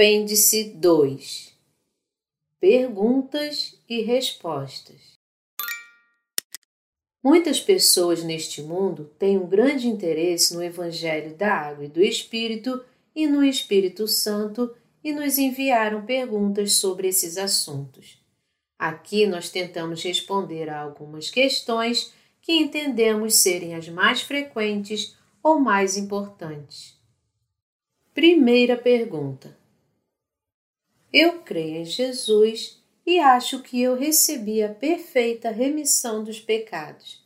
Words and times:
Apêndice 0.00 0.64
2 0.76 1.54
Perguntas 2.58 3.78
e 3.86 4.00
respostas. 4.00 5.18
Muitas 7.22 7.60
pessoas 7.60 8.24
neste 8.24 8.62
mundo 8.62 9.10
têm 9.18 9.36
um 9.36 9.46
grande 9.46 9.88
interesse 9.88 10.54
no 10.54 10.64
Evangelho 10.64 11.36
da 11.36 11.52
Água 11.52 11.84
e 11.84 11.88
do 11.88 12.00
Espírito 12.00 12.82
e 13.14 13.26
no 13.26 13.44
Espírito 13.44 14.08
Santo 14.08 14.74
e 15.04 15.12
nos 15.12 15.36
enviaram 15.36 16.06
perguntas 16.06 16.76
sobre 16.76 17.06
esses 17.06 17.36
assuntos. 17.36 18.18
Aqui 18.78 19.26
nós 19.26 19.50
tentamos 19.50 20.02
responder 20.02 20.70
a 20.70 20.80
algumas 20.80 21.28
questões 21.28 22.10
que 22.40 22.52
entendemos 22.52 23.34
serem 23.34 23.74
as 23.74 23.86
mais 23.90 24.22
frequentes 24.22 25.14
ou 25.42 25.60
mais 25.60 25.98
importantes. 25.98 26.98
Primeira 28.14 28.78
pergunta: 28.78 29.59
Eu 31.12 31.42
creio 31.42 31.82
em 31.82 31.84
Jesus 31.84 32.80
e 33.04 33.18
acho 33.18 33.62
que 33.62 33.82
eu 33.82 33.96
recebi 33.96 34.62
a 34.62 34.72
perfeita 34.72 35.50
remissão 35.50 36.22
dos 36.22 36.38
pecados. 36.38 37.20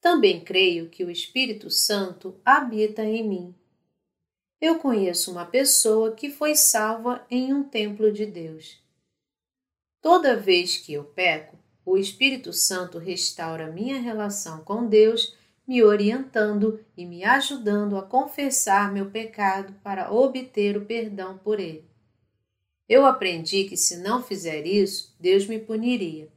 Também 0.00 0.40
creio 0.40 0.88
que 0.88 1.04
o 1.04 1.10
Espírito 1.10 1.68
Santo 1.68 2.34
habita 2.42 3.04
em 3.04 3.22
mim. 3.22 3.54
Eu 4.58 4.78
conheço 4.78 5.30
uma 5.30 5.44
pessoa 5.44 6.12
que 6.12 6.30
foi 6.30 6.54
salva 6.54 7.26
em 7.30 7.52
um 7.52 7.62
templo 7.62 8.10
de 8.10 8.24
Deus. 8.24 8.80
Toda 10.00 10.34
vez 10.34 10.78
que 10.78 10.94
eu 10.94 11.04
peco, 11.04 11.58
o 11.84 11.98
Espírito 11.98 12.52
Santo 12.52 12.98
restaura 12.98 13.70
minha 13.70 14.00
relação 14.00 14.64
com 14.64 14.86
Deus, 14.86 15.36
me 15.66 15.82
orientando 15.82 16.82
e 16.96 17.04
me 17.04 17.24
ajudando 17.24 17.98
a 17.98 18.02
confessar 18.02 18.90
meu 18.90 19.10
pecado 19.10 19.74
para 19.82 20.10
obter 20.10 20.76
o 20.76 20.86
perdão 20.86 21.36
por 21.38 21.60
ele. 21.60 21.91
Eu 22.92 23.06
aprendi 23.06 23.64
que 23.64 23.74
se 23.74 23.96
não 23.96 24.22
fizer 24.22 24.66
isso, 24.66 25.16
Deus 25.18 25.46
me 25.46 25.58
puniria. 25.58 26.30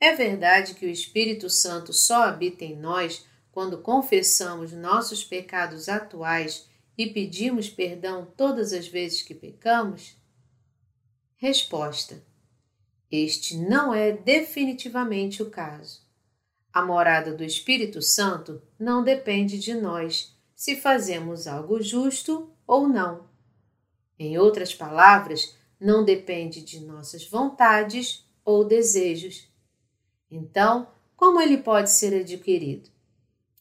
É 0.00 0.16
verdade 0.16 0.74
que 0.74 0.84
o 0.84 0.90
Espírito 0.90 1.48
Santo 1.48 1.92
só 1.92 2.24
habita 2.24 2.64
em 2.64 2.74
nós 2.74 3.24
quando 3.52 3.78
confessamos 3.78 4.72
nossos 4.72 5.22
pecados 5.22 5.88
atuais 5.88 6.68
e 6.98 7.06
pedimos 7.06 7.68
perdão 7.70 8.26
todas 8.36 8.72
as 8.72 8.88
vezes 8.88 9.22
que 9.22 9.32
pecamos? 9.32 10.16
Resposta: 11.36 12.20
este 13.08 13.56
não 13.56 13.94
é 13.94 14.10
definitivamente 14.10 15.40
o 15.40 15.50
caso. 15.50 16.00
A 16.72 16.84
morada 16.84 17.32
do 17.32 17.44
Espírito 17.44 18.02
Santo 18.02 18.60
não 18.76 19.04
depende 19.04 19.56
de 19.56 19.72
nós 19.72 20.36
se 20.52 20.74
fazemos 20.74 21.46
algo 21.46 21.80
justo 21.80 22.50
ou 22.66 22.88
não. 22.88 23.28
Em 24.18 24.36
outras 24.36 24.74
palavras, 24.74 25.54
não 25.80 26.04
depende 26.04 26.62
de 26.62 26.80
nossas 26.80 27.28
vontades 27.28 28.24
ou 28.44 28.64
desejos. 28.64 29.48
Então, 30.30 30.88
como 31.16 31.40
ele 31.40 31.58
pode 31.58 31.90
ser 31.90 32.18
adquirido? 32.20 32.90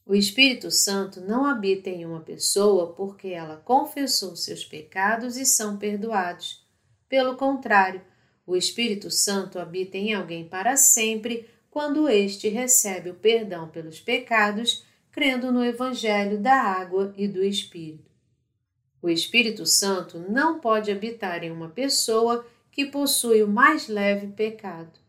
O 0.05 0.13
Espírito 0.13 0.69
Santo 0.69 1.19
não 1.19 1.45
habita 1.45 1.89
em 1.89 2.05
uma 2.05 2.19
pessoa 2.19 2.93
porque 2.93 3.29
ela 3.29 3.57
confessou 3.57 4.35
seus 4.35 4.63
pecados 4.63 5.35
e 5.35 5.45
são 5.45 5.77
perdoados. 5.77 6.63
Pelo 7.09 7.35
contrário, 7.35 8.01
o 8.45 8.55
Espírito 8.55 9.09
Santo 9.09 9.57
habita 9.57 9.97
em 9.97 10.13
alguém 10.13 10.47
para 10.47 10.77
sempre 10.77 11.49
quando 11.71 12.07
este 12.07 12.47
recebe 12.47 13.09
o 13.09 13.15
perdão 13.15 13.67
pelos 13.67 13.99
pecados, 13.99 14.85
crendo 15.11 15.51
no 15.51 15.63
Evangelho 15.63 16.39
da 16.39 16.55
água 16.55 17.13
e 17.17 17.27
do 17.27 17.43
Espírito. 17.43 18.04
O 19.01 19.09
Espírito 19.09 19.65
Santo 19.65 20.17
não 20.17 20.59
pode 20.59 20.91
habitar 20.91 21.43
em 21.43 21.51
uma 21.51 21.69
pessoa 21.69 22.45
que 22.71 22.85
possui 22.85 23.43
o 23.43 23.47
mais 23.47 23.87
leve 23.87 24.27
pecado. 24.27 24.99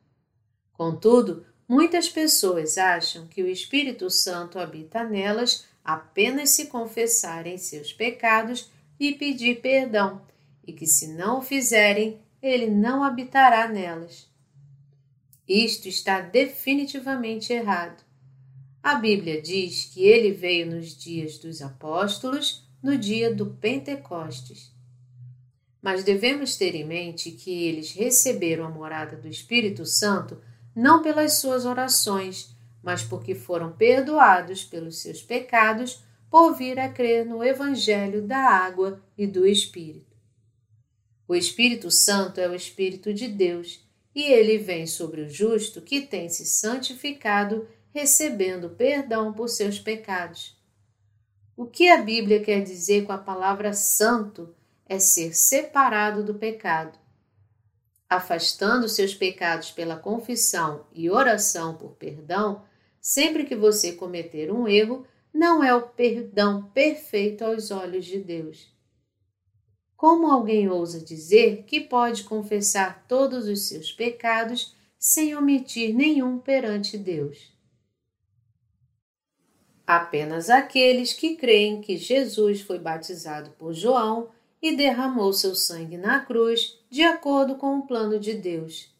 Contudo, 0.73 1.45
muitas 1.69 2.09
pessoas 2.09 2.79
acham 2.79 3.27
que 3.27 3.43
o 3.43 3.49
Espírito 3.49 4.11
Santo 4.11 4.59
habita 4.59 5.03
nelas 5.03 5.67
apenas 5.85 6.51
se 6.51 6.67
confessarem 6.67 7.57
seus 7.59 7.93
pecados 7.93 8.71
e 8.99 9.13
pedir 9.13 9.61
perdão, 9.61 10.21
e 10.67 10.73
que 10.73 10.87
se 10.87 11.09
não 11.09 11.39
o 11.39 11.43
fizerem, 11.43 12.21
ele 12.43 12.67
não 12.67 13.05
habitará 13.05 13.69
nelas. 13.69 14.29
Isto 15.49 15.89
está 15.89 16.21
definitivamente 16.21 17.53
errado. 17.53 18.05
A 18.83 18.97
Bíblia 18.97 19.41
diz 19.41 19.85
que 19.85 20.05
ele 20.05 20.33
veio 20.33 20.67
nos 20.71 20.97
dias 20.97 21.39
dos 21.39 21.63
apóstolos, 21.63 22.66
no 22.83 22.97
dia 22.97 23.35
do 23.35 23.47
Pentecostes. 23.47 24.75
Mas 25.81 26.03
devemos 26.03 26.57
ter 26.57 26.75
em 26.75 26.85
mente 26.85 27.31
que 27.31 27.65
eles 27.65 27.93
receberam 27.93 28.65
a 28.65 28.71
morada 28.71 29.17
do 29.17 29.29
Espírito 29.29 29.85
Santo 29.85 30.41
não 30.75 31.03
pelas 31.03 31.39
suas 31.39 31.65
orações, 31.65 32.55
mas 32.83 33.03
porque 33.03 33.35
foram 33.35 33.73
perdoados 33.73 34.65
pelos 34.65 35.01
seus 35.01 35.23
pecados 35.23 36.03
por 36.31 36.55
vir 36.55 36.79
a 36.79 36.89
crer 36.89 37.25
no 37.25 37.43
Evangelho 37.43 38.23
da 38.23 38.39
água 38.39 39.03
e 39.17 39.27
do 39.27 39.47
Espírito. 39.47 40.17
O 41.29 41.35
Espírito 41.35 41.91
Santo 41.91 42.41
é 42.41 42.49
o 42.49 42.55
Espírito 42.55 43.13
de 43.13 43.27
Deus 43.27 43.85
e 44.15 44.23
ele 44.23 44.57
vem 44.57 44.87
sobre 44.87 45.21
o 45.21 45.29
justo 45.29 45.83
que 45.83 46.01
tem 46.01 46.29
se 46.29 46.47
santificado, 46.47 47.69
recebendo 47.93 48.71
perdão 48.71 49.33
por 49.33 49.49
seus 49.49 49.79
pecados. 49.79 50.56
O 51.57 51.65
que 51.65 51.89
a 51.89 52.03
Bíblia 52.03 52.43
quer 52.43 52.63
dizer 52.63 53.07
com 53.07 53.13
a 53.13 53.19
palavra 53.19 53.73
santo 53.73 54.55
é 54.87 54.99
ser 54.99 55.35
separado 55.35 56.23
do 56.23 56.35
pecado. 56.35 56.99
Afastando 58.11 58.87
seus 58.91 59.15
pecados 59.15 59.71
pela 59.71 59.97
confissão 59.97 60.87
e 60.93 61.09
oração 61.09 61.75
por 61.75 61.93
perdão, 61.93 62.63
sempre 63.01 63.45
que 63.45 63.57
você 63.57 63.93
cometer 63.93 64.53
um 64.53 64.69
erro, 64.69 65.07
não 65.33 65.65
é 65.65 65.75
o 65.75 65.81
perdão 65.81 66.65
perfeito 66.75 67.43
aos 67.43 67.71
olhos 67.71 68.05
de 68.05 68.19
Deus. 68.19 68.71
Como 69.97 70.31
alguém 70.31 70.69
ousa 70.69 71.01
dizer 71.01 71.65
que 71.67 71.81
pode 71.81 72.25
confessar 72.25 73.07
todos 73.09 73.49
os 73.49 73.67
seus 73.67 73.91
pecados 73.91 74.77
sem 74.99 75.35
omitir 75.35 75.95
nenhum 75.95 76.39
perante 76.39 76.99
Deus? 76.99 77.56
Apenas 79.87 80.51
aqueles 80.51 81.13
que 81.13 81.37
creem 81.37 81.81
que 81.81 81.97
Jesus 81.97 82.61
foi 82.61 82.79
batizado 82.79 83.51
por 83.53 83.73
João 83.73 84.31
e 84.61 84.75
derramou 84.75 85.33
seu 85.33 85.55
sangue 85.55 85.97
na 85.97 86.21
cruz 86.21 86.79
de 86.91 87.03
acordo 87.03 87.55
com 87.55 87.79
o 87.79 87.87
plano 87.87 88.19
de 88.19 88.35
Deus. 88.35 88.93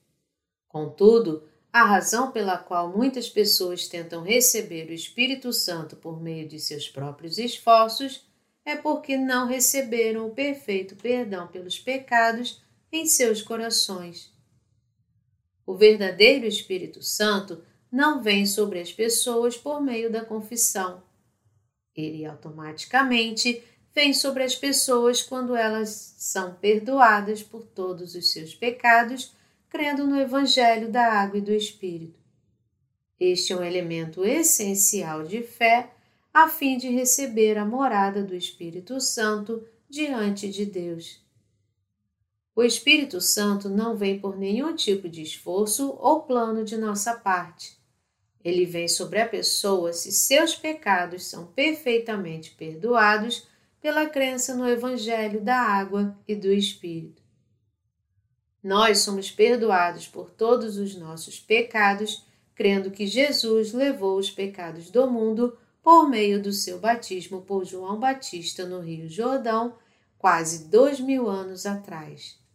Contudo, 0.69 1.43
a 1.73 1.85
razão 1.85 2.31
pela 2.31 2.57
qual 2.57 2.97
muitas 2.97 3.29
pessoas 3.29 3.89
tentam 3.89 4.23
receber 4.23 4.89
o 4.89 4.93
Espírito 4.93 5.53
Santo 5.53 5.97
por 5.97 6.23
meio 6.23 6.49
de 6.49 6.61
seus 6.61 6.89
próprios 6.89 7.37
esforços 7.37 8.25
é 8.65 8.77
porque 8.77 9.17
não 9.17 9.47
receberam 9.47 10.27
o 10.27 10.35
perfeito 10.35 10.95
perdão 10.97 11.49
pelos 11.49 11.79
pecados 11.79 12.63
em 12.93 13.07
seus 13.07 13.43
corações. 13.43 14.33
O 15.67 15.75
verdadeiro 15.75 16.47
Espírito 16.47 17.03
Santo 17.03 17.63
não 17.91 18.23
vem 18.23 18.47
sobre 18.47 18.81
as 18.81 18.93
pessoas 18.93 19.57
por 19.57 19.81
meio 19.81 20.11
da 20.11 20.25
confissão. 20.25 21.03
Ele 21.95 22.25
automaticamente 22.25 23.63
vem 23.95 24.13
sobre 24.13 24.43
as 24.43 24.55
pessoas 24.55 25.23
quando 25.23 25.57
elas 25.57 26.15
são 26.19 26.55
perdoadas 26.55 27.43
por 27.43 27.65
todos 27.65 28.15
os 28.15 28.33
seus 28.33 28.55
pecados, 28.55 29.33
crendo 29.71 30.07
no 30.07 30.21
Evangelho 30.21 30.91
da 30.91 31.13
Água 31.13 31.39
e 31.39 31.43
do 31.43 31.53
Espírito. 31.53 32.21
Este 33.19 33.53
é 33.53 33.57
um 33.57 33.65
elemento 33.65 34.25
essencial 34.25 35.23
de 35.25 35.43
fé 35.43 35.91
a 36.33 36.49
fim 36.51 36.77
de 36.77 36.91
receber 36.91 37.57
a 37.57 37.65
morada 37.65 38.23
do 38.23 38.35
Espírito 38.35 39.01
Santo 39.01 39.67
diante 39.89 40.51
de 40.51 40.67
Deus. 40.67 41.26
O 42.57 42.63
Espírito 42.63 43.21
Santo 43.21 43.69
não 43.69 43.95
vem 43.95 44.19
por 44.19 44.39
nenhum 44.39 44.75
tipo 44.75 45.11
de 45.11 45.21
esforço 45.21 45.95
ou 46.01 46.23
plano 46.23 46.65
de 46.65 46.75
nossa 46.79 47.13
parte. 47.13 47.77
Ele 48.43 48.65
vem 48.65 48.89
sobre 48.89 49.21
a 49.21 49.29
pessoa 49.29 49.93
se 49.93 50.11
seus 50.11 50.57
pecados 50.57 51.27
são 51.27 51.49
perfeitamente 51.49 52.53
perdoados 52.53 53.47
pela 53.79 54.07
crença 54.07 54.55
no 54.55 54.67
Evangelho 54.67 55.43
da 55.43 55.55
água 55.55 56.19
e 56.27 56.35
do 56.35 56.51
Espírito. 56.51 57.23
Nós 58.63 59.01
somos 59.01 59.31
perdoados 59.31 60.09
por 60.09 60.31
todos 60.31 60.79
os 60.79 60.97
nossos 60.97 61.39
pecados, 61.39 62.25
crendo 62.55 62.91
que 62.91 63.07
Jesus 63.07 63.75
levou 63.75 64.17
os 64.17 64.31
pecados 64.31 64.91
do 64.91 65.07
mundo 65.11 65.59
por 65.83 66.09
meio 66.09 66.43
do 66.43 66.55
seu 66.55 66.79
batismo 66.79 67.43
por 67.43 67.67
João 67.67 68.01
Batista 68.01 68.65
no 68.65 68.81
Rio 68.81 69.11
Jordão, 69.11 69.77
quase 70.17 70.71
dois 70.71 70.99
mil 70.99 71.29
anos 71.29 71.67
atrás. 71.67 72.46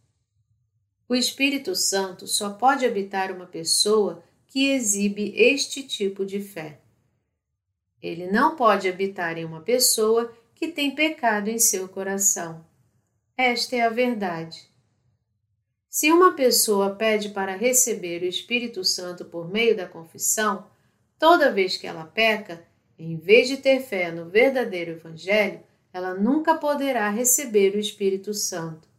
O 1.12 1.14
Espírito 1.14 1.76
Santo 1.76 2.26
só 2.26 2.54
pode 2.54 2.86
habitar 2.86 3.30
uma 3.30 3.44
pessoa 3.44 4.24
que 4.48 4.70
exibe 4.70 5.34
este 5.36 5.82
tipo 5.82 6.24
de 6.24 6.40
fé. 6.40 6.80
Ele 8.02 8.30
não 8.30 8.56
pode 8.56 8.88
habitar 8.88 9.36
em 9.36 9.44
uma 9.44 9.60
pessoa 9.60 10.34
que 10.54 10.68
tem 10.68 10.94
pecado 10.94 11.48
em 11.48 11.58
seu 11.58 11.86
coração. 11.86 12.64
Esta 13.36 13.76
é 13.76 13.82
a 13.82 13.90
verdade. 13.90 14.66
Se 15.86 16.10
uma 16.10 16.32
pessoa 16.32 16.94
pede 16.94 17.28
para 17.28 17.56
receber 17.56 18.22
o 18.22 18.26
Espírito 18.26 18.82
Santo 18.82 19.22
por 19.22 19.50
meio 19.50 19.76
da 19.76 19.86
confissão, 19.86 20.66
toda 21.18 21.52
vez 21.52 21.76
que 21.76 21.86
ela 21.86 22.06
peca, 22.06 22.66
em 22.98 23.18
vez 23.18 23.48
de 23.48 23.58
ter 23.58 23.80
fé 23.80 24.10
no 24.10 24.30
verdadeiro 24.30 24.92
Evangelho, 24.92 25.60
ela 25.92 26.14
nunca 26.14 26.54
poderá 26.54 27.10
receber 27.10 27.76
o 27.76 27.78
Espírito 27.78 28.32
Santo. 28.32 28.90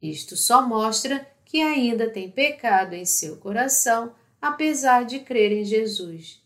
Isto 0.00 0.36
só 0.36 0.66
mostra 0.66 1.26
que 1.44 1.60
ainda 1.60 2.10
tem 2.10 2.30
pecado 2.30 2.94
em 2.94 3.04
seu 3.04 3.36
coração, 3.36 4.14
apesar 4.40 5.04
de 5.04 5.20
crer 5.20 5.50
em 5.50 5.64
Jesus. 5.64 6.42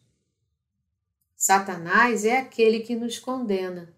Satanás 1.34 2.24
é 2.24 2.38
aquele 2.38 2.80
que 2.80 2.94
nos 2.94 3.18
condena. 3.18 3.92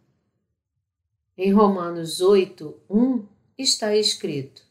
Em 1.37 1.53
Romanos 1.53 2.21
8, 2.21 2.81
1 2.89 3.27
está 3.59 3.95
escrito: 3.95 4.63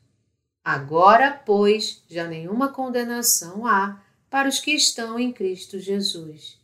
Agora, 0.63 1.31
pois, 1.45 2.03
já 2.09 2.25
nenhuma 2.25 2.69
condenação 2.69 3.67
há 3.67 4.01
para 4.29 4.49
os 4.49 4.59
que 4.59 4.71
estão 4.71 5.19
em 5.19 5.31
Cristo 5.31 5.79
Jesus. 5.79 6.59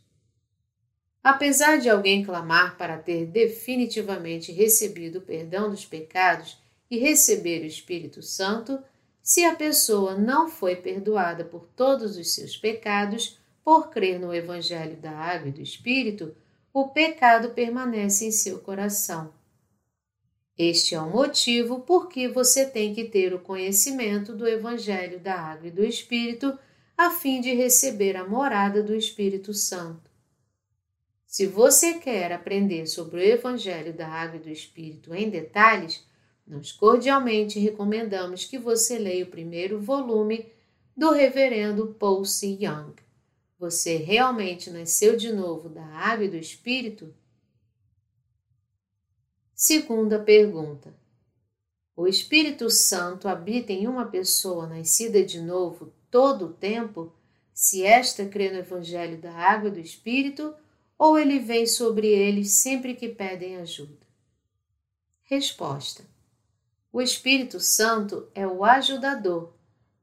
Apesar 1.22 1.78
de 1.78 1.88
alguém 1.88 2.24
clamar 2.24 2.76
para 2.76 2.98
ter 2.98 3.26
definitivamente 3.26 4.50
recebido 4.50 5.18
o 5.20 5.22
perdão 5.22 5.70
dos 5.70 5.84
pecados 5.84 6.59
e 6.90 6.98
receber 6.98 7.62
o 7.62 7.66
Espírito 7.66 8.22
Santo, 8.22 8.82
se 9.22 9.44
a 9.44 9.54
pessoa 9.54 10.16
não 10.16 10.48
foi 10.48 10.76
perdoada 10.76 11.44
por 11.44 11.66
todos 11.76 12.16
os 12.16 12.34
seus 12.34 12.56
pecados 12.56 13.38
por 13.62 13.90
crer 13.90 14.18
no 14.18 14.34
Evangelho 14.34 14.96
da 14.96 15.12
Água 15.12 15.48
e 15.48 15.52
do 15.52 15.62
Espírito, 15.62 16.34
o 16.72 16.88
pecado 16.88 17.50
permanece 17.50 18.24
em 18.24 18.32
seu 18.32 18.58
coração 18.58 19.32
este 20.62 20.94
é 20.94 21.00
o 21.00 21.08
motivo 21.08 21.80
por 21.80 22.06
que 22.06 22.28
você 22.28 22.66
tem 22.66 22.92
que 22.92 23.04
ter 23.04 23.32
o 23.32 23.38
conhecimento 23.38 24.34
do 24.34 24.46
Evangelho 24.46 25.18
da 25.18 25.34
Água 25.34 25.68
e 25.68 25.70
do 25.70 25.82
Espírito, 25.82 26.58
a 26.98 27.10
fim 27.10 27.40
de 27.40 27.54
receber 27.54 28.14
a 28.14 28.28
morada 28.28 28.82
do 28.82 28.94
Espírito 28.94 29.54
Santo. 29.54 30.10
Se 31.26 31.46
você 31.46 31.94
quer 31.94 32.30
aprender 32.30 32.86
sobre 32.86 33.20
o 33.20 33.24
Evangelho 33.24 33.94
da 33.94 34.06
Água 34.06 34.36
e 34.36 34.42
do 34.42 34.50
Espírito 34.50 35.14
em 35.14 35.30
detalhes, 35.30 36.04
nós 36.50 36.72
cordialmente 36.72 37.60
recomendamos 37.60 38.44
que 38.44 38.58
você 38.58 38.98
leia 38.98 39.24
o 39.24 39.30
primeiro 39.30 39.78
volume 39.80 40.52
do 40.96 41.12
Reverendo 41.12 41.94
Paul 41.96 42.24
C. 42.24 42.58
Young. 42.60 42.94
Você 43.56 43.96
realmente 43.96 44.68
nasceu 44.68 45.16
de 45.16 45.32
novo 45.32 45.68
da 45.68 45.84
água 45.84 46.24
e 46.24 46.28
do 46.28 46.36
Espírito? 46.36 47.14
Segunda 49.54 50.18
pergunta: 50.18 50.92
O 51.94 52.08
Espírito 52.08 52.68
Santo 52.68 53.28
habita 53.28 53.72
em 53.72 53.86
uma 53.86 54.06
pessoa 54.06 54.66
nascida 54.66 55.24
de 55.24 55.40
novo 55.40 55.92
todo 56.10 56.46
o 56.46 56.52
tempo, 56.52 57.12
se 57.54 57.84
esta 57.84 58.26
crê 58.26 58.50
no 58.50 58.58
Evangelho 58.58 59.18
da 59.18 59.32
Água 59.32 59.68
e 59.68 59.72
do 59.72 59.78
Espírito, 59.78 60.52
ou 60.98 61.16
ele 61.16 61.38
vem 61.38 61.64
sobre 61.64 62.08
eles 62.08 62.54
sempre 62.54 62.96
que 62.96 63.08
pedem 63.08 63.58
ajuda? 63.58 64.04
Resposta: 65.22 66.02
O 66.92 67.00
Espírito 67.00 67.60
Santo 67.60 68.28
é 68.34 68.46
o 68.46 68.64
ajudador. 68.64 69.54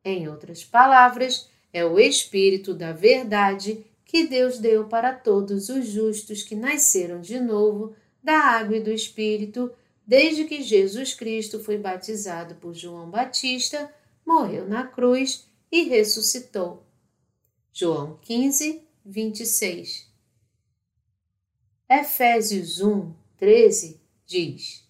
Em 0.03 0.29
outras 0.29 0.63
palavras, 0.63 1.49
é 1.73 1.83
o 1.83 1.99
Espírito 1.99 2.73
da 2.73 2.93
verdade 2.93 3.85
que 4.05 4.25
Deus 4.25 4.57
deu 4.57 4.87
para 4.87 5.13
todos 5.13 5.67
os 5.67 5.85
justos 5.85 6.43
que 6.43 6.55
nasceram 6.55 7.19
de 7.19 7.39
novo 7.39 7.93
da 8.23 8.37
água 8.37 8.77
e 8.77 8.83
do 8.83 8.91
Espírito, 8.91 9.71
desde 10.05 10.45
que 10.45 10.61
Jesus 10.61 11.13
Cristo 11.13 11.61
foi 11.61 11.77
batizado 11.77 12.55
por 12.55 12.73
João 12.73 13.09
Batista, 13.09 13.93
morreu 14.25 14.67
na 14.67 14.87
cruz 14.87 15.45
e 15.69 15.83
ressuscitou. 15.83 16.85
João 17.73 18.17
15, 18.21 18.81
26. 19.05 20.07
Efésios 21.89 22.81
1, 22.81 23.13
13 23.37 23.99
diz: 24.25 24.86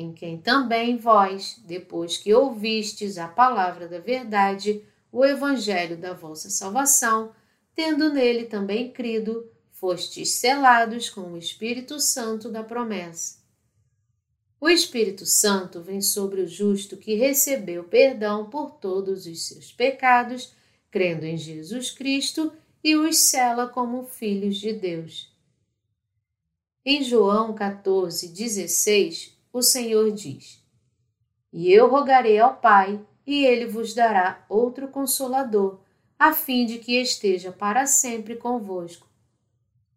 Em 0.00 0.12
quem 0.12 0.38
também 0.38 0.96
vós, 0.96 1.60
depois 1.66 2.16
que 2.16 2.32
ouvistes 2.32 3.18
a 3.18 3.26
palavra 3.26 3.88
da 3.88 3.98
verdade, 3.98 4.84
o 5.10 5.24
evangelho 5.24 5.96
da 5.96 6.12
vossa 6.12 6.48
salvação, 6.48 7.32
tendo 7.74 8.08
nele 8.12 8.44
também 8.44 8.92
crido, 8.92 9.50
fostes 9.72 10.36
selados 10.36 11.10
com 11.10 11.32
o 11.32 11.36
Espírito 11.36 11.98
Santo 11.98 12.48
da 12.48 12.62
promessa. 12.62 13.38
O 14.60 14.68
Espírito 14.68 15.26
Santo 15.26 15.82
vem 15.82 16.00
sobre 16.00 16.42
o 16.42 16.46
justo 16.46 16.96
que 16.96 17.16
recebeu 17.16 17.82
perdão 17.82 18.48
por 18.48 18.70
todos 18.70 19.26
os 19.26 19.48
seus 19.48 19.72
pecados, 19.72 20.54
crendo 20.92 21.26
em 21.26 21.36
Jesus 21.36 21.90
Cristo 21.90 22.52
e 22.84 22.94
os 22.94 23.18
sela 23.18 23.66
como 23.66 24.04
filhos 24.04 24.58
de 24.58 24.72
Deus. 24.72 25.36
Em 26.86 27.02
João 27.02 27.52
14, 27.52 28.28
16, 28.28 29.37
o 29.58 29.62
Senhor 29.62 30.10
diz: 30.12 30.62
E 31.52 31.72
eu 31.72 31.88
rogarei 31.88 32.38
ao 32.38 32.56
Pai, 32.56 33.00
e 33.26 33.44
ele 33.44 33.66
vos 33.66 33.94
dará 33.94 34.44
outro 34.48 34.88
consolador, 34.88 35.80
a 36.18 36.32
fim 36.32 36.64
de 36.64 36.78
que 36.78 37.00
esteja 37.00 37.52
para 37.52 37.86
sempre 37.86 38.36
convosco 38.36 39.08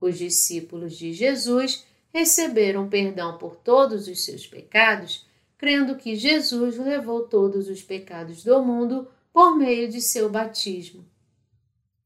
os 0.01 0.17
discípulos 0.17 0.97
de 0.97 1.13
Jesus 1.13 1.85
receberam 2.11 2.89
perdão 2.89 3.37
por 3.37 3.55
todos 3.55 4.07
os 4.07 4.25
seus 4.25 4.47
pecados, 4.47 5.25
crendo 5.57 5.95
que 5.95 6.15
Jesus 6.15 6.75
levou 6.77 7.27
todos 7.27 7.69
os 7.69 7.83
pecados 7.83 8.43
do 8.43 8.61
mundo 8.63 9.07
por 9.31 9.55
meio 9.55 9.87
de 9.87 10.01
seu 10.01 10.27
batismo. 10.27 11.05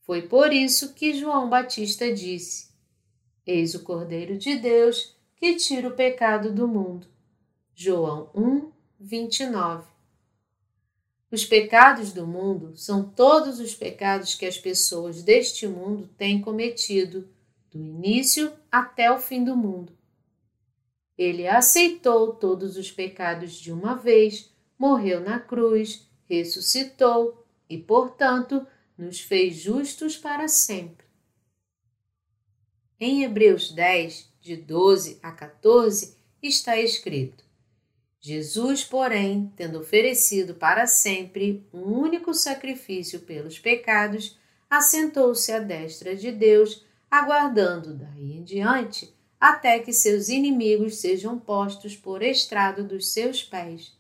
Foi 0.02 0.22
por 0.22 0.54
isso 0.54 0.94
que 0.94 1.14
João 1.14 1.50
Batista 1.50 2.14
disse: 2.14 2.70
Eis 3.48 3.74
o 3.74 3.84
Cordeiro 3.84 4.38
de 4.38 4.58
Deus 4.58 5.16
que 5.38 5.56
tira 5.56 5.88
o 5.88 5.96
pecado 5.96 6.52
do 6.52 6.68
mundo. 6.68 7.08
João 7.78 8.30
1, 8.34 8.72
29. 8.98 9.86
Os 11.30 11.44
pecados 11.44 12.14
do 12.14 12.26
mundo 12.26 12.78
são 12.78 13.04
todos 13.04 13.60
os 13.60 13.76
pecados 13.76 14.34
que 14.34 14.46
as 14.46 14.58
pessoas 14.58 15.22
deste 15.22 15.68
mundo 15.68 16.10
têm 16.18 16.40
cometido 16.40 17.28
do 17.70 17.78
início 17.78 18.54
até 18.72 19.12
o 19.12 19.20
fim 19.20 19.44
do 19.44 19.58
mundo. 19.58 19.92
Ele 21.18 21.50
aceitou 21.50 22.34
todos 22.34 22.78
os 22.78 22.90
pecados 22.90 23.52
de 23.56 23.74
uma 23.74 23.94
vez, 23.94 24.50
morreu 24.80 25.20
na 25.20 25.38
cruz, 25.38 26.08
ressuscitou 26.30 27.46
e, 27.70 27.78
portanto, 27.78 28.66
nos 28.98 29.20
fez 29.20 29.58
justos 29.58 30.16
para 30.16 30.48
sempre. 30.48 31.06
Em 32.98 33.24
Hebreus 33.24 33.70
10, 33.74 34.30
de 34.40 34.56
12 34.56 35.20
a 35.22 35.34
14, 35.34 36.16
está 36.42 36.80
escrito: 36.80 37.45
Jesus, 38.26 38.84
porém, 38.84 39.54
tendo 39.56 39.78
oferecido 39.78 40.56
para 40.56 40.88
sempre 40.88 41.64
um 41.72 41.84
único 41.84 42.34
sacrifício 42.34 43.20
pelos 43.20 43.60
pecados, 43.60 44.36
assentou-se 44.68 45.52
à 45.52 45.60
destra 45.60 46.16
de 46.16 46.32
Deus 46.32 46.84
aguardando 47.10 47.94
daí 47.94 48.38
em 48.38 48.44
diante 48.44 49.14
até 49.40 49.78
que 49.78 49.94
seus 49.94 50.28
inimigos 50.28 50.98
sejam 50.98 51.38
postos 51.38 51.96
por 51.96 52.24
estrado 52.24 52.84
dos 52.84 53.14
seus 53.14 53.44
pés. 53.44 53.96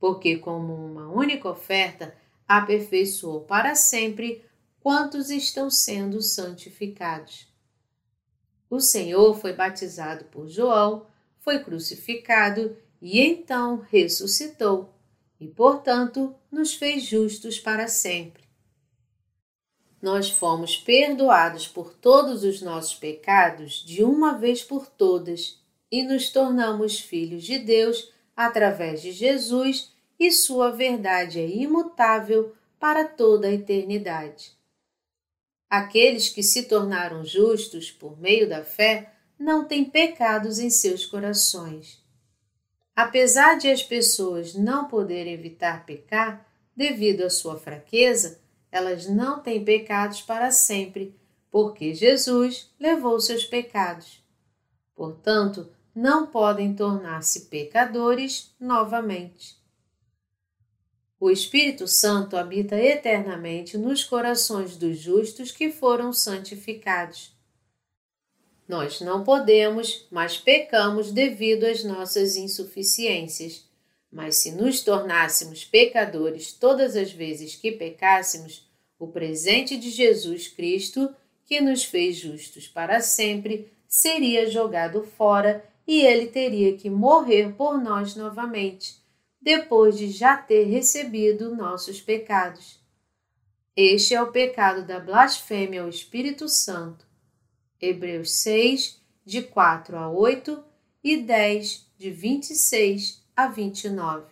Porque, 0.00 0.38
como 0.38 0.74
uma 0.74 1.10
única 1.10 1.46
oferta, 1.46 2.16
aperfeiçoou 2.48 3.42
para 3.42 3.74
sempre 3.74 4.42
quantos 4.80 5.28
estão 5.28 5.68
sendo 5.68 6.22
santificados. 6.22 7.46
O 8.70 8.80
Senhor 8.80 9.38
foi 9.38 9.52
batizado 9.52 10.24
por 10.24 10.48
João, 10.48 11.06
foi 11.38 11.58
crucificado 11.58 12.74
e 13.02 13.20
então 13.20 13.84
ressuscitou, 13.90 14.94
e, 15.38 15.46
portanto, 15.48 16.34
nos 16.50 16.72
fez 16.72 17.02
justos 17.04 17.58
para 17.58 17.86
sempre 17.88 18.42
nós 20.02 20.28
fomos 20.28 20.76
perdoados 20.76 21.68
por 21.68 21.94
todos 21.94 22.42
os 22.42 22.60
nossos 22.60 22.94
pecados 22.94 23.84
de 23.86 24.02
uma 24.02 24.36
vez 24.36 24.60
por 24.60 24.88
todas 24.88 25.60
e 25.90 26.02
nos 26.02 26.28
tornamos 26.30 26.98
filhos 26.98 27.44
de 27.44 27.60
Deus 27.60 28.12
através 28.34 29.00
de 29.00 29.12
Jesus 29.12 29.92
e 30.18 30.32
sua 30.32 30.72
verdade 30.72 31.38
é 31.38 31.48
imutável 31.48 32.52
para 32.80 33.04
toda 33.04 33.46
a 33.46 33.52
eternidade. 33.52 34.52
Aqueles 35.70 36.28
que 36.28 36.42
se 36.42 36.64
tornaram 36.64 37.24
justos 37.24 37.90
por 37.90 38.20
meio 38.20 38.48
da 38.48 38.64
fé 38.64 39.14
não 39.38 39.64
têm 39.64 39.84
pecados 39.84 40.58
em 40.58 40.68
seus 40.68 41.06
corações. 41.06 42.01
Apesar 42.94 43.56
de 43.58 43.70
as 43.70 43.82
pessoas 43.82 44.54
não 44.54 44.86
poderem 44.86 45.32
evitar 45.32 45.86
pecar 45.86 46.46
devido 46.76 47.22
à 47.22 47.30
sua 47.30 47.58
fraqueza, 47.58 48.40
elas 48.70 49.06
não 49.06 49.40
têm 49.40 49.64
pecados 49.64 50.20
para 50.20 50.50
sempre, 50.50 51.14
porque 51.50 51.94
Jesus 51.94 52.70
levou 52.78 53.20
seus 53.20 53.44
pecados. 53.44 54.22
Portanto, 54.94 55.70
não 55.94 56.26
podem 56.26 56.74
tornar-se 56.74 57.46
pecadores 57.46 58.54
novamente. 58.58 59.60
O 61.20 61.30
Espírito 61.30 61.86
Santo 61.86 62.36
habita 62.36 62.76
eternamente 62.76 63.78
nos 63.78 64.02
corações 64.02 64.76
dos 64.76 64.98
justos 64.98 65.52
que 65.52 65.70
foram 65.70 66.12
santificados. 66.12 67.32
Nós 68.68 69.00
não 69.00 69.24
podemos, 69.24 70.06
mas 70.10 70.38
pecamos 70.38 71.10
devido 71.10 71.64
às 71.64 71.84
nossas 71.84 72.36
insuficiências. 72.36 73.64
Mas 74.10 74.36
se 74.36 74.52
nos 74.52 74.80
tornássemos 74.82 75.64
pecadores 75.64 76.52
todas 76.52 76.96
as 76.96 77.10
vezes 77.10 77.56
que 77.56 77.72
pecássemos, 77.72 78.68
o 78.98 79.06
presente 79.06 79.76
de 79.76 79.90
Jesus 79.90 80.48
Cristo, 80.48 81.14
que 81.46 81.60
nos 81.60 81.84
fez 81.84 82.16
justos 82.16 82.68
para 82.68 83.00
sempre, 83.00 83.72
seria 83.88 84.50
jogado 84.50 85.02
fora 85.02 85.64
e 85.86 86.00
ele 86.02 86.26
teria 86.26 86.76
que 86.76 86.88
morrer 86.88 87.54
por 87.54 87.82
nós 87.82 88.14
novamente 88.14 89.02
depois 89.42 89.98
de 89.98 90.08
já 90.08 90.36
ter 90.36 90.64
recebido 90.64 91.54
nossos 91.56 92.00
pecados. 92.00 92.80
Este 93.74 94.14
é 94.14 94.22
o 94.22 94.30
pecado 94.30 94.86
da 94.86 95.00
blasfêmia 95.00 95.82
ao 95.82 95.88
Espírito 95.88 96.48
Santo. 96.48 97.04
Hebreus 97.82 98.30
6, 98.34 99.02
de 99.24 99.42
4 99.42 99.96
a 99.98 100.08
8 100.08 100.64
e 101.02 101.16
10, 101.16 101.86
de 101.98 102.10
26 102.10 103.22
a 103.36 103.48
29. 103.48 104.30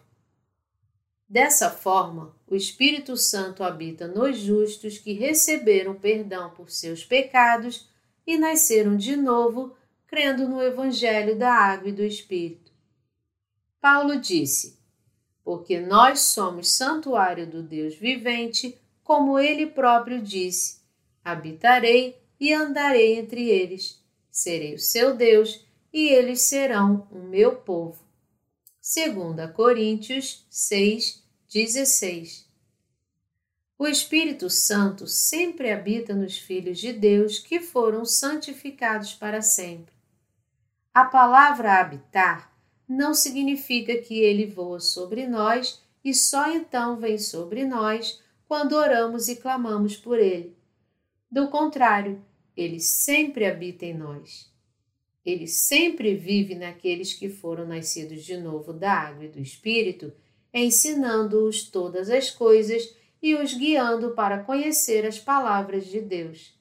Dessa 1.29 1.69
forma, 1.69 2.35
o 2.47 2.55
Espírito 2.55 3.17
Santo 3.17 3.65
habita 3.65 4.07
nos 4.07 4.39
justos 4.39 4.97
que 4.97 5.13
receberam 5.13 5.95
perdão 5.95 6.51
por 6.51 6.71
seus 6.71 7.05
pecados 7.05 7.89
e 8.27 8.39
nasceram 8.39 8.97
de 8.97 9.17
novo, 9.17 9.77
crendo 10.07 10.49
no 10.49 10.63
Evangelho 10.63 11.37
da 11.37 11.53
Água 11.53 11.89
e 11.89 11.93
do 11.93 12.05
Espírito. 12.05 12.71
Paulo 13.81 14.21
disse: 14.21 14.81
porque 15.51 15.81
nós 15.81 16.21
somos 16.21 16.71
santuário 16.71 17.45
do 17.45 17.61
Deus 17.61 17.97
vivente, 17.97 18.79
como 19.03 19.37
ele 19.37 19.67
próprio 19.67 20.23
disse: 20.23 20.81
habitarei 21.25 22.20
e 22.41 22.55
andarei 22.55 23.19
entre 23.19 23.49
eles, 23.49 24.03
serei 24.31 24.75
o 24.75 24.79
seu 24.79 25.15
Deus 25.15 25.65
e 25.93 26.09
eles 26.09 26.41
serão 26.43 27.07
o 27.11 27.19
meu 27.19 27.57
povo. 27.57 28.03
2 28.83 29.53
Coríntios 29.53 30.47
6, 30.49 31.23
16 31.53 32.49
O 33.79 33.87
Espírito 33.87 34.49
Santo 34.49 35.07
sempre 35.07 35.71
habita 35.71 36.15
nos 36.15 36.39
filhos 36.39 36.79
de 36.79 36.93
Deus 36.93 37.39
que 37.39 37.61
foram 37.61 38.07
santificados 38.07 39.13
para 39.13 39.43
sempre. 39.43 39.93
A 40.95 41.05
palavra 41.05 41.79
habitar 41.79 42.51
não 42.89 43.13
significa 43.13 43.97
que 43.99 44.19
ele 44.19 44.47
voa 44.47 44.81
sobre 44.81 45.27
nós 45.27 45.83
e 46.03 46.15
só 46.15 46.51
então 46.51 46.97
vem 46.97 47.19
sobre 47.19 47.65
nós 47.65 48.21
quando 48.49 48.73
oramos 48.73 49.29
e 49.29 49.37
clamamos 49.37 49.97
por 49.97 50.19
ele. 50.19 50.57
Do 51.31 51.49
contrário, 51.49 52.21
ele 52.57 52.81
sempre 52.81 53.47
habita 53.47 53.85
em 53.85 53.95
nós. 53.95 54.51
Ele 55.25 55.47
sempre 55.47 56.15
vive 56.15 56.55
naqueles 56.55 57.13
que 57.13 57.29
foram 57.29 57.67
nascidos 57.67 58.25
de 58.25 58.37
novo 58.37 58.73
da 58.73 58.93
água 58.93 59.25
e 59.25 59.29
do 59.29 59.41
Espírito, 59.41 60.13
ensinando-os 60.53 61.65
todas 61.71 62.11
as 62.11 62.31
coisas 62.31 62.95
e 63.23 63.35
os 63.35 63.53
guiando 63.53 64.13
para 64.13 64.43
conhecer 64.43 65.07
as 65.07 65.19
palavras 65.19 65.87
de 65.87 66.01
Deus. 66.01 66.59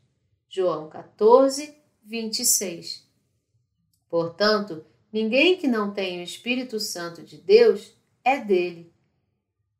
João 0.49 0.89
14, 0.89 1.73
26. 2.03 3.07
Portanto, 4.09 4.83
Ninguém 5.11 5.57
que 5.57 5.67
não 5.67 5.91
tenha 5.91 6.19
o 6.19 6.23
Espírito 6.23 6.79
Santo 6.79 7.23
de 7.23 7.37
Deus 7.37 7.93
é 8.23 8.37
dele. 8.39 8.93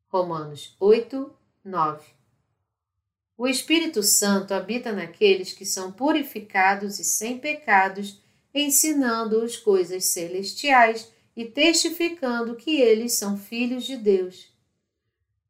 Romanos 0.07 0.75
8, 0.79 1.31
9. 1.63 2.18
O 3.39 3.47
Espírito 3.47 4.03
Santo 4.03 4.53
habita 4.53 4.91
naqueles 4.91 5.53
que 5.53 5.65
são 5.65 5.93
purificados 5.93 6.99
e 6.99 7.05
sem 7.05 7.37
pecados, 7.37 8.21
ensinando-os 8.53 9.55
coisas 9.55 10.03
celestiais 10.03 11.09
e 11.33 11.45
testificando 11.45 12.57
que 12.57 12.81
eles 12.81 13.13
são 13.13 13.37
filhos 13.37 13.85
de 13.85 13.95
Deus. 13.95 14.53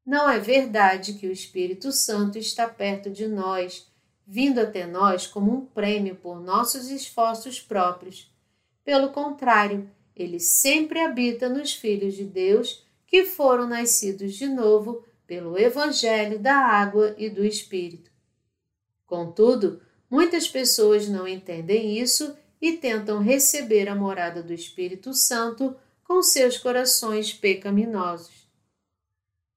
Não 0.05 0.29
é 0.29 0.39
verdade 0.39 1.13
que 1.13 1.25
o 1.25 1.31
Espírito 1.31 1.91
Santo 1.91 2.37
está 2.37 2.67
perto 2.69 3.09
de 3.09 3.27
nós, 3.27 3.87
vindo 4.25 4.59
até 4.59 4.85
nós 4.85 5.25
como 5.25 5.51
um 5.51 5.65
prêmio 5.65 6.15
por 6.15 6.39
nossos 6.39 6.89
esforços 6.89 7.59
próprios 7.59 8.29
pelo 8.89 9.09
contrário, 9.09 9.87
ele 10.15 10.39
sempre 10.39 10.99
habita 10.99 11.47
nos 11.47 11.71
filhos 11.71 12.15
de 12.15 12.23
Deus 12.23 12.83
que 13.05 13.23
foram 13.23 13.67
nascidos 13.67 14.33
de 14.33 14.47
novo 14.47 15.03
pelo 15.29 15.59
Evangelho 15.59 16.39
da 16.39 16.55
água 16.55 17.13
e 17.15 17.29
do 17.29 17.45
Espírito. 17.45 18.09
Contudo, 19.05 19.79
muitas 20.09 20.49
pessoas 20.49 21.07
não 21.07 21.27
entendem 21.27 21.99
isso 21.99 22.35
e 22.59 22.73
tentam 22.73 23.19
receber 23.19 23.87
a 23.87 23.93
morada 23.93 24.41
do 24.41 24.51
Espírito 24.51 25.13
Santo 25.13 25.75
com 26.03 26.23
seus 26.23 26.57
corações 26.57 27.31
pecaminosos. 27.31 28.49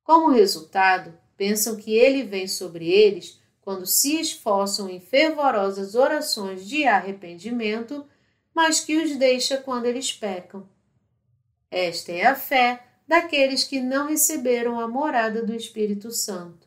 Como 0.05 0.31
resultado, 0.31 1.19
pensam 1.39 1.77
que 1.77 1.95
ele 1.95 2.23
vem 2.23 2.47
sobre 2.47 2.87
eles 2.91 3.41
quando 3.63 3.87
se 3.87 4.21
esforçam 4.21 4.91
em 4.91 5.01
fervorosas 5.01 5.95
orações 5.95 6.69
de 6.69 6.85
arrependimento 6.85 8.05
mas 8.55 8.81
que 8.81 8.99
os 8.99 9.17
deixa 9.17 9.57
quando 9.57 9.87
eles 9.87 10.13
pecam. 10.13 10.69
Esta 11.71 12.13
é 12.13 12.27
a 12.27 12.35
fé 12.35 12.92
daqueles 13.13 13.65
que 13.65 13.79
não 13.79 14.09
receberam 14.09 14.81
a 14.81 14.89
morada 14.89 15.45
do 15.45 15.55
Espírito 15.55 16.11
Santo. 16.11 16.67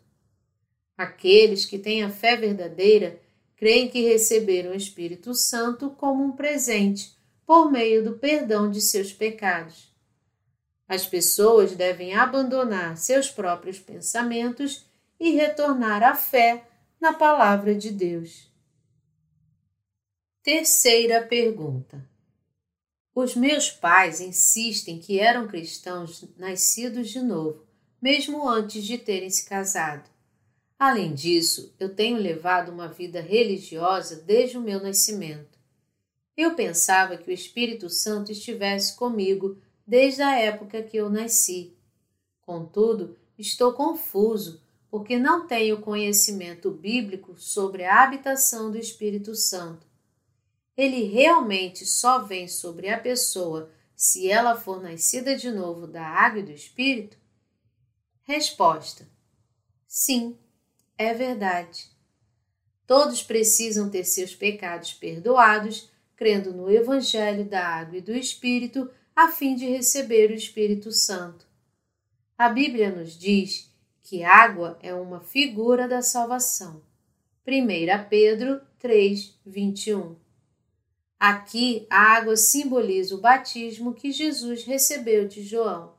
Aqueles 0.96 1.66
que 1.66 1.80
têm 1.80 2.04
a 2.04 2.10
fé 2.12 2.36
verdadeira 2.36 3.20
creem 3.56 3.90
que 3.90 4.08
receberam 4.08 4.70
o 4.70 4.76
Espírito 4.76 5.34
Santo 5.34 5.90
como 5.90 6.24
um 6.24 6.34
presente 6.34 7.18
por 7.48 7.72
meio 7.72 8.04
do 8.04 8.20
perdão 8.20 8.70
de 8.70 8.80
seus 8.80 9.12
pecados. 9.12 9.92
As 10.88 11.04
pessoas 11.04 11.76
devem 11.76 12.14
abandonar 12.14 12.96
seus 12.96 13.28
próprios 13.28 13.80
pensamentos 13.80 14.86
e 15.20 15.32
retornar 15.32 16.04
à 16.04 16.14
fé 16.14 16.64
na 17.02 17.12
Palavra 17.12 17.74
de 17.74 17.90
Deus. 17.90 18.48
Terceira 20.44 21.24
pergunta. 21.24 22.08
Os 23.16 23.34
meus 23.34 23.72
pais 23.72 24.20
insistem 24.20 25.00
que 25.00 25.22
eram 25.22 25.48
cristãos 25.48 26.26
nascidos 26.38 27.10
de 27.10 27.22
novo, 27.22 27.64
mesmo 28.02 28.46
antes 28.46 28.84
de 28.84 28.98
terem 28.98 29.30
se 29.30 29.48
casado. 29.48 30.10
Além 30.78 31.14
disso, 31.14 31.74
eu 31.80 31.96
tenho 31.96 32.18
levado 32.18 32.74
uma 32.74 32.90
vida 32.90 33.22
religiosa 33.22 34.18
desde 34.18 34.58
o 34.58 34.62
meu 34.62 34.84
nascimento. 34.84 35.58
Eu 36.36 36.56
pensava 36.56 37.16
que 37.16 37.30
o 37.30 37.34
Espírito 37.34 37.90
Santo 37.90 38.34
estivesse 38.34 38.98
comigo 38.98 39.58
desde 39.88 40.22
a 40.22 40.38
época 40.38 40.84
que 40.84 40.98
eu 40.98 41.10
nasci. 41.10 41.74
Contudo, 42.42 43.16
estou 43.40 43.72
confuso 43.72 44.62
porque 44.92 45.18
não 45.18 45.48
tenho 45.48 45.80
conhecimento 45.80 46.70
bíblico 46.70 47.36
sobre 47.38 47.86
a 47.86 48.04
habitação 48.04 48.70
do 48.70 48.78
Espírito 48.78 49.34
Santo 49.36 49.88
ele 50.78 51.04
realmente 51.04 51.86
só 51.86 52.20
vem 52.20 52.48
sobre 52.48 52.90
a 52.90 53.00
pessoa 53.00 53.72
se 53.96 54.30
ela 54.30 54.60
for 54.60 54.82
nascida 54.82 55.36
de 55.36 55.50
novo 55.50 55.88
da 55.88 56.06
água 56.06 56.40
e 56.40 56.44
do 56.44 56.52
Espírito? 56.52 57.18
Resposta: 58.24 59.08
Sim, 59.88 60.38
é 60.98 61.14
verdade. 61.14 61.90
Todos 62.86 63.24
precisam 63.24 63.90
ter 63.90 64.04
seus 64.04 64.36
pecados 64.36 64.94
perdoados, 64.94 65.90
crendo 66.16 66.54
no 66.54 66.70
Evangelho 66.70 67.46
da 67.46 67.66
água 67.66 67.98
e 67.98 68.02
do 68.02 68.12
Espírito, 68.12 68.90
a 69.16 69.30
fim 69.30 69.56
de 69.56 69.66
receber 69.66 70.30
o 70.30 70.36
Espírito 70.36 70.92
Santo. 70.92 71.48
A 72.38 72.50
Bíblia 72.50 72.94
nos 72.94 73.18
diz 73.18 73.74
que 74.04 74.24
água 74.24 74.78
é 74.82 74.94
uma 74.94 75.22
figura 75.22 75.88
da 75.88 76.02
salvação. 76.02 76.84
1 77.48 78.10
Pedro 78.10 78.62
3, 78.78 79.40
21. 79.46 80.25
Aqui 81.28 81.88
a 81.90 82.18
água 82.18 82.38
simboliza 82.38 83.16
o 83.16 83.20
batismo 83.20 83.96
que 83.96 84.12
Jesus 84.12 84.64
recebeu 84.64 85.28
de 85.28 85.42
João. 85.42 85.96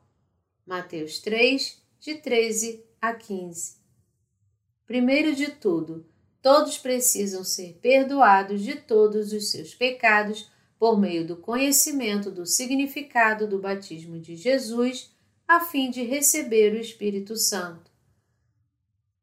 Mateus 0.65 1.19
3, 1.19 1.83
de 1.99 2.15
13 2.15 2.85
a 3.03 3.13
15. 3.13 3.75
Primeiro 4.87 5.35
de 5.35 5.51
tudo, 5.51 6.07
todos 6.41 6.79
precisam 6.79 7.43
ser 7.43 7.77
perdoados 7.83 8.63
de 8.63 8.77
todos 8.77 9.33
os 9.33 9.51
seus 9.51 9.75
pecados 9.75 10.49
por 10.79 10.97
meio 10.97 11.27
do 11.27 11.37
conhecimento 11.37 12.31
do 12.31 12.47
significado 12.47 13.49
do 13.49 13.59
batismo 13.59 14.21
de 14.21 14.37
Jesus, 14.37 15.13
a 15.49 15.59
fim 15.59 15.91
de 15.91 16.05
receber 16.05 16.73
o 16.73 16.81
Espírito 16.81 17.35
Santo. 17.35 17.91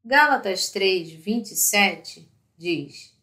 Gálatas 0.04 0.68
3, 0.68 1.12
27 1.12 2.30
diz 2.58 3.13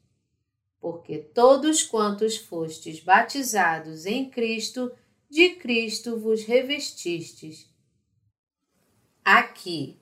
porque 0.81 1.19
todos 1.19 1.83
quantos 1.83 2.35
fostes 2.35 2.99
batizados 2.99 4.07
em 4.07 4.27
Cristo, 4.27 4.91
de 5.29 5.51
Cristo 5.51 6.19
vos 6.19 6.43
revestistes. 6.43 7.69
Aqui, 9.23 9.99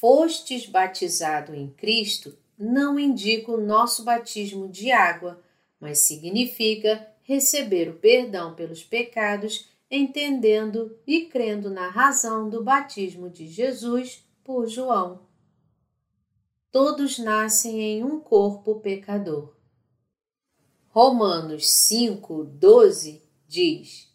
fostes 0.00 0.66
batizado 0.66 1.54
em 1.54 1.68
Cristo, 1.68 2.36
não 2.58 2.98
indica 2.98 3.52
o 3.52 3.60
nosso 3.60 4.02
batismo 4.02 4.66
de 4.66 4.90
água, 4.90 5.42
mas 5.78 5.98
significa 5.98 7.06
receber 7.22 7.90
o 7.90 7.98
perdão 7.98 8.54
pelos 8.54 8.82
pecados, 8.82 9.68
entendendo 9.90 10.98
e 11.06 11.26
crendo 11.26 11.68
na 11.68 11.88
razão 11.88 12.48
do 12.48 12.64
batismo 12.64 13.28
de 13.28 13.46
Jesus 13.46 14.26
por 14.42 14.66
João. 14.66 15.26
Todos 16.70 17.18
nascem 17.18 17.80
em 17.80 18.02
um 18.02 18.18
corpo 18.18 18.80
pecador. 18.80 19.53
Romanos 20.94 21.68
5, 21.72 22.44
12 22.44 23.20
diz: 23.48 24.08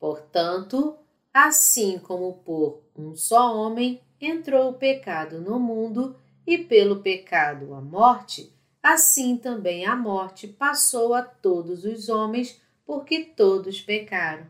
Portanto, 0.00 0.96
assim 1.30 1.98
como 1.98 2.38
por 2.38 2.84
um 2.96 3.14
só 3.14 3.54
homem 3.54 4.00
entrou 4.18 4.70
o 4.70 4.78
pecado 4.78 5.42
no 5.42 5.60
mundo, 5.60 6.16
e 6.46 6.56
pelo 6.56 7.02
pecado 7.02 7.74
a 7.74 7.82
morte, 7.82 8.50
assim 8.82 9.36
também 9.36 9.84
a 9.84 9.94
morte 9.94 10.48
passou 10.48 11.12
a 11.12 11.20
todos 11.20 11.84
os 11.84 12.08
homens, 12.08 12.58
porque 12.86 13.24
todos 13.24 13.82
pecaram. 13.82 14.46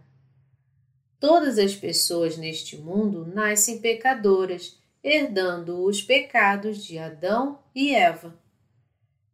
Todas 1.18 1.58
as 1.58 1.74
pessoas 1.74 2.36
neste 2.36 2.76
mundo 2.76 3.26
nascem 3.26 3.80
pecadoras, 3.80 4.78
herdando 5.02 5.84
os 5.84 6.00
pecados 6.00 6.84
de 6.84 6.96
Adão 6.96 7.58
e 7.74 7.92
Eva. 7.92 8.38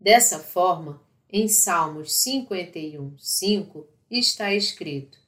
Dessa 0.01 0.39
forma, 0.39 1.07
em 1.31 1.47
Salmos 1.47 2.13
51, 2.23 3.19
5 3.19 3.87
está 4.11 4.55
escrito: 4.55 5.19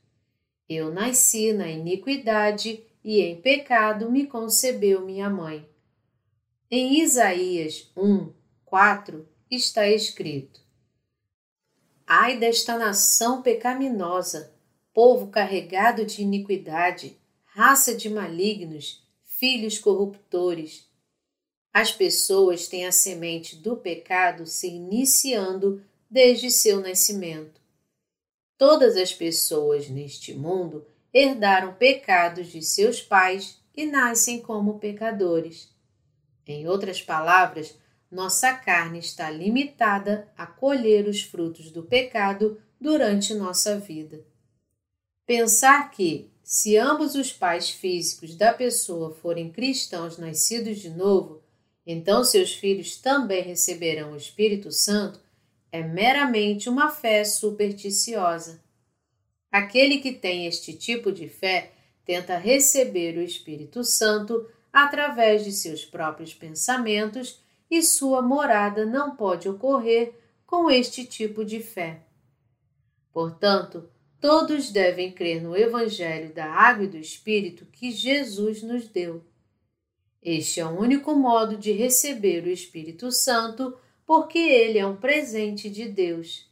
Eu 0.68 0.92
nasci 0.92 1.52
na 1.52 1.68
iniquidade 1.68 2.82
e 3.04 3.20
em 3.20 3.40
pecado 3.40 4.10
me 4.10 4.26
concebeu 4.26 5.04
minha 5.04 5.28
mãe. 5.28 5.68
Em 6.70 7.02
Isaías 7.02 7.90
1, 7.96 8.32
4 8.64 9.28
está 9.50 9.88
escrito: 9.88 10.60
Ai 12.06 12.38
desta 12.38 12.78
nação 12.78 13.42
pecaminosa, 13.42 14.54
povo 14.94 15.26
carregado 15.26 16.06
de 16.06 16.22
iniquidade, 16.22 17.18
raça 17.44 17.94
de 17.94 18.08
malignos, 18.08 19.04
filhos 19.22 19.78
corruptores. 19.78 20.88
As 21.72 21.92
pessoas 21.92 22.66
têm 22.66 22.86
a 22.86 22.90
semente 22.90 23.54
do 23.54 23.76
pecado 23.76 24.44
se 24.44 24.66
iniciando 24.66 25.84
desde 26.10 26.50
seu 26.50 26.80
nascimento. 26.80 27.60
Todas 28.58 28.96
as 28.96 29.12
pessoas 29.12 29.88
neste 29.88 30.34
mundo 30.34 30.84
herdaram 31.14 31.74
pecados 31.74 32.48
de 32.48 32.62
seus 32.62 33.00
pais 33.00 33.58
e 33.76 33.86
nascem 33.86 34.42
como 34.42 34.78
pecadores. 34.78 35.72
Em 36.46 36.66
outras 36.66 37.00
palavras, 37.00 37.78
nossa 38.10 38.52
carne 38.52 38.98
está 38.98 39.30
limitada 39.30 40.28
a 40.36 40.44
colher 40.46 41.06
os 41.06 41.22
frutos 41.22 41.70
do 41.70 41.84
pecado 41.84 42.60
durante 42.80 43.32
nossa 43.34 43.78
vida. 43.78 44.24
Pensar 45.24 45.90
que, 45.92 46.28
se 46.42 46.76
ambos 46.76 47.14
os 47.14 47.32
pais 47.32 47.70
físicos 47.70 48.34
da 48.34 48.52
pessoa 48.52 49.14
forem 49.14 49.52
cristãos 49.52 50.18
nascidos 50.18 50.78
de 50.80 50.90
novo, 50.90 51.40
então 51.86 52.24
seus 52.24 52.52
filhos 52.52 52.96
também 52.96 53.42
receberão 53.42 54.12
o 54.12 54.16
Espírito 54.16 54.72
Santo 54.72 55.20
é 55.72 55.82
meramente 55.82 56.68
uma 56.68 56.90
fé 56.90 57.24
supersticiosa. 57.24 58.62
Aquele 59.50 59.98
que 59.98 60.12
tem 60.12 60.46
este 60.46 60.72
tipo 60.72 61.10
de 61.10 61.28
fé 61.28 61.72
tenta 62.04 62.36
receber 62.36 63.16
o 63.16 63.22
Espírito 63.22 63.84
Santo 63.84 64.48
através 64.72 65.44
de 65.44 65.52
seus 65.52 65.84
próprios 65.84 66.32
pensamentos 66.34 67.40
e 67.70 67.82
sua 67.82 68.20
morada 68.20 68.84
não 68.84 69.16
pode 69.16 69.48
ocorrer 69.48 70.14
com 70.46 70.70
este 70.70 71.04
tipo 71.04 71.44
de 71.44 71.60
fé. 71.60 72.02
Portanto, 73.12 73.88
todos 74.20 74.70
devem 74.70 75.12
crer 75.12 75.42
no 75.42 75.56
Evangelho 75.56 76.32
da 76.32 76.46
Água 76.46 76.84
e 76.84 76.88
do 76.88 76.96
Espírito 76.96 77.66
que 77.66 77.90
Jesus 77.90 78.62
nos 78.62 78.88
deu. 78.88 79.24
Este 80.22 80.60
é 80.60 80.66
o 80.66 80.78
único 80.78 81.14
modo 81.14 81.56
de 81.56 81.72
receber 81.72 82.44
o 82.44 82.50
Espírito 82.50 83.10
Santo 83.10 83.76
porque 84.10 84.40
ele 84.40 84.76
é 84.76 84.84
um 84.84 84.96
presente 84.96 85.70
de 85.70 85.86
Deus. 85.88 86.50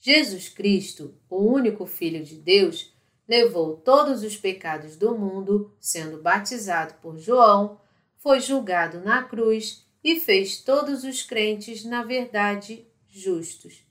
Jesus 0.00 0.48
Cristo, 0.48 1.14
o 1.30 1.36
único 1.36 1.86
Filho 1.86 2.24
de 2.24 2.34
Deus, 2.34 2.92
levou 3.28 3.76
todos 3.76 4.24
os 4.24 4.36
pecados 4.36 4.96
do 4.96 5.16
mundo, 5.16 5.72
sendo 5.78 6.20
batizado 6.20 6.94
por 6.94 7.16
João, 7.16 7.80
foi 8.16 8.40
julgado 8.40 8.98
na 8.98 9.22
cruz 9.22 9.86
e 10.02 10.18
fez 10.18 10.60
todos 10.60 11.04
os 11.04 11.22
crentes, 11.22 11.84
na 11.84 12.02
verdade, 12.02 12.84
justos. 13.06 13.86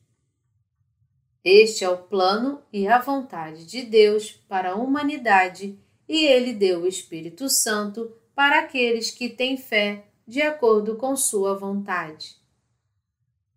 Este 1.45 1.85
é 1.85 1.89
o 1.89 2.03
plano 2.03 2.61
e 2.73 2.85
a 2.85 2.99
vontade 2.99 3.65
de 3.65 3.83
Deus 3.83 4.31
para 4.45 4.71
a 4.71 4.75
humanidade, 4.75 5.79
e 6.05 6.25
ele 6.25 6.51
deu 6.51 6.81
o 6.81 6.87
Espírito 6.87 7.47
Santo 7.47 8.13
para 8.35 8.59
aqueles 8.59 9.09
que 9.09 9.29
têm 9.29 9.55
fé 9.55 10.09
de 10.27 10.41
acordo 10.41 10.97
com 10.97 11.15
sua 11.15 11.57
vontade. 11.57 12.45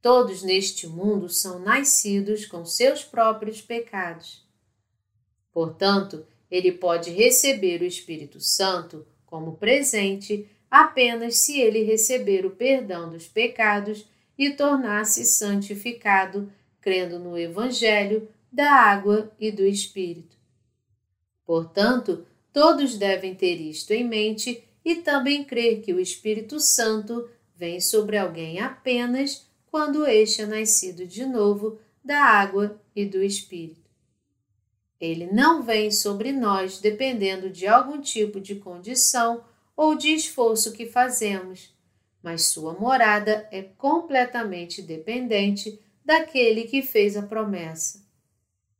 Todos 0.02 0.42
neste 0.42 0.86
mundo 0.86 1.28
são 1.28 1.58
nascidos 1.58 2.46
com 2.46 2.64
seus 2.64 3.04
próprios 3.04 3.60
pecados. 3.60 4.42
Portanto, 5.52 6.26
ele 6.50 6.72
pode 6.72 7.10
receber 7.10 7.82
o 7.82 7.86
Espírito 7.86 8.40
Santo 8.40 9.06
como 9.26 9.56
presente 9.56 10.48
apenas 10.70 11.36
se 11.36 11.60
ele 11.60 11.82
receber 11.82 12.46
o 12.46 12.50
perdão 12.50 13.10
dos 13.10 13.26
pecados 13.26 14.06
e 14.38 14.50
tornar-se 14.50 15.24
santificado, 15.24 16.50
crendo 16.80 17.18
no 17.18 17.36
Evangelho 17.36 18.28
da 18.50 18.72
água 18.72 19.30
e 19.38 19.52
do 19.52 19.66
Espírito. 19.66 20.36
Portanto, 21.44 22.24
todos 22.52 22.96
devem 22.96 23.34
ter 23.34 23.56
isto 23.60 23.92
em 23.92 24.04
mente 24.04 24.64
e 24.84 24.96
também 24.96 25.44
crer 25.44 25.82
que 25.82 25.92
o 25.92 26.00
Espírito 26.00 26.58
Santo 26.58 27.28
vem 27.54 27.80
sobre 27.80 28.16
alguém 28.16 28.60
apenas 28.60 29.49
quando 29.70 30.06
este 30.06 30.42
é 30.42 30.46
nascido 30.46 31.06
de 31.06 31.24
novo 31.24 31.78
da 32.04 32.22
água 32.22 32.80
e 32.94 33.04
do 33.04 33.22
Espírito. 33.22 33.88
Ele 35.00 35.26
não 35.32 35.62
vem 35.62 35.90
sobre 35.90 36.32
nós 36.32 36.78
dependendo 36.78 37.48
de 37.48 37.66
algum 37.66 38.00
tipo 38.00 38.40
de 38.40 38.56
condição 38.56 39.44
ou 39.76 39.94
de 39.94 40.08
esforço 40.08 40.72
que 40.72 40.86
fazemos, 40.86 41.74
mas 42.22 42.46
sua 42.46 42.74
morada 42.74 43.48
é 43.50 43.62
completamente 43.62 44.82
dependente 44.82 45.80
daquele 46.04 46.64
que 46.64 46.82
fez 46.82 47.16
a 47.16 47.22
promessa. 47.22 48.04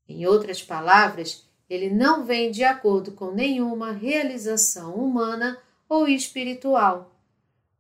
Em 0.06 0.26
outras 0.26 0.62
palavras, 0.62 1.48
ele 1.70 1.88
não 1.88 2.24
vem 2.26 2.50
de 2.50 2.64
acordo 2.64 3.12
com 3.12 3.30
nenhuma 3.30 3.92
realização 3.92 4.94
humana 4.94 5.56
ou 5.88 6.08
espiritual. 6.08 7.16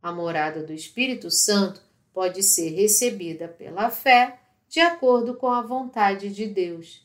A 0.00 0.12
morada 0.12 0.62
do 0.62 0.72
Espírito 0.72 1.30
Santo 1.30 1.82
pode 2.12 2.42
ser 2.42 2.70
recebida 2.70 3.48
pela 3.48 3.90
fé 3.90 4.40
de 4.68 4.80
acordo 4.80 5.34
com 5.34 5.48
a 5.48 5.62
vontade 5.62 6.28
de 6.28 6.46
Deus. 6.46 7.04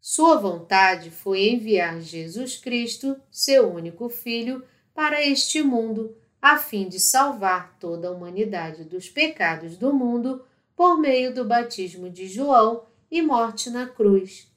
Sua 0.00 0.36
vontade 0.36 1.10
foi 1.10 1.48
enviar 1.48 2.00
Jesus 2.00 2.56
Cristo, 2.56 3.20
seu 3.30 3.72
único 3.72 4.08
Filho, 4.08 4.64
para 4.94 5.24
este 5.24 5.62
mundo, 5.62 6.16
a 6.40 6.58
fim 6.58 6.88
de 6.88 7.00
salvar 7.00 7.76
toda 7.78 8.08
a 8.08 8.10
humanidade 8.12 8.84
dos 8.84 9.08
pecados 9.08 9.76
do 9.76 9.92
mundo 9.92 10.44
por 10.76 10.98
meio 10.98 11.34
do 11.34 11.44
batismo 11.44 12.08
de 12.08 12.28
João 12.28 12.86
e 13.10 13.20
morte 13.20 13.68
na 13.68 13.86
cruz. 13.86 14.50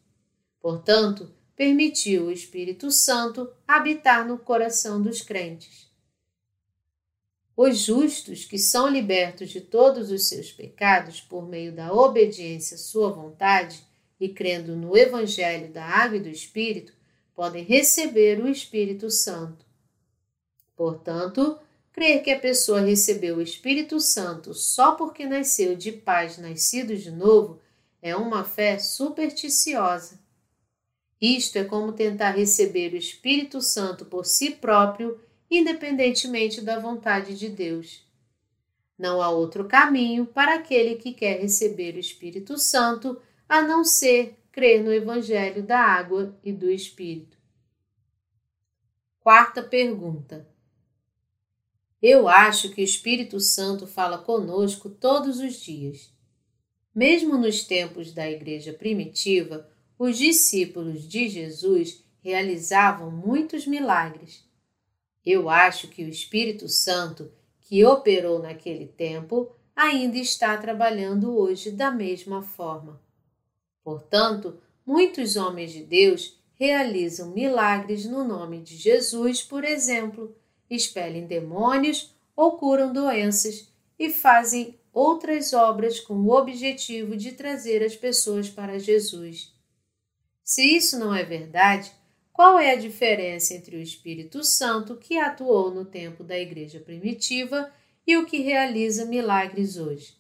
Portanto, 0.62 1.34
permitiu 1.56 2.26
o 2.26 2.32
Espírito 2.32 2.92
Santo 2.92 3.52
habitar 3.68 4.26
no 4.28 4.38
coração 4.38 5.02
dos 5.02 5.22
crentes. 5.22 5.89
Os 7.62 7.80
justos, 7.80 8.46
que 8.46 8.58
são 8.58 8.88
libertos 8.88 9.50
de 9.50 9.60
todos 9.60 10.12
os 10.12 10.30
seus 10.30 10.50
pecados 10.50 11.20
por 11.20 11.46
meio 11.46 11.74
da 11.74 11.92
obediência 11.92 12.76
à 12.76 12.78
sua 12.78 13.12
vontade 13.12 13.84
e 14.18 14.30
crendo 14.30 14.78
no 14.78 14.96
Evangelho 14.96 15.68
da 15.68 15.84
Água 15.84 16.16
e 16.16 16.22
do 16.22 16.30
Espírito, 16.30 16.94
podem 17.36 17.66
receber 17.66 18.42
o 18.42 18.48
Espírito 18.48 19.12
Santo. 19.12 19.66
Portanto, 20.74 21.60
crer 21.92 22.24
que 22.24 22.32
a 22.32 22.40
pessoa 22.40 22.80
recebeu 22.80 23.36
o 23.36 23.42
Espírito 23.42 24.00
Santo 24.00 24.54
só 24.54 24.94
porque 24.94 25.26
nasceu 25.26 25.76
de 25.76 25.92
pais 25.92 26.38
nascidos 26.38 27.04
de 27.04 27.12
novo 27.12 27.60
é 28.02 28.16
uma 28.16 28.46
fé 28.46 28.80
supersticiosa. 28.80 30.18
Isto 31.20 31.58
é 31.58 31.66
como 31.66 31.92
tentar 31.92 32.32
receber 32.32 32.94
o 32.94 32.98
Espírito 32.98 33.62
Santo 33.62 34.06
por 34.06 34.26
si 34.26 34.52
próprio 34.52 35.20
independentemente 35.50 36.62
da 36.62 36.80
vontade 36.80 37.38
de 37.38 37.50
Deus. 37.50 38.08
Não 38.98 39.22
há 39.22 39.30
outro 39.30 39.66
caminho 39.66 40.26
para 40.26 40.56
aquele 40.56 40.96
que 40.96 41.14
quer 41.14 41.40
receber 41.40 41.96
o 41.96 42.00
Espírito 42.00 42.58
Santo 42.58 43.20
a 43.48 43.62
não 43.62 43.84
ser 43.84 44.38
crer 44.52 44.84
no 44.84 44.92
Evangelho 44.92 45.64
da 45.64 45.80
água 45.80 46.38
e 46.44 46.52
do 46.52 46.70
Espírito. 46.70 47.38
Quarta 49.20 49.64
pergunta. 49.64 50.48
Eu 52.02 52.28
acho 52.28 52.70
que 52.72 52.82
o 52.82 52.84
Espírito 52.84 53.40
Santo 53.40 53.86
fala 53.86 54.18
conosco 54.18 54.90
todos 54.90 55.40
os 55.40 55.56
dias. 55.62 56.12
Mesmo 56.94 57.38
nos 57.38 57.64
tempos 57.64 58.12
da 58.14 58.30
Igreja 58.30 58.74
primitiva, 58.74 59.70
os 59.98 60.18
discípulos 60.18 61.08
de 61.08 61.28
Jesus 61.28 62.04
realizavam 62.22 63.12
muitos 63.12 63.68
milagres. 63.68 64.49
Eu 65.26 65.50
acho 65.50 65.88
que 65.88 66.04
o 66.04 66.10
Espírito 66.10 66.68
Santo, 66.68 67.32
que 67.62 67.84
operou 67.86 68.40
naquele 68.40 68.88
tempo, 68.88 69.52
ainda 69.76 70.18
está 70.18 70.58
trabalhando 70.58 71.38
hoje 71.38 71.72
da 71.72 71.92
mesma 71.92 72.42
forma. 72.42 73.02
Portanto, 73.84 74.60
muitos 74.86 75.36
homens 75.36 75.72
de 75.72 75.84
Deus 75.84 76.38
realizam 76.56 77.32
milagres 77.32 78.06
no 78.06 78.24
nome 78.24 78.62
de 78.62 78.76
Jesus, 78.76 79.42
por 79.42 79.64
exemplo, 79.64 80.36
expelem 80.70 81.26
demônios 81.26 82.14
ou 82.36 82.58
curam 82.58 82.92
doenças 82.92 83.72
e 83.98 84.10
fazem 84.10 84.78
outras 84.92 85.54
obras 85.54 86.00
com 86.00 86.16
o 86.16 86.32
objetivo 86.32 87.16
de 87.16 87.32
trazer 87.32 87.84
as 87.84 87.96
pessoas 87.96 88.50
para 88.50 88.80
Jesus. 88.80 89.54
Se 90.44 90.64
isso 90.76 91.00
não 91.00 91.14
é 91.14 91.24
verdade, 91.24 91.92
qual 92.40 92.58
é 92.58 92.72
a 92.72 92.78
diferença 92.78 93.54
entre 93.54 93.76
o 93.76 93.82
Espírito 93.82 94.46
Santo 94.46 94.96
que 94.96 95.18
atuou 95.18 95.72
no 95.72 95.84
tempo 95.84 96.24
da 96.24 96.40
Igreja 96.40 96.80
primitiva 96.80 97.70
e 98.08 98.16
o 98.16 98.26
que 98.26 98.38
realiza 98.38 99.04
milagres 99.04 99.76
hoje? 99.76 100.18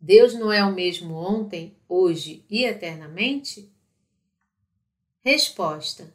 Deus 0.00 0.32
não 0.32 0.50
é 0.50 0.64
o 0.64 0.74
mesmo 0.74 1.12
ontem, 1.12 1.76
hoje 1.86 2.42
e 2.48 2.64
eternamente? 2.64 3.70
Resposta: 5.22 6.10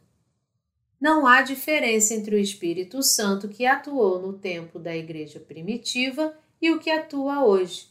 Não 1.00 1.28
há 1.28 1.44
diferença 1.44 2.16
entre 2.16 2.36
o 2.36 2.40
Espírito 2.40 3.04
Santo 3.04 3.48
que 3.48 3.64
atuou 3.64 4.20
no 4.20 4.34
tempo 4.34 4.80
da 4.80 4.98
Igreja 4.98 5.40
primitiva 5.40 6.36
e 6.60 6.72
o 6.72 6.80
que 6.80 6.90
atua 6.90 7.46
hoje. 7.46 7.90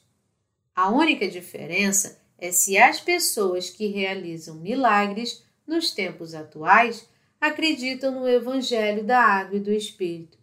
A 0.74 0.90
única 0.90 1.28
diferença 1.28 2.20
é 2.36 2.50
se 2.50 2.76
as 2.76 3.00
pessoas 3.00 3.70
que 3.70 3.86
realizam 3.86 4.56
milagres 4.56 5.44
nos 5.64 5.92
tempos 5.92 6.34
atuais 6.34 7.08
acreditam 7.40 8.12
no 8.12 8.28
Evangelho 8.28 9.02
da 9.02 9.18
Água 9.18 9.56
e 9.56 9.60
do 9.60 9.72
Espírito. 9.72 10.38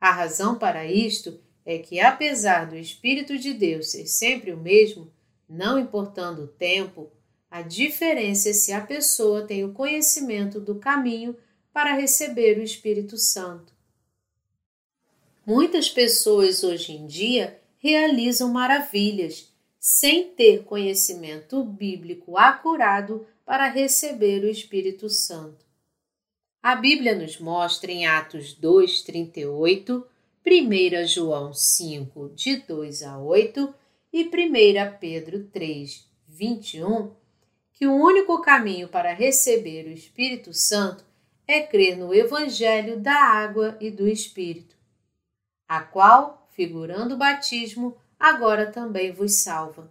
A 0.00 0.10
razão 0.10 0.58
para 0.58 0.84
isto 0.86 1.40
é 1.64 1.78
que, 1.78 2.00
apesar 2.00 2.66
do 2.66 2.76
Espírito 2.76 3.38
de 3.38 3.52
Deus 3.54 3.90
ser 3.90 4.06
sempre 4.06 4.52
o 4.52 4.56
mesmo, 4.56 5.12
não 5.48 5.78
importando 5.78 6.42
o 6.42 6.48
tempo, 6.48 7.10
a 7.50 7.62
diferença 7.62 8.50
é 8.50 8.52
se 8.52 8.72
a 8.72 8.80
pessoa 8.80 9.46
tem 9.46 9.64
o 9.64 9.72
conhecimento 9.72 10.60
do 10.60 10.74
caminho 10.76 11.36
para 11.72 11.94
receber 11.94 12.58
o 12.58 12.62
Espírito 12.62 13.16
Santo. 13.16 13.72
Muitas 15.46 15.88
pessoas 15.88 16.62
hoje 16.62 16.92
em 16.92 17.06
dia 17.06 17.58
realizam 17.78 18.52
maravilhas 18.52 19.52
sem 19.78 20.30
ter 20.30 20.64
conhecimento 20.64 21.62
bíblico 21.64 22.36
acurado 22.36 23.26
para 23.46 23.68
receber 23.68 24.44
o 24.44 24.48
Espírito 24.48 25.08
Santo. 25.08 25.67
A 26.60 26.74
Bíblia 26.74 27.14
nos 27.14 27.38
mostra 27.38 27.90
em 27.92 28.06
Atos 28.06 28.52
2, 28.52 29.02
38, 29.02 30.04
1 30.44 31.06
João 31.06 31.54
5, 31.54 32.30
de 32.34 32.56
2 32.56 33.04
a 33.04 33.16
8 33.16 33.72
e 34.12 34.24
1 34.24 34.98
Pedro 34.98 35.44
3, 35.44 36.04
21, 36.26 37.12
que 37.72 37.86
o 37.86 37.94
único 37.94 38.42
caminho 38.42 38.88
para 38.88 39.14
receber 39.14 39.86
o 39.86 39.92
Espírito 39.92 40.52
Santo 40.52 41.04
é 41.46 41.60
crer 41.60 41.96
no 41.96 42.12
Evangelho 42.12 42.98
da 42.98 43.14
água 43.14 43.78
e 43.80 43.88
do 43.88 44.08
Espírito, 44.08 44.76
a 45.68 45.80
qual, 45.80 46.48
figurando 46.50 47.14
o 47.14 47.18
batismo, 47.18 47.96
agora 48.18 48.66
também 48.66 49.12
vos 49.12 49.42
salva. 49.42 49.88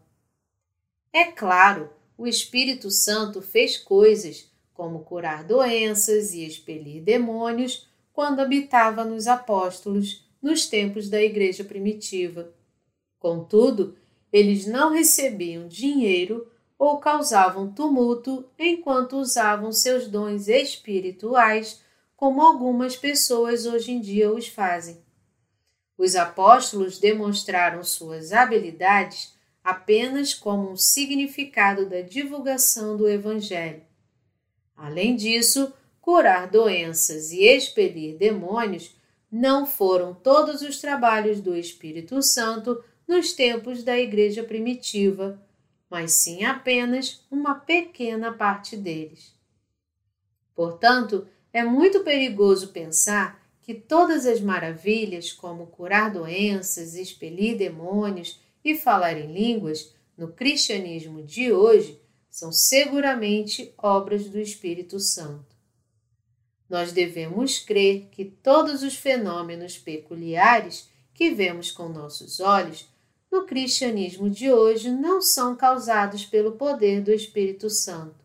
É 1.14 1.24
claro, 1.32 1.90
o 2.18 2.28
Espírito 2.28 2.92
Santo 2.92 3.42
fez 3.42 3.78
coisas 3.78 4.52
como 4.78 5.00
curar 5.00 5.44
doenças 5.44 6.34
e 6.34 6.46
expelir 6.46 7.02
demônios, 7.02 7.90
quando 8.14 8.40
habitava 8.40 9.04
nos 9.04 9.26
apóstolos 9.28 10.24
nos 10.40 10.68
tempos 10.68 11.10
da 11.10 11.22
Igreja 11.22 11.64
primitiva. 11.64 12.54
Contudo, 13.20 13.98
eles 14.32 14.68
não 14.68 14.94
recebiam 14.94 15.68
dinheiro 15.68 16.50
ou 16.78 17.00
causavam 17.00 17.74
tumulto 17.74 18.46
enquanto 18.58 19.18
usavam 19.18 19.72
seus 19.72 20.08
dons 20.08 20.48
espirituais, 20.48 21.82
como 22.16 22.42
algumas 22.42 22.96
pessoas 22.96 23.66
hoje 23.66 23.92
em 23.92 24.00
dia 24.00 24.32
os 24.32 24.48
fazem. 24.48 25.02
Os 25.98 26.16
apóstolos 26.16 27.00
demonstraram 27.00 27.84
suas 27.84 28.32
habilidades 28.32 29.36
apenas 29.64 30.34
como 30.36 30.70
um 30.70 30.78
significado 30.78 31.90
da 31.90 32.02
divulgação 32.02 32.96
do 32.96 33.10
Evangelho. 33.10 33.87
Além 34.78 35.16
disso, 35.16 35.74
curar 36.00 36.48
doenças 36.48 37.32
e 37.32 37.44
expelir 37.44 38.16
demônios 38.16 38.96
não 39.30 39.66
foram 39.66 40.14
todos 40.14 40.62
os 40.62 40.80
trabalhos 40.80 41.42
do 41.42 41.56
Espírito 41.56 42.22
Santo 42.22 42.82
nos 43.08 43.34
tempos 43.34 43.84
da 43.84 43.98
Igreja 43.98 44.44
primitiva, 44.44 45.42
mas 45.90 46.12
sim 46.12 46.46
apenas 46.46 47.26
uma 47.32 47.56
pequena 47.56 48.32
parte 48.32 48.78
deles. 48.78 49.36
Portanto, 50.54 51.28
é 51.52 51.64
muito 51.64 52.04
perigoso 52.04 52.70
pensar 52.70 53.42
que 53.62 53.74
todas 53.74 54.26
as 54.26 54.40
maravilhas, 54.40 55.32
como 55.34 55.68
curar 55.68 56.12
doenças, 56.12 56.96
expelir 56.96 57.58
demônios 57.58 58.40
e 58.64 58.76
falar 58.76 59.18
em 59.18 59.32
línguas, 59.32 59.94
no 60.18 60.30
cristianismo 60.30 61.22
de 61.22 61.52
hoje, 61.52 62.00
são 62.38 62.52
seguramente 62.52 63.74
obras 63.80 64.30
do 64.30 64.40
Espírito 64.40 65.00
Santo. 65.00 65.58
Nós 66.70 66.92
devemos 66.92 67.58
crer 67.58 68.10
que 68.12 68.24
todos 68.24 68.84
os 68.84 68.96
fenômenos 68.96 69.76
peculiares 69.76 70.88
que 71.16 71.32
vemos 71.32 71.72
com 71.72 71.90
nossos 71.90 72.40
olhos 72.40 72.88
no 73.32 73.48
cristianismo 73.48 74.30
de 74.30 74.52
hoje 74.52 74.92
não 74.92 75.20
são 75.20 75.56
causados 75.56 76.26
pelo 76.26 76.52
poder 76.52 77.02
do 77.02 77.12
Espírito 77.12 77.72
Santo. 77.72 78.24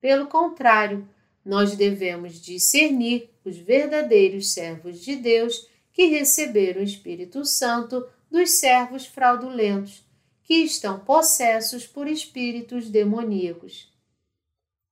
Pelo 0.00 0.28
contrário, 0.28 1.04
nós 1.44 1.74
devemos 1.74 2.40
discernir 2.40 3.28
os 3.44 3.56
verdadeiros 3.56 4.52
servos 4.52 5.00
de 5.00 5.16
Deus 5.16 5.66
que 5.92 6.06
receberam 6.06 6.80
o 6.80 6.84
Espírito 6.84 7.44
Santo 7.44 8.06
dos 8.30 8.52
servos 8.52 9.04
fraudulentos 9.04 10.05
que 10.46 10.62
estão 10.62 11.00
possessos 11.00 11.88
por 11.88 12.06
espíritos 12.06 12.88
demoníacos. 12.88 13.92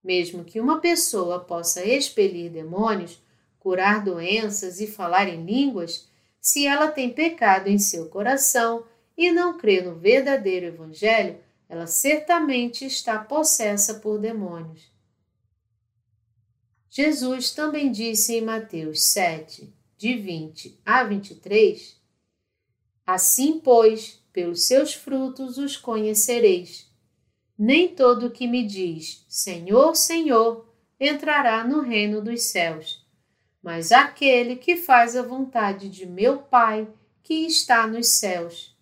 Mesmo 0.02 0.42
que 0.42 0.60
uma 0.60 0.80
pessoa 0.80 1.38
possa 1.38 1.84
expelir 1.84 2.50
demônios, 2.50 3.22
curar 3.60 4.04
doenças 4.04 4.80
e 4.80 4.88
falar 4.88 5.28
em 5.28 5.46
línguas, 5.46 6.08
se 6.40 6.66
ela 6.66 6.90
tem 6.90 7.08
pecado 7.08 7.68
em 7.68 7.78
seu 7.78 8.08
coração 8.08 8.84
e 9.16 9.30
não 9.30 9.56
crê 9.56 9.80
no 9.80 9.94
verdadeiro 9.94 10.66
Evangelho, 10.66 11.38
ela 11.68 11.86
certamente 11.86 12.84
está 12.84 13.16
possessa 13.20 13.94
por 14.00 14.18
demônios. 14.18 14.92
Jesus 16.90 17.52
também 17.52 17.92
disse 17.92 18.34
em 18.34 18.40
Mateus 18.40 19.04
7, 19.04 19.72
de 19.96 20.16
20 20.16 20.80
a 20.84 21.04
23: 21.04 21.96
Assim, 23.06 23.60
pois, 23.60 24.23
pelos 24.34 24.66
seus 24.66 24.92
frutos 24.92 25.56
os 25.58 25.76
conhecereis. 25.76 26.92
Nem 27.56 27.88
todo 27.88 28.26
o 28.26 28.30
que 28.30 28.48
me 28.48 28.66
diz 28.66 29.24
Senhor, 29.28 29.94
Senhor 29.94 30.68
entrará 30.98 31.62
no 31.64 31.80
reino 31.80 32.20
dos 32.20 32.42
céus, 32.42 33.06
mas 33.62 33.92
aquele 33.92 34.56
que 34.56 34.76
faz 34.76 35.14
a 35.14 35.22
vontade 35.22 35.88
de 35.88 36.04
meu 36.04 36.38
Pai 36.38 36.88
que 37.22 37.46
está 37.46 37.86
nos 37.86 38.08
céus. 38.08 38.76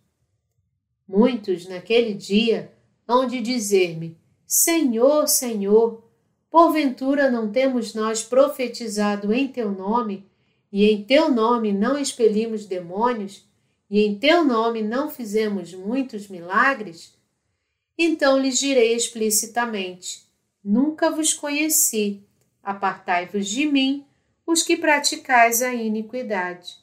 Muitos 1.07 1.69
naquele 1.69 2.15
dia 2.15 2.73
hão 3.07 3.27
de 3.27 3.41
dizer-me: 3.43 4.17
Senhor, 4.47 5.29
Senhor, 5.29 6.03
porventura 6.51 7.31
não 7.31 7.53
temos 7.53 7.95
nós 7.95 8.23
profetizado 8.23 9.35
em 9.35 9.49
teu 9.49 9.71
nome, 9.71 10.27
e 10.73 10.91
em 10.91 11.05
teu 11.05 11.31
nome 11.31 11.73
não 11.73 11.99
expelimos 11.99 12.65
demônios? 12.65 13.52
E 13.93 14.07
em 14.07 14.19
teu 14.19 14.43
nome 14.43 14.81
não 14.81 15.11
fizemos 15.11 15.75
muitos 15.75 16.27
milagres? 16.27 17.15
Então 17.99 18.39
lhes 18.39 18.59
direi 18.59 18.97
explicitamente: 18.97 20.23
Nunca 20.65 21.11
vos 21.11 21.35
conheci. 21.35 22.23
Apartai-vos 22.63 23.47
de 23.47 23.67
mim, 23.67 24.07
os 24.47 24.63
que 24.63 24.79
praticais 24.79 25.61
a 25.61 25.75
iniquidade. 25.75 26.79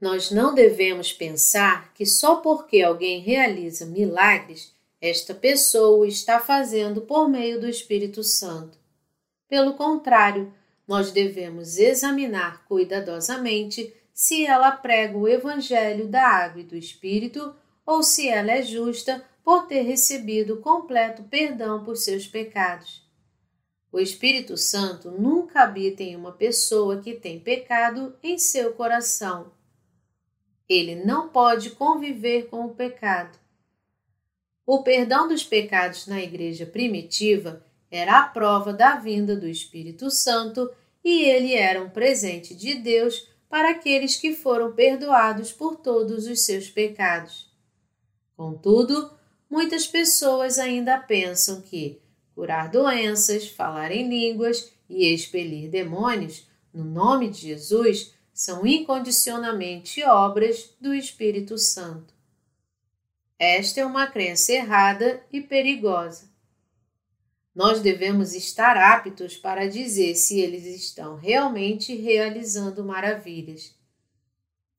Nós 0.00 0.32
não 0.32 0.52
devemos 0.52 1.12
pensar 1.12 1.94
que 1.94 2.04
só 2.04 2.36
porque 2.36 2.82
alguém 2.82 3.20
realiza 3.20 3.86
milagres, 3.86 4.74
esta 5.00 5.32
pessoa 5.32 6.08
está 6.08 6.40
fazendo 6.40 7.02
por 7.02 7.28
meio 7.28 7.60
do 7.60 7.68
Espírito 7.68 8.24
Santo. 8.24 8.76
Pelo 9.48 9.74
contrário, 9.74 10.52
nós 10.88 11.12
devemos 11.12 11.78
examinar 11.78 12.64
cuidadosamente 12.66 13.94
se 14.20 14.44
ela 14.44 14.70
prega 14.70 15.16
o 15.16 15.26
Evangelho 15.26 16.06
da 16.06 16.22
água 16.22 16.60
e 16.60 16.64
do 16.64 16.76
Espírito 16.76 17.56
ou 17.86 18.02
se 18.02 18.28
ela 18.28 18.50
é 18.50 18.62
justa 18.62 19.24
por 19.42 19.66
ter 19.66 19.80
recebido 19.80 20.58
completo 20.58 21.22
perdão 21.22 21.82
por 21.82 21.96
seus 21.96 22.26
pecados. 22.26 23.02
O 23.90 23.98
Espírito 23.98 24.58
Santo 24.58 25.10
nunca 25.10 25.62
habita 25.62 26.02
em 26.02 26.16
uma 26.16 26.32
pessoa 26.32 27.00
que 27.00 27.14
tem 27.14 27.40
pecado 27.40 28.14
em 28.22 28.36
seu 28.36 28.74
coração. 28.74 29.52
Ele 30.68 30.96
não 30.96 31.30
pode 31.30 31.70
conviver 31.70 32.48
com 32.48 32.66
o 32.66 32.74
pecado. 32.74 33.38
O 34.66 34.82
perdão 34.82 35.28
dos 35.28 35.44
pecados 35.44 36.06
na 36.06 36.20
igreja 36.20 36.66
primitiva 36.66 37.64
era 37.90 38.18
a 38.18 38.26
prova 38.28 38.70
da 38.70 38.96
vinda 38.96 39.34
do 39.34 39.48
Espírito 39.48 40.10
Santo 40.10 40.70
e 41.02 41.22
ele 41.24 41.54
era 41.54 41.82
um 41.82 41.88
presente 41.88 42.54
de 42.54 42.74
Deus 42.74 43.30
para 43.50 43.72
aqueles 43.72 44.14
que 44.14 44.32
foram 44.32 44.72
perdoados 44.72 45.52
por 45.52 45.76
todos 45.76 46.28
os 46.28 46.42
seus 46.42 46.70
pecados. 46.70 47.50
Contudo, 48.36 49.10
muitas 49.50 49.88
pessoas 49.88 50.56
ainda 50.58 50.96
pensam 50.98 51.60
que 51.60 52.00
curar 52.32 52.70
doenças, 52.70 53.48
falar 53.48 53.90
em 53.90 54.08
línguas 54.08 54.72
e 54.88 55.12
expelir 55.12 55.68
demônios 55.68 56.48
no 56.72 56.84
nome 56.84 57.28
de 57.28 57.40
Jesus 57.40 58.14
são 58.32 58.64
incondicionalmente 58.64 60.02
obras 60.04 60.72
do 60.80 60.94
Espírito 60.94 61.58
Santo. 61.58 62.14
Esta 63.36 63.80
é 63.80 63.84
uma 63.84 64.06
crença 64.06 64.52
errada 64.52 65.22
e 65.32 65.40
perigosa. 65.40 66.29
Nós 67.54 67.80
devemos 67.80 68.34
estar 68.34 68.76
aptos 68.76 69.36
para 69.36 69.68
dizer 69.68 70.14
se 70.14 70.38
eles 70.38 70.64
estão 70.64 71.16
realmente 71.16 71.94
realizando 71.94 72.84
maravilhas. 72.84 73.74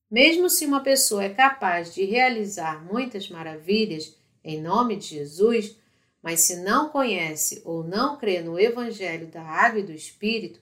Mesmo 0.10 0.50
se 0.50 0.66
uma 0.66 0.82
pessoa 0.82 1.24
é 1.24 1.30
capaz 1.30 1.94
de 1.94 2.04
realizar 2.04 2.84
muitas 2.84 3.30
maravilhas 3.30 4.16
em 4.44 4.62
nome 4.62 4.96
de 4.96 5.08
Jesus, 5.08 5.78
mas 6.22 6.42
se 6.42 6.58
não 6.58 6.90
conhece 6.90 7.62
ou 7.66 7.84
não 7.84 8.18
crê 8.18 8.42
no 8.42 8.60
Evangelho 8.60 9.28
da 9.28 9.42
Água 9.42 9.80
e 9.80 9.86
do 9.86 9.92
Espírito, 9.92 10.60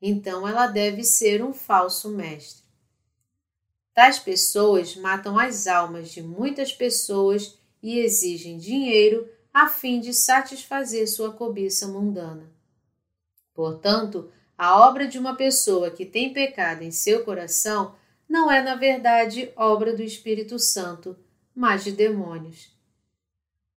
então 0.00 0.46
ela 0.46 0.66
deve 0.66 1.04
ser 1.04 1.42
um 1.44 1.52
falso 1.52 2.10
mestre. 2.10 2.62
Tais 3.94 4.18
pessoas 4.18 4.96
matam 4.96 5.38
as 5.38 5.66
almas 5.66 6.10
de 6.10 6.22
muitas 6.22 6.72
pessoas 6.72 7.58
e 7.82 7.98
exigem 7.98 8.56
dinheiro 8.56 9.28
a 9.52 9.68
fim 9.68 10.00
de 10.00 10.14
satisfazer 10.14 11.08
sua 11.08 11.32
cobiça 11.32 11.86
mundana. 11.86 12.50
Portanto, 13.54 14.30
a 14.56 14.80
obra 14.88 15.06
de 15.06 15.18
uma 15.18 15.36
pessoa 15.36 15.90
que 15.90 16.06
tem 16.06 16.32
pecado 16.32 16.82
em 16.82 16.90
seu 16.90 17.24
coração 17.24 17.94
não 18.28 18.50
é, 18.50 18.62
na 18.62 18.74
verdade, 18.74 19.52
obra 19.56 19.94
do 19.94 20.02
Espírito 20.02 20.58
Santo, 20.58 21.16
mas 21.54 21.84
de 21.84 21.92
demônios. 21.92 22.72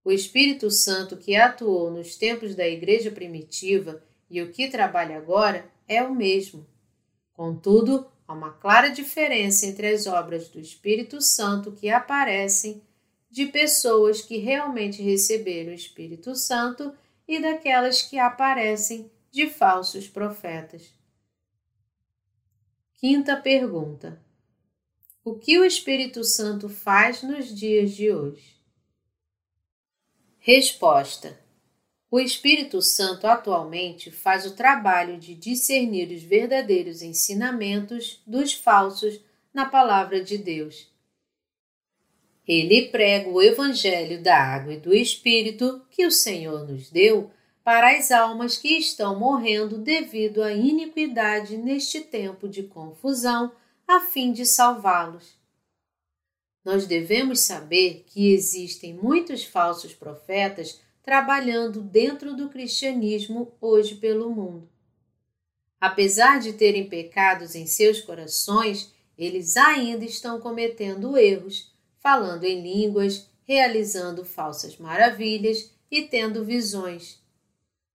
O 0.02 0.10
Espírito 0.10 0.70
Santo 0.70 1.16
que 1.16 1.36
atuou 1.36 1.90
nos 1.90 2.16
tempos 2.16 2.54
da 2.54 2.66
Igreja 2.66 3.10
primitiva 3.10 4.02
e 4.30 4.40
o 4.40 4.50
que 4.50 4.70
trabalha 4.70 5.18
agora 5.18 5.68
é 5.86 6.02
o 6.02 6.14
mesmo. 6.14 6.66
Contudo, 7.32 8.06
há 8.26 8.32
uma 8.32 8.52
clara 8.52 8.88
diferença 8.88 9.66
entre 9.66 9.88
as 9.88 10.06
obras 10.06 10.48
do 10.48 10.58
Espírito 10.58 11.20
Santo 11.20 11.72
que 11.72 11.90
aparecem 11.90 12.80
de 13.30 13.46
pessoas 13.46 14.22
que 14.22 14.38
realmente 14.38 15.02
receberam 15.02 15.70
o 15.70 15.74
Espírito 15.74 16.34
Santo 16.34 16.94
e 17.26 17.40
daquelas 17.40 18.02
que 18.02 18.18
aparecem 18.18 19.10
de 19.30 19.48
falsos 19.48 20.08
profetas. 20.08 20.94
Quinta 22.94 23.36
pergunta: 23.36 24.20
O 25.24 25.34
que 25.34 25.58
o 25.58 25.64
Espírito 25.64 26.24
Santo 26.24 26.68
faz 26.68 27.22
nos 27.22 27.54
dias 27.54 27.92
de 27.92 28.10
hoje? 28.10 28.56
Resposta: 30.38 31.38
o 32.08 32.20
Espírito 32.20 32.80
Santo 32.80 33.26
atualmente 33.26 34.12
faz 34.12 34.46
o 34.46 34.54
trabalho 34.54 35.18
de 35.18 35.34
discernir 35.34 36.14
os 36.14 36.22
verdadeiros 36.22 37.02
ensinamentos 37.02 38.22
dos 38.24 38.54
falsos 38.54 39.20
na 39.52 39.66
Palavra 39.66 40.22
de 40.22 40.38
Deus. 40.38 40.88
Ele 42.46 42.88
prega 42.88 43.28
o 43.28 43.42
Evangelho 43.42 44.22
da 44.22 44.36
água 44.36 44.74
e 44.74 44.80
do 44.80 44.94
Espírito 44.94 45.82
que 45.90 46.06
o 46.06 46.10
Senhor 46.10 46.66
nos 46.66 46.90
deu 46.90 47.30
para 47.64 47.96
as 47.98 48.12
almas 48.12 48.56
que 48.56 48.78
estão 48.78 49.18
morrendo 49.18 49.78
devido 49.78 50.42
à 50.42 50.52
iniquidade 50.52 51.56
neste 51.56 52.00
tempo 52.00 52.48
de 52.48 52.62
confusão, 52.62 53.50
a 53.88 53.98
fim 53.98 54.32
de 54.32 54.46
salvá-los. 54.46 55.36
Nós 56.64 56.86
devemos 56.86 57.40
saber 57.40 58.04
que 58.06 58.32
existem 58.32 58.94
muitos 58.94 59.44
falsos 59.44 59.92
profetas 59.92 60.80
trabalhando 61.02 61.80
dentro 61.82 62.36
do 62.36 62.48
cristianismo 62.48 63.52
hoje 63.60 63.96
pelo 63.96 64.30
mundo. 64.30 64.68
Apesar 65.80 66.40
de 66.40 66.52
terem 66.52 66.88
pecados 66.88 67.54
em 67.54 67.66
seus 67.66 68.00
corações, 68.00 68.92
eles 69.16 69.56
ainda 69.56 70.04
estão 70.04 70.40
cometendo 70.40 71.16
erros, 71.16 71.72
falando 72.06 72.44
em 72.44 72.62
línguas, 72.62 73.28
realizando 73.42 74.24
falsas 74.24 74.76
maravilhas 74.76 75.72
e 75.90 76.02
tendo 76.02 76.44
visões. 76.44 77.20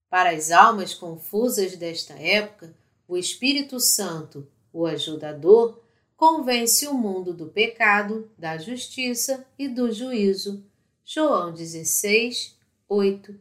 Para 0.09 0.31
as 0.31 0.51
almas 0.51 0.93
confusas 0.93 1.77
desta 1.77 2.15
época, 2.15 2.75
o 3.07 3.15
Espírito 3.15 3.79
Santo, 3.79 4.45
o 4.73 4.85
ajudador, 4.85 5.81
convence 6.17 6.85
o 6.89 6.93
mundo 6.93 7.33
do 7.33 7.47
pecado, 7.47 8.29
da 8.37 8.57
justiça 8.57 9.47
e 9.57 9.69
do 9.69 9.89
juízo. 9.93 10.61
João 11.05 11.53
16, 11.53 12.57
8. 12.89 13.39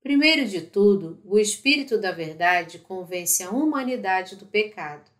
Primeiro 0.00 0.46
de 0.46 0.60
tudo, 0.60 1.20
o 1.24 1.40
Espírito 1.40 1.98
da 1.98 2.12
Verdade 2.12 2.78
convence 2.78 3.42
a 3.42 3.50
humanidade 3.50 4.36
do 4.36 4.46
pecado. 4.46 5.10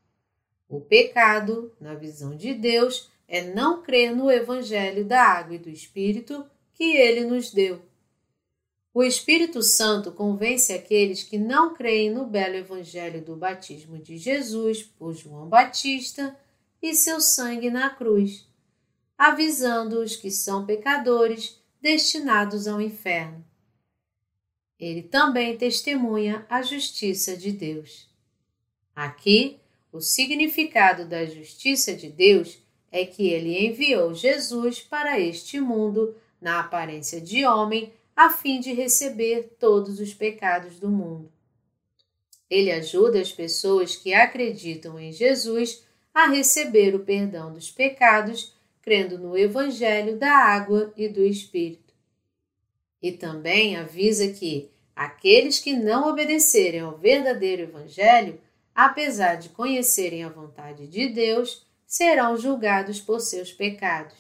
O 0.69 0.81
pecado, 0.81 1.75
na 1.81 1.97
visão 1.97 2.37
de 2.37 2.55
Deus, 2.55 3.11
é 3.31 3.43
não 3.55 3.81
crer 3.81 4.15
no 4.15 4.29
Evangelho 4.29 5.05
da 5.05 5.23
Água 5.23 5.55
e 5.55 5.59
do 5.59 5.71
Espírito 5.71 6.45
que 6.75 6.97
ele 6.97 7.25
nos 7.25 7.53
deu. 7.53 7.81
O 8.93 9.05
Espírito 9.05 9.63
Santo 9.63 10.11
convence 10.11 10.73
aqueles 10.73 11.23
que 11.23 11.39
não 11.39 11.73
creem 11.73 12.11
no 12.11 12.27
belo 12.27 12.57
Evangelho 12.57 13.25
do 13.25 13.37
batismo 13.37 13.99
de 13.99 14.17
Jesus 14.17 14.83
por 14.83 15.15
João 15.15 15.49
Batista 15.49 16.37
e 16.83 16.93
seu 16.93 17.21
sangue 17.21 17.71
na 17.71 17.89
cruz, 17.89 18.49
avisando 19.17 20.03
os 20.03 20.17
que 20.17 20.31
são 20.31 20.67
pecadores 20.67 21.63
destinados 21.81 22.67
ao 22.67 22.81
inferno. 22.81 23.45
Ele 24.77 25.05
também 25.05 25.57
testemunha 25.57 26.45
a 26.51 26.63
justiça 26.63 27.37
de 27.37 27.53
Deus. 27.53 28.11
Aqui, 28.97 29.61
o 29.93 30.01
significado 30.01 31.05
da 31.05 31.25
justiça 31.27 31.95
de 31.95 32.11
Deus 32.11 32.59
é 32.91 33.05
que 33.05 33.29
ele 33.29 33.67
enviou 33.67 34.15
Jesus 34.15 34.81
para 34.81 35.19
este 35.19 35.61
mundo 35.61 36.17
na 36.41 36.61
aparência 36.61 37.21
de 37.21 37.45
homem, 37.45 37.93
a 38.17 38.31
fim 38.31 38.61
de 38.61 38.73
receber 38.73 39.57
todos 39.59 40.01
os 40.01 40.13
pecados 40.13 40.79
do 40.79 40.89
mundo. 40.89 41.31
Ele 42.49 42.73
ajuda 42.73 43.21
as 43.21 43.31
pessoas 43.31 43.95
que 43.95 44.13
acreditam 44.13 44.99
em 44.99 45.13
Jesus 45.13 45.85
a 46.13 46.27
receber 46.27 46.95
o 46.95 47.01
perdão 47.01 47.53
dos 47.53 47.71
pecados 47.71 48.55
crendo 48.83 49.19
no 49.19 49.37
Evangelho 49.37 50.17
da 50.19 50.33
água 50.33 50.93
e 50.97 51.09
do 51.09 51.23
Espírito. 51.23 51.95
E 53.01 53.13
também 53.13 53.77
avisa 53.77 54.29
que 54.29 54.71
aqueles 54.97 55.59
que 55.59 55.73
não 55.75 56.09
obedecerem 56.09 56.81
ao 56.81 56.99
verdadeiro 56.99 57.63
Evangelho, 57.63 58.41
apesar 58.75 59.37
de 59.37 59.51
conhecerem 59.51 60.25
a 60.25 60.29
vontade 60.29 60.87
de 60.87 61.09
Deus, 61.09 61.67
serão 61.91 62.37
julgados 62.37 63.01
por 63.01 63.19
seus 63.19 63.53
pecados. 63.53 64.17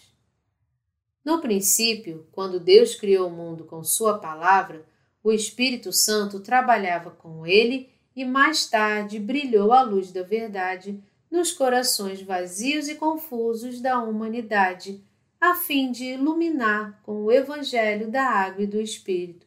No 1.24 1.40
princípio, 1.40 2.26
quando 2.32 2.58
Deus 2.58 2.96
criou 2.96 3.28
o 3.28 3.32
mundo 3.32 3.64
com 3.64 3.84
Sua 3.84 4.18
palavra, 4.18 4.84
o 5.22 5.30
Espírito 5.30 5.92
Santo 5.92 6.40
trabalhava 6.40 7.12
com 7.12 7.46
ele 7.46 7.88
e 8.16 8.24
mais 8.24 8.68
tarde 8.68 9.20
brilhou 9.20 9.72
a 9.72 9.82
luz 9.82 10.10
da 10.10 10.24
verdade 10.24 11.00
nos 11.30 11.52
corações 11.52 12.20
vazios 12.20 12.88
e 12.88 12.96
confusos 12.96 13.80
da 13.80 14.02
humanidade, 14.02 15.00
a 15.40 15.54
fim 15.54 15.92
de 15.92 16.06
iluminar 16.14 17.00
com 17.04 17.22
o 17.22 17.30
Evangelho 17.30 18.10
da 18.10 18.24
Água 18.24 18.64
e 18.64 18.66
do 18.66 18.80
Espírito. 18.80 19.46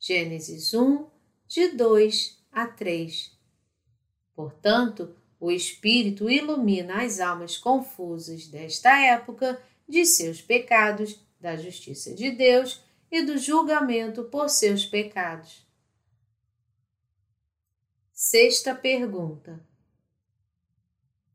Gênesis 0.00 0.74
1, 0.74 1.06
de 1.46 1.68
2 1.68 2.36
a 2.50 2.66
3. 2.66 3.30
Portanto, 4.34 5.14
o 5.40 5.50
Espírito 5.50 6.28
ilumina 6.28 7.02
as 7.02 7.20
almas 7.20 7.56
confusas 7.56 8.46
desta 8.46 8.90
época 9.00 9.60
de 9.88 10.04
seus 10.04 10.40
pecados, 10.40 11.20
da 11.40 11.56
justiça 11.56 12.14
de 12.14 12.30
Deus 12.30 12.82
e 13.10 13.22
do 13.22 13.38
julgamento 13.38 14.24
por 14.24 14.50
seus 14.50 14.84
pecados. 14.84 15.66
Sexta 18.12 18.74
pergunta: 18.74 19.64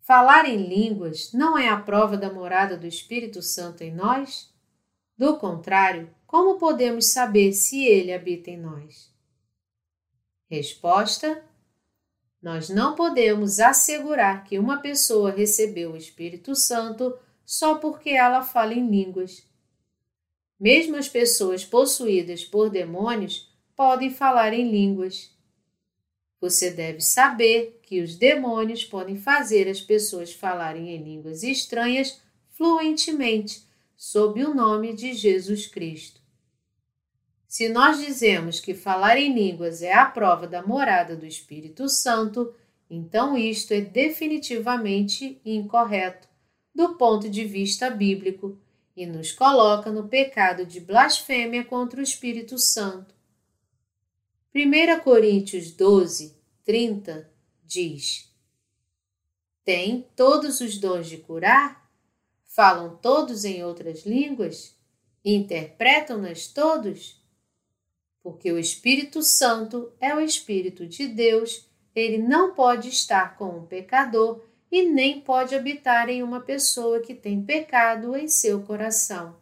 Falar 0.01 0.45
em 0.49 0.57
línguas 0.67 1.31
não 1.31 1.57
é 1.57 1.69
a 1.69 1.79
prova 1.79 2.17
da 2.17 2.31
morada 2.31 2.77
do 2.77 2.85
Espírito 2.85 3.41
Santo 3.41 3.83
em 3.83 3.93
nós? 3.93 4.53
Do 5.17 5.37
contrário, 5.37 6.13
como 6.27 6.57
podemos 6.57 7.11
saber 7.11 7.53
se 7.53 7.85
ele 7.85 8.11
habita 8.11 8.51
em 8.51 8.57
nós? 8.57 9.09
Resposta: 10.49 11.41
Nós 12.43 12.67
não 12.67 12.93
podemos 12.93 13.61
assegurar 13.61 14.43
que 14.43 14.59
uma 14.59 14.81
pessoa 14.81 15.31
recebeu 15.31 15.93
o 15.93 15.97
Espírito 15.97 16.53
Santo 16.57 17.17
só 17.45 17.75
porque 17.75 18.09
ela 18.09 18.41
fala 18.41 18.73
em 18.73 18.85
línguas. 18.85 19.47
Mesmo 20.59 20.97
as 20.97 21.07
pessoas 21.07 21.63
possuídas 21.63 22.43
por 22.43 22.69
demônios 22.69 23.49
podem 23.77 24.09
falar 24.09 24.53
em 24.53 24.69
línguas. 24.69 25.31
Você 26.41 26.69
deve 26.69 26.99
saber 26.99 27.79
que 27.81 28.01
os 28.01 28.17
demônios 28.17 28.83
podem 28.83 29.15
fazer 29.15 29.69
as 29.69 29.79
pessoas 29.79 30.33
falarem 30.33 30.89
em 30.89 31.01
línguas 31.01 31.43
estranhas 31.43 32.21
fluentemente, 32.49 33.63
sob 33.95 34.43
o 34.43 34.53
nome 34.53 34.93
de 34.93 35.13
Jesus 35.13 35.65
Cristo. 35.65 36.22
Se 37.53 37.69
nós 37.69 37.99
dizemos 37.99 38.59
que 38.59 38.73
falar 38.73 39.15
em 39.15 39.31
línguas 39.31 39.83
é 39.83 39.93
a 39.93 40.07
prova 40.07 40.47
da 40.47 40.65
morada 40.65 41.15
do 41.15 41.23
Espírito 41.23 41.87
Santo, 41.87 42.51
então 42.89 43.37
isto 43.37 43.75
é 43.75 43.79
definitivamente 43.79 45.39
incorreto 45.45 46.27
do 46.73 46.95
ponto 46.95 47.29
de 47.29 47.45
vista 47.45 47.91
bíblico 47.91 48.59
e 48.97 49.05
nos 49.05 49.31
coloca 49.31 49.91
no 49.91 50.07
pecado 50.07 50.65
de 50.65 50.79
blasfêmia 50.79 51.63
contra 51.63 51.99
o 51.99 52.03
Espírito 52.03 52.57
Santo. 52.57 53.13
1 54.55 55.01
Coríntios 55.03 55.69
12, 55.69 56.35
30 56.65 57.31
diz: 57.63 58.33
Tem 59.63 60.07
todos 60.15 60.59
os 60.59 60.79
dons 60.79 61.07
de 61.07 61.17
curar? 61.17 61.87
Falam 62.47 62.97
todos 62.97 63.45
em 63.45 63.63
outras 63.63 64.07
línguas? 64.07 64.75
Interpretam-nas 65.23 66.47
todos? 66.47 67.21
Porque 68.23 68.51
o 68.51 68.57
Espírito 68.57 69.21
Santo 69.21 69.91
é 69.99 70.15
o 70.15 70.21
Espírito 70.21 70.87
de 70.87 71.07
Deus, 71.07 71.69
ele 71.93 72.17
não 72.17 72.55
pode 72.55 72.87
estar 72.87 73.37
com 73.37 73.57
um 73.57 73.65
pecador 73.65 74.41
e 74.71 74.83
nem 74.85 75.21
pode 75.21 75.53
habitar 75.53 76.09
em 76.09 76.23
uma 76.23 76.39
pessoa 76.39 77.01
que 77.01 77.13
tem 77.13 77.43
pecado 77.43 78.15
em 78.15 78.27
seu 78.27 78.63
coração. 78.63 79.35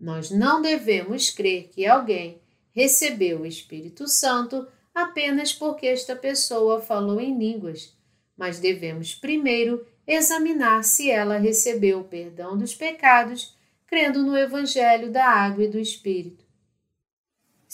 Nós 0.00 0.30
não 0.30 0.62
devemos 0.62 1.30
crer 1.30 1.68
que 1.68 1.84
alguém 1.84 2.40
recebeu 2.72 3.40
o 3.40 3.46
Espírito 3.46 4.08
Santo 4.08 4.66
apenas 4.94 5.52
porque 5.52 5.86
esta 5.86 6.14
pessoa 6.14 6.80
falou 6.80 7.20
em 7.20 7.36
línguas, 7.36 7.96
mas 8.36 8.58
devemos 8.58 9.14
primeiro 9.14 9.86
examinar 10.06 10.84
se 10.84 11.10
ela 11.10 11.38
recebeu 11.38 12.00
o 12.00 12.04
perdão 12.04 12.56
dos 12.56 12.74
pecados, 12.74 13.56
crendo 13.86 14.22
no 14.22 14.36
Evangelho 14.36 15.10
da 15.10 15.26
Água 15.26 15.64
e 15.64 15.68
do 15.68 15.78
Espírito. 15.78 16.43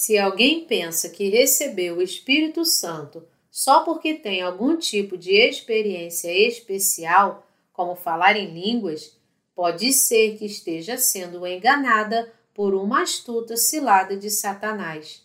Se 0.00 0.16
alguém 0.16 0.64
pensa 0.64 1.10
que 1.10 1.28
recebeu 1.28 1.98
o 1.98 2.02
Espírito 2.02 2.64
Santo 2.64 3.22
só 3.50 3.84
porque 3.84 4.14
tem 4.14 4.40
algum 4.40 4.74
tipo 4.78 5.14
de 5.14 5.34
experiência 5.34 6.32
especial, 6.32 7.46
como 7.70 7.94
falar 7.94 8.34
em 8.34 8.46
línguas, 8.46 9.14
pode 9.54 9.92
ser 9.92 10.38
que 10.38 10.46
esteja 10.46 10.96
sendo 10.96 11.46
enganada 11.46 12.32
por 12.54 12.74
uma 12.74 13.02
astuta 13.02 13.58
cilada 13.58 14.16
de 14.16 14.30
Satanás. 14.30 15.22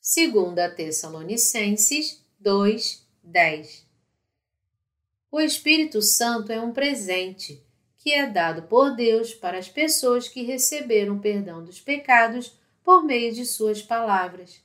Segunda 0.00 0.70
Tessalonicenses 0.70 2.24
2, 2.40 3.06
10 3.22 3.86
O 5.30 5.38
Espírito 5.38 6.00
Santo 6.00 6.50
é 6.50 6.58
um 6.58 6.72
presente 6.72 7.62
que 7.98 8.14
é 8.14 8.26
dado 8.26 8.62
por 8.62 8.96
Deus 8.96 9.34
para 9.34 9.58
as 9.58 9.68
pessoas 9.68 10.28
que 10.28 10.44
receberam 10.44 11.18
perdão 11.18 11.62
dos 11.62 11.78
pecados 11.78 12.61
por 12.82 13.04
meio 13.04 13.32
de 13.32 13.44
suas 13.44 13.82
palavras. 13.82 14.62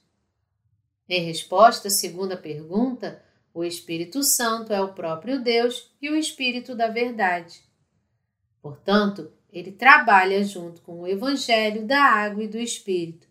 Em 1.10 1.26
resposta 1.26 1.88
à 1.88 1.92
segunda 1.92 2.36
pergunta, 2.36 3.24
o 3.54 3.64
Espírito 3.64 4.24
Santo 4.24 4.74
é 4.74 4.82
o 4.82 4.94
próprio 4.94 5.42
Deus 5.42 5.92
e 6.02 6.10
o 6.10 6.16
Espírito 6.16 6.76
da 6.76 6.88
Verdade. 6.88 7.64
Portanto, 8.62 9.32
ele 9.52 9.72
trabalha 9.72 10.44
junto 10.44 10.82
com 10.82 11.00
o 11.00 11.08
Evangelho 11.08 11.86
da 11.86 12.04
Água 12.04 12.44
e 12.44 12.48
do 12.48 12.60
Espírito. 12.60 13.28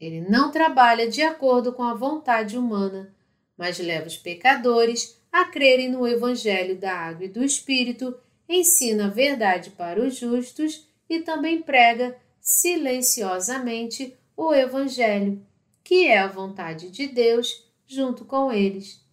Ele 0.00 0.20
não 0.20 0.50
trabalha 0.50 1.08
de 1.08 1.22
acordo 1.22 1.72
com 1.72 1.82
a 1.82 1.94
vontade 1.94 2.56
humana, 2.56 3.12
mas 3.56 3.78
leva 3.78 4.06
os 4.06 4.16
pecadores 4.16 5.20
a 5.32 5.44
crerem 5.44 5.90
no 5.90 6.06
Evangelho 6.06 6.76
da 6.76 6.92
Água 6.94 7.24
e 7.24 7.28
do 7.28 7.44
Espírito, 7.44 8.16
ensina 8.48 9.06
a 9.06 9.10
verdade 9.10 9.70
para 9.70 10.00
os 10.00 10.16
justos 10.16 10.88
e 11.10 11.20
também 11.20 11.60
prega 11.60 12.16
silenciosamente 12.48 14.16
o 14.34 14.54
Evangelho, 14.54 15.46
que 15.84 16.06
é 16.06 16.16
a 16.16 16.26
vontade 16.26 16.90
de 16.90 17.06
Deus, 17.06 17.70
junto 17.86 18.24
com 18.24 18.50
eles. 18.50 19.04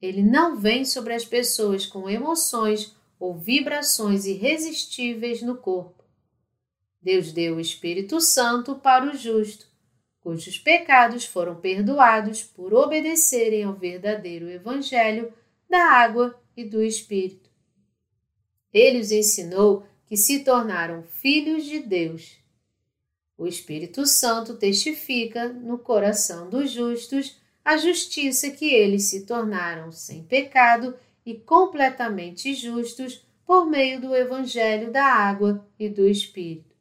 Ele 0.00 0.22
não 0.22 0.56
vem 0.56 0.84
sobre 0.84 1.14
as 1.14 1.24
pessoas 1.24 1.84
com 1.84 2.08
emoções 2.08 2.94
ou 3.18 3.36
vibrações 3.36 4.24
irresistíveis 4.24 5.42
no 5.42 5.56
corpo. 5.56 6.04
Deus 7.02 7.32
deu 7.32 7.56
o 7.56 7.60
Espírito 7.60 8.20
Santo 8.20 8.76
para 8.76 9.10
o 9.10 9.16
justo, 9.16 9.66
cujos 10.20 10.60
pecados 10.60 11.24
foram 11.24 11.56
perdoados 11.56 12.44
por 12.44 12.72
obedecerem 12.72 13.64
ao 13.64 13.74
verdadeiro 13.74 14.48
Evangelho 14.48 15.32
da 15.68 15.90
água 15.90 16.40
e 16.56 16.62
do 16.64 16.84
Espírito. 16.84 17.50
Ele 18.72 19.00
os 19.00 19.10
ensinou 19.10 19.88
que 20.08 20.16
se 20.16 20.40
tornaram 20.40 21.02
filhos 21.02 21.64
de 21.64 21.80
Deus. 21.80 22.38
O 23.36 23.46
Espírito 23.46 24.06
Santo 24.06 24.56
testifica 24.56 25.48
no 25.48 25.78
coração 25.78 26.48
dos 26.48 26.70
justos 26.70 27.38
a 27.64 27.76
justiça 27.76 28.50
que 28.50 28.72
eles 28.72 29.04
se 29.04 29.26
tornaram 29.26 29.92
sem 29.92 30.24
pecado 30.24 30.96
e 31.24 31.34
completamente 31.34 32.54
justos 32.54 33.22
por 33.44 33.66
meio 33.66 34.00
do 34.00 34.16
Evangelho 34.16 34.90
da 34.90 35.04
água 35.04 35.66
e 35.78 35.88
do 35.88 36.08
Espírito. 36.08 36.74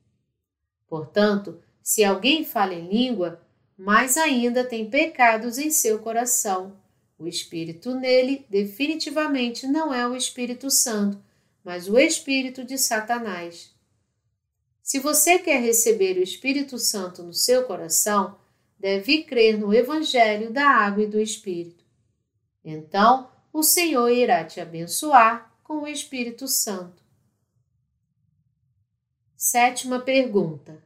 Portanto, 0.88 1.62
se 1.84 2.04
alguém 2.04 2.46
fala 2.46 2.74
em 2.74 2.88
língua, 2.88 3.42
mais 3.78 4.18
ainda 4.18 4.63
tem 4.63 4.90
pecados 4.90 5.58
em 5.58 5.70
seu 5.70 6.00
coração. 6.00 6.78
O 7.20 7.28
Espírito 7.28 7.94
nele 7.94 8.46
definitivamente 8.50 9.68
não 9.68 9.94
é 9.94 10.08
o 10.08 10.16
Espírito 10.16 10.72
Santo, 10.72 11.22
mas 11.67 11.89
o 11.89 11.99
Espírito 11.99 12.63
de 12.63 12.77
Satanás. 12.77 13.75
Se 14.82 14.99
você 14.99 15.38
quer 15.38 15.62
receber 15.62 16.17
o 16.17 16.23
Espírito 16.23 16.80
Santo 16.80 17.21
no 17.21 17.34
seu 17.34 17.65
coração, 17.65 18.39
deve 18.80 19.23
crer 19.23 19.60
no 19.60 19.73
Evangelho 19.73 20.49
da 20.49 20.65
Água 20.65 21.03
e 21.03 21.08
do 21.08 21.19
Espírito. 21.19 21.84
Então, 22.63 23.30
o 23.51 23.63
Senhor 23.63 24.08
irá 24.08 24.45
te 24.45 24.62
abençoar 24.62 25.53
com 25.62 25.80
o 25.80 25.88
Espírito 25.89 26.47
Santo. 26.47 27.03
Sétima 29.36 29.99
pergunta: 29.99 30.82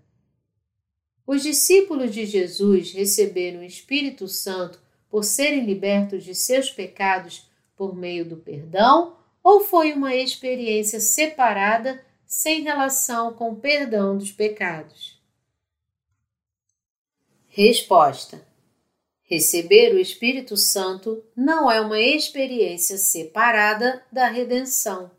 os 1.27 1.43
discípulos 1.43 2.11
de 2.11 2.25
Jesus 2.25 2.91
receberam 2.91 3.59
o 3.59 3.63
Espírito 3.63 4.27
Santo 4.27 4.81
por 5.07 5.23
serem 5.23 5.63
libertos 5.63 6.23
de 6.23 6.33
seus 6.33 6.71
pecados 6.71 7.47
por 7.75 7.95
meio 7.95 8.27
do 8.27 8.37
perdão 8.37 9.20
ou 9.43 9.61
foi 9.61 9.93
uma 9.93 10.15
experiência 10.15 10.99
separada 10.99 12.03
sem 12.25 12.61
relação 12.61 13.33
com 13.33 13.51
o 13.51 13.55
perdão 13.55 14.17
dos 14.17 14.31
pecados? 14.31 15.19
Resposta: 17.47 18.45
Receber 19.23 19.93
o 19.93 19.99
Espírito 19.99 20.55
Santo 20.55 21.23
não 21.35 21.71
é 21.71 21.81
uma 21.81 21.99
experiência 21.99 22.97
separada 22.97 24.03
da 24.11 24.27
redenção. 24.27 25.11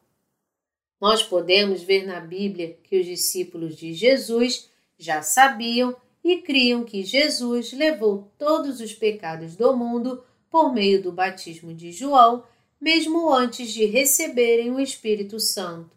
Nós 1.01 1.23
podemos 1.23 1.83
ver 1.83 2.07
na 2.07 2.21
Bíblia 2.21 2.79
que 2.85 3.01
os 3.01 3.07
discípulos 3.07 3.77
de 3.77 3.93
Jesus 3.93 4.71
já 4.99 5.21
sabiam 5.21 5.97
e 6.23 6.39
criam 6.39 6.85
que 6.85 7.03
Jesus 7.03 7.73
levou 7.73 8.31
todos 8.39 8.81
os 8.81 8.93
pecados 8.93 9.57
do 9.57 9.77
mundo 9.77 10.23
por 10.49 10.73
meio 10.73 11.03
do 11.03 11.11
batismo 11.11 11.75
de 11.75 11.91
João, 11.91 12.45
mesmo 12.83 13.33
antes 13.33 13.73
de 13.73 13.85
receberem 13.85 14.73
o 14.73 14.81
Espírito 14.81 15.39
Santo, 15.39 15.97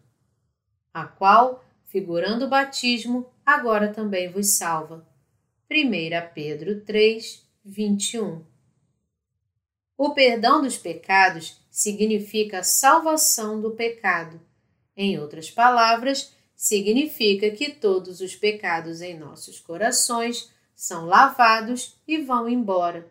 a 0.94 1.04
qual, 1.04 1.64
figurando 1.84 2.44
o 2.44 2.48
batismo, 2.48 3.28
agora 3.44 3.92
também 3.92 4.30
vos 4.30 4.50
salva. 4.50 5.04
1 5.68 6.32
Pedro 6.32 6.82
3, 6.82 7.44
21 7.64 8.44
O 9.98 10.14
perdão 10.14 10.62
dos 10.62 10.78
pecados 10.78 11.60
significa 11.68 12.62
salvação 12.62 13.60
do 13.60 13.72
pecado. 13.72 14.40
Em 14.96 15.18
outras 15.18 15.50
palavras, 15.50 16.36
significa 16.54 17.50
que 17.50 17.72
todos 17.72 18.20
os 18.20 18.36
pecados 18.36 19.00
em 19.00 19.18
nossos 19.18 19.58
corações 19.58 20.52
são 20.72 21.04
lavados 21.06 21.96
e 22.06 22.18
vão 22.18 22.48
embora. 22.48 23.10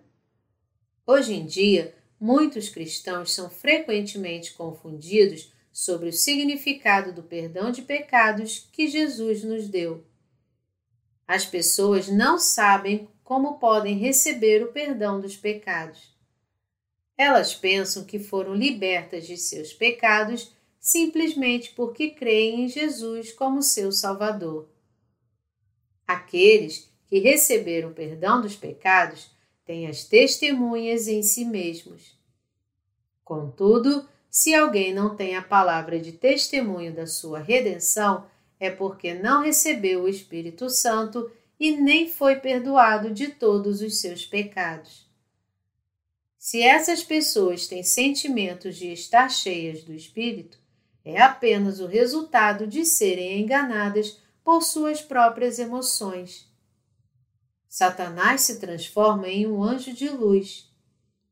Hoje 1.05 1.33
em 1.33 1.45
dia, 1.45 1.93
muitos 2.19 2.69
cristãos 2.69 3.33
são 3.33 3.49
frequentemente 3.49 4.53
confundidos 4.53 5.51
sobre 5.71 6.09
o 6.09 6.13
significado 6.13 7.11
do 7.11 7.21
perdão 7.21 7.71
de 7.71 7.81
pecados 7.81 8.69
que 8.71 8.87
Jesus 8.87 9.43
nos 9.43 9.67
deu. 9.67 10.05
As 11.27 11.45
pessoas 11.45 12.07
não 12.07 12.37
sabem 12.37 13.09
como 13.23 13.57
podem 13.57 13.97
receber 13.97 14.63
o 14.63 14.71
perdão 14.71 15.19
dos 15.19 15.35
pecados. 15.35 16.15
Elas 17.17 17.55
pensam 17.55 18.03
que 18.03 18.19
foram 18.19 18.53
libertas 18.53 19.25
de 19.25 19.35
seus 19.35 19.73
pecados 19.73 20.53
simplesmente 20.79 21.71
porque 21.71 22.11
creem 22.11 22.65
em 22.65 22.67
Jesus 22.67 23.31
como 23.31 23.63
seu 23.63 23.91
Salvador. 23.91 24.69
Aqueles 26.05 26.89
que 27.07 27.19
receberam 27.19 27.89
o 27.89 27.93
perdão 27.93 28.39
dos 28.39 28.55
pecados 28.55 29.31
têm 29.65 29.87
as 29.87 30.03
testemunhas 30.05 31.07
em 31.07 31.23
si 31.23 31.43
mesmos. 31.43 32.15
Contudo, 33.23 34.07
se 34.29 34.53
alguém 34.53 34.93
não 34.93 35.15
tem 35.15 35.35
a 35.35 35.41
palavra 35.41 35.99
de 35.99 36.11
testemunho 36.11 36.93
da 36.93 37.07
sua 37.07 37.39
redenção, 37.39 38.27
é 38.59 38.69
porque 38.69 39.13
não 39.13 39.41
recebeu 39.41 40.03
o 40.03 40.09
Espírito 40.09 40.69
Santo 40.69 41.31
e 41.59 41.71
nem 41.71 42.07
foi 42.07 42.35
perdoado 42.35 43.11
de 43.11 43.29
todos 43.29 43.81
os 43.81 43.99
seus 43.99 44.25
pecados. 44.25 45.05
Se 46.37 46.61
essas 46.61 47.03
pessoas 47.03 47.65
têm 47.65 47.81
sentimentos 47.81 48.75
de 48.75 48.91
estar 48.91 49.29
cheias 49.29 49.83
do 49.83 49.93
Espírito, 49.93 50.59
é 51.03 51.19
apenas 51.19 51.79
o 51.79 51.87
resultado 51.87 52.67
de 52.67 52.85
serem 52.85 53.41
enganadas 53.41 54.19
por 54.43 54.61
suas 54.61 55.01
próprias 55.01 55.57
emoções. 55.57 56.47
Satanás 57.75 58.39
se 58.43 58.57
transforma 58.57 59.27
em 59.27 59.45
um 59.45 59.61
anjo 59.61 59.91
de 59.91 60.07
luz. 60.07 60.73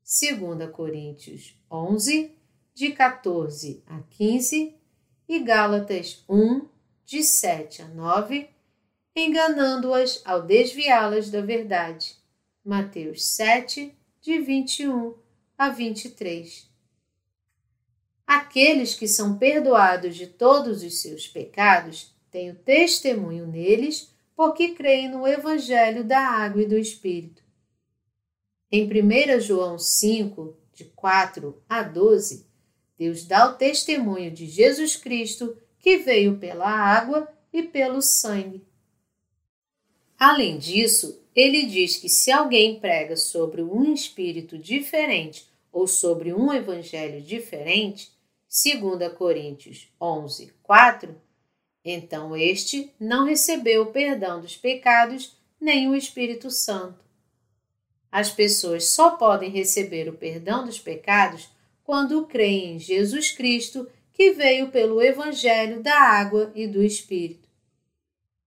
2 0.03 0.69
Coríntios 0.71 1.57
11, 1.71 2.35
de 2.73 2.91
14 2.91 3.81
a 3.87 4.01
15 4.01 4.75
e 5.29 5.39
Gálatas 5.39 6.21
1, 6.27 6.67
de 7.05 7.23
7 7.23 7.83
a 7.83 7.87
9, 7.87 8.49
enganando-as 9.15 10.21
ao 10.25 10.41
desviá-las 10.41 11.29
da 11.29 11.39
verdade. 11.39 12.17
Mateus 12.61 13.23
7, 13.23 13.97
de 14.19 14.39
21 14.39 15.15
a 15.57 15.69
23. 15.69 16.69
Aqueles 18.27 18.95
que 18.95 19.07
são 19.07 19.37
perdoados 19.37 20.17
de 20.17 20.27
todos 20.27 20.83
os 20.83 21.01
seus 21.01 21.25
pecados 21.25 22.13
têm 22.29 22.51
o 22.51 22.55
testemunho 22.55 23.47
neles 23.47 24.12
porque 24.35 24.69
creem 24.69 25.09
no 25.09 25.27
Evangelho 25.27 26.03
da 26.03 26.19
Água 26.19 26.61
e 26.61 26.67
do 26.67 26.77
Espírito. 26.77 27.43
Em 28.71 28.85
1 28.85 29.39
João 29.39 29.77
5, 29.77 30.57
de 30.73 30.85
4 30.85 31.61
a 31.69 31.83
12, 31.83 32.47
Deus 32.97 33.25
dá 33.25 33.49
o 33.49 33.53
testemunho 33.53 34.31
de 34.31 34.47
Jesus 34.47 34.95
Cristo 34.95 35.57
que 35.79 35.97
veio 35.97 36.37
pela 36.37 36.69
água 36.69 37.27
e 37.51 37.61
pelo 37.61 38.01
sangue. 38.01 38.65
Além 40.17 40.57
disso, 40.57 41.21
ele 41.35 41.65
diz 41.65 41.97
que 41.97 42.07
se 42.07 42.31
alguém 42.31 42.79
prega 42.79 43.15
sobre 43.15 43.61
um 43.61 43.93
espírito 43.93 44.57
diferente 44.57 45.47
ou 45.71 45.85
sobre 45.87 46.33
um 46.33 46.53
evangelho 46.53 47.21
diferente, 47.21 48.11
2 48.47 49.13
Coríntios 49.13 49.91
11, 49.99 50.53
4, 50.63 51.15
então 51.83 52.35
este 52.35 52.91
não 52.99 53.25
recebeu 53.25 53.83
o 53.83 53.91
perdão 53.91 54.39
dos 54.39 54.55
pecados 54.55 55.35
nem 55.59 55.89
o 55.89 55.95
Espírito 55.95 56.49
Santo. 56.49 57.03
As 58.11 58.29
pessoas 58.31 58.89
só 58.89 59.11
podem 59.11 59.49
receber 59.49 60.07
o 60.07 60.13
perdão 60.13 60.65
dos 60.65 60.79
pecados 60.79 61.49
quando 61.83 62.25
creem 62.25 62.75
em 62.75 62.79
Jesus 62.79 63.31
Cristo, 63.31 63.89
que 64.13 64.31
veio 64.31 64.69
pelo 64.69 65.01
Evangelho 65.01 65.81
da 65.81 65.99
água 65.99 66.51
e 66.53 66.67
do 66.67 66.83
Espírito. 66.83 67.49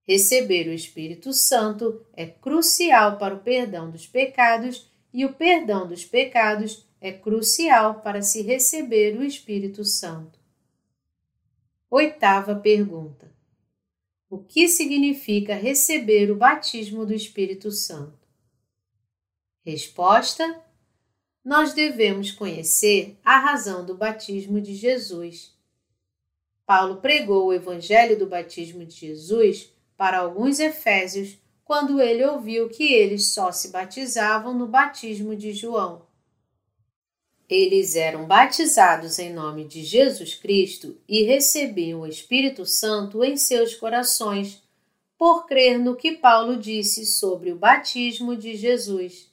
Receber 0.07 0.68
o 0.68 0.72
Espírito 0.72 1.32
Santo 1.32 2.01
é 2.14 2.26
crucial 2.26 3.18
para 3.18 3.34
o 3.34 3.41
perdão 3.41 3.91
dos 3.91 4.07
pecados 4.07 4.89
e 5.12 5.24
o 5.24 5.32
perdão 5.32 5.87
dos 5.87 6.05
pecados 6.05 6.87
é 7.01 7.11
crucial 7.11 8.01
para 8.03 8.22
se 8.22 8.43
receber 8.43 9.18
o 9.18 9.24
Espírito 9.24 9.84
Santo. 9.84 10.39
Oitava 11.91 12.57
pergunta: 12.57 13.32
O 14.28 14.39
que 14.39 14.66
significa 14.68 15.55
receber 15.55 16.30
o 16.30 16.37
batismo 16.37 17.07
do 17.07 17.14
Espírito 17.14 17.70
Santo? 17.70 18.26
Resposta: 19.64 20.62
Nós 21.45 21.72
devemos 21.72 22.32
conhecer 22.32 23.18
a 23.24 23.39
razão 23.39 23.87
do 23.87 23.95
batismo 23.97 24.61
de 24.61 24.74
Jesus. 24.74 25.55
Paulo 26.64 26.97
pregou 26.97 27.47
o 27.47 27.53
Evangelho 27.53 28.18
do 28.18 28.26
batismo 28.26 28.84
de 28.84 28.97
Jesus 28.97 29.72
para 29.97 30.18
alguns 30.18 30.59
efésios 30.59 31.39
quando 31.64 32.01
ele 32.01 32.24
ouviu 32.24 32.68
que 32.68 32.93
eles 32.93 33.32
só 33.32 33.51
se 33.51 33.70
batizavam 33.70 34.55
no 34.55 34.66
batismo 34.68 35.34
de 35.34 35.53
João. 35.53 36.06
Eles 37.49 37.95
eram 37.95 38.27
batizados 38.27 39.21
em 39.21 39.33
nome 39.33 39.65
de 39.65 39.85
Jesus 39.85 40.35
Cristo 40.35 40.99
e 41.09 41.23
recebiam 41.23 42.01
o 42.01 42.07
Espírito 42.07 42.67
Santo 42.67 43.23
em 43.23 43.37
seus 43.37 43.75
corações, 43.75 44.63
por 45.17 45.47
crer 45.47 45.79
no 45.79 45.95
que 45.95 46.13
Paulo 46.13 46.57
disse 46.57 47.07
sobre 47.07 47.53
o 47.53 47.57
batismo 47.57 48.37
de 48.37 48.57
Jesus. 48.57 49.31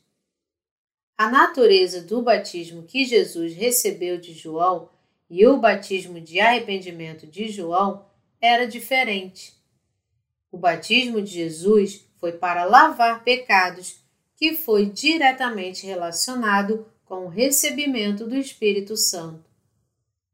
A 1.17 1.29
natureza 1.29 2.01
do 2.01 2.21
batismo 2.21 2.83
que 2.83 3.03
Jesus 3.03 3.53
recebeu 3.53 4.17
de 4.17 4.33
João 4.33 4.89
e 5.29 5.45
o 5.47 5.57
batismo 5.57 6.21
de 6.21 6.39
arrependimento 6.39 7.25
de 7.25 7.47
João 7.47 8.05
era 8.39 8.67
diferente. 8.67 9.53
O 10.51 10.57
batismo 10.57 11.19
de 11.21 11.31
Jesus 11.31 12.05
foi 12.17 12.33
para 12.33 12.63
lavar 12.63 13.23
pecados, 13.23 13.97
que 14.35 14.53
foi 14.53 14.85
diretamente 14.85 15.85
relacionado 15.85 16.85
com 17.13 17.25
o 17.25 17.29
recebimento 17.29 18.25
do 18.25 18.35
Espírito 18.35 18.97
Santo. 18.97 19.45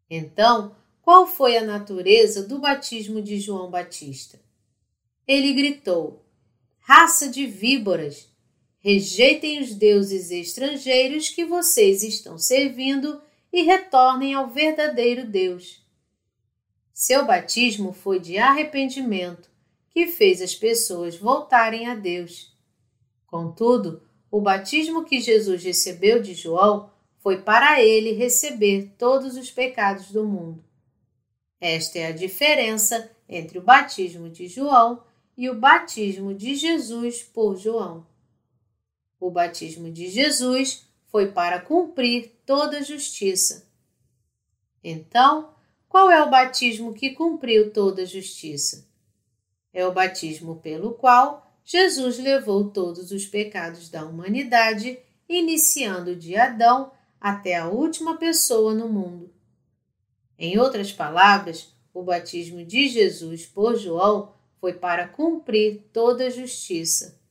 Então, 0.10 0.74
qual 1.02 1.28
foi 1.28 1.58
a 1.58 1.66
natureza 1.66 2.42
do 2.42 2.58
batismo 2.58 3.22
de 3.22 3.38
João 3.38 3.70
Batista? 3.70 4.40
Ele 5.28 5.52
gritou: 5.52 6.24
Raça 6.80 7.28
de 7.28 7.46
víboras! 7.46 8.30
Rejeitem 8.78 9.62
os 9.62 9.76
deuses 9.76 10.32
estrangeiros 10.32 11.28
que 11.28 11.44
vocês 11.44 12.02
estão 12.02 12.38
servindo 12.38 13.22
e 13.52 13.64
retornem 13.64 14.34
ao 14.34 14.50
verdadeiro 14.50 15.28
Deus. 15.28 15.86
Seu 16.94 17.26
batismo 17.26 17.92
foi 17.92 18.22
de 18.22 18.38
arrependimento 18.38 19.50
que 19.90 20.08
fez 20.08 20.42
as 20.42 20.56
pessoas 20.56 21.18
voltarem 21.18 21.88
a 21.88 21.96
Deus. 21.96 22.56
Contudo, 23.28 24.02
o 24.32 24.40
batismo 24.40 25.04
que 25.04 25.20
Jesus 25.20 25.64
recebeu 25.64 26.22
de 26.22 26.34
João 26.34 26.92
foi 27.20 27.42
para 27.42 27.82
ele 27.82 28.14
receber 28.14 28.94
todos 28.98 29.36
os 29.36 29.50
pecados 29.52 30.12
do 30.12 30.24
mundo. 30.24 30.64
Esta 31.60 32.00
é 32.00 32.08
a 32.08 32.12
diferença 32.12 33.12
entre 33.28 33.58
o 33.58 33.62
batismo 33.62 34.30
de 34.30 34.48
João 34.48 35.04
e 35.36 35.50
o 35.50 35.56
batismo 35.56 36.34
de 36.34 36.56
Jesus 36.56 37.24
por 37.24 37.58
João. 37.58 38.06
O 39.20 39.30
batismo 39.30 39.92
de 39.92 40.08
Jesus 40.08 40.88
foi 41.08 41.32
para 41.32 41.60
cumprir 41.60 42.32
toda 42.46 42.78
a 42.78 42.84
justiça. 42.84 43.68
Então, 44.84 45.54
qual 45.90 46.10
é 46.10 46.24
o 46.24 46.30
batismo 46.30 46.94
que 46.94 47.10
cumpriu 47.10 47.74
toda 47.74 48.04
a 48.04 48.06
justiça? 48.06 48.88
É 49.74 49.86
o 49.86 49.92
batismo 49.92 50.56
pelo 50.58 50.94
qual 50.94 51.49
Jesus 51.72 52.18
levou 52.18 52.72
todos 52.72 53.12
os 53.12 53.28
pecados 53.28 53.90
da 53.90 54.04
humanidade, 54.04 54.98
iniciando 55.30 56.16
de 56.16 56.36
Adão 56.36 56.92
até 57.22 57.58
a 57.58 57.68
última 57.68 58.18
pessoa 58.18 58.74
no 58.74 58.90
mundo. 58.90 59.32
Em 60.36 60.58
outras 60.58 60.92
palavras, 60.92 61.72
o 61.94 62.02
batismo 62.02 62.66
de 62.66 62.88
Jesus 62.88 63.46
por 63.46 63.76
João 63.76 64.34
foi 64.60 64.74
para 64.74 65.08
cumprir 65.08 65.84
toda 65.94 66.26
a 66.26 66.30
justiça. 66.32 67.22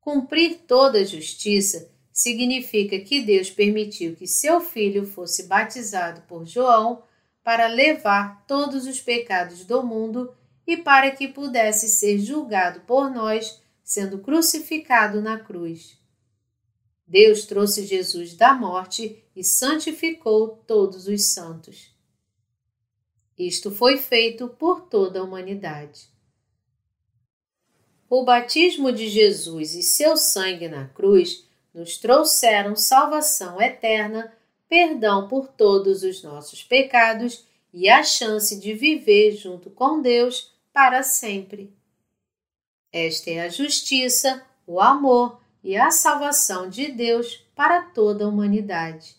Cumprir 0.00 0.60
toda 0.66 1.00
a 1.00 1.04
justiça 1.04 1.90
significa 2.10 2.98
que 3.00 3.20
Deus 3.20 3.50
permitiu 3.50 4.16
que 4.16 4.26
seu 4.26 4.62
filho 4.62 5.04
fosse 5.04 5.42
batizado 5.42 6.22
por 6.22 6.46
João 6.46 7.02
para 7.42 7.66
levar 7.66 8.46
todos 8.46 8.86
os 8.86 8.98
pecados 8.98 9.66
do 9.66 9.82
mundo 9.82 10.34
e 10.66 10.76
para 10.76 11.10
que 11.10 11.28
pudesse 11.28 11.88
ser 11.88 12.18
julgado 12.18 12.80
por 12.80 13.10
nós, 13.10 13.60
sendo 13.82 14.18
crucificado 14.18 15.20
na 15.20 15.38
cruz. 15.38 15.98
Deus 17.06 17.44
trouxe 17.44 17.84
Jesus 17.84 18.34
da 18.34 18.54
morte 18.54 19.22
e 19.36 19.44
santificou 19.44 20.62
todos 20.66 21.06
os 21.06 21.26
santos. 21.26 21.92
Isto 23.38 23.70
foi 23.70 23.98
feito 23.98 24.48
por 24.48 24.82
toda 24.82 25.20
a 25.20 25.22
humanidade. 25.22 26.08
O 28.08 28.24
batismo 28.24 28.92
de 28.92 29.08
Jesus 29.08 29.74
e 29.74 29.82
seu 29.82 30.16
sangue 30.16 30.68
na 30.68 30.86
cruz 30.88 31.46
nos 31.74 31.98
trouxeram 31.98 32.76
salvação 32.76 33.60
eterna, 33.60 34.32
perdão 34.68 35.26
por 35.26 35.48
todos 35.48 36.04
os 36.04 36.22
nossos 36.22 36.62
pecados 36.62 37.44
e 37.72 37.88
a 37.88 38.04
chance 38.04 38.58
de 38.58 38.72
viver 38.72 39.32
junto 39.32 39.68
com 39.68 40.00
Deus 40.00 40.53
para 40.74 41.04
sempre. 41.04 41.72
Esta 42.92 43.30
é 43.30 43.40
a 43.42 43.48
justiça, 43.48 44.44
o 44.66 44.80
amor 44.80 45.40
e 45.62 45.76
a 45.76 45.92
salvação 45.92 46.68
de 46.68 46.90
Deus 46.90 47.46
para 47.54 47.80
toda 47.80 48.24
a 48.24 48.28
humanidade. 48.28 49.14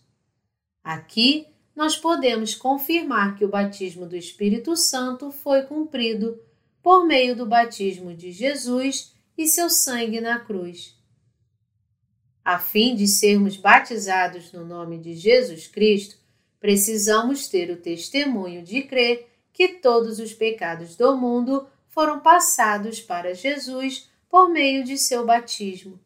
Aqui 0.84 1.48
nós 1.74 1.96
podemos 1.96 2.54
confirmar 2.54 3.38
que 3.38 3.46
o 3.46 3.50
batismo 3.50 4.06
do 4.06 4.18
Espírito 4.18 4.76
Santo 4.76 5.32
foi 5.32 5.64
cumprido 5.64 6.38
por 6.84 7.06
meio 7.06 7.36
do 7.36 7.46
batismo 7.46 8.14
de 8.14 8.32
Jesus 8.34 9.14
e 9.38 9.48
seu 9.48 9.70
sangue 9.70 10.20
na 10.20 10.40
cruz. 10.40 10.94
A 12.44 12.60
fim 12.60 12.96
de 12.96 13.08
sermos 13.08 13.56
batizados 13.56 14.52
no 14.52 14.66
nome 14.66 15.00
de 15.00 15.16
Jesus 15.16 15.68
Cristo, 15.68 16.18
precisamos 16.60 17.48
ter 17.48 17.72
o 17.72 17.78
testemunho 17.78 18.62
de 18.62 18.84
crer 18.84 19.35
que 19.56 19.70
todos 19.80 20.20
os 20.20 20.34
pecados 20.34 20.96
do 20.96 21.16
mundo 21.16 21.66
foram 21.88 22.20
passados 22.20 23.00
para 23.00 23.34
Jesus 23.34 24.12
por 24.30 24.50
meio 24.50 24.84
de 24.84 24.98
seu 24.98 25.26
batismo. 25.26 26.00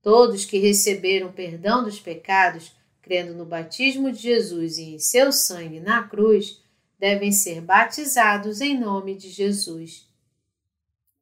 Todos 0.00 0.46
que 0.46 0.56
receberam 0.56 1.30
perdão 1.32 1.84
dos 1.84 2.00
pecados 2.00 2.72
crendo 3.02 3.34
no 3.34 3.44
batismo 3.44 4.12
de 4.12 4.18
Jesus 4.18 4.78
e 4.78 4.94
em 4.94 4.98
seu 5.00 5.32
sangue 5.32 5.80
na 5.80 6.04
cruz, 6.04 6.62
devem 6.96 7.32
ser 7.32 7.60
batizados 7.60 8.60
em 8.60 8.78
nome 8.78 9.16
de 9.16 9.28
Jesus. 9.28 10.08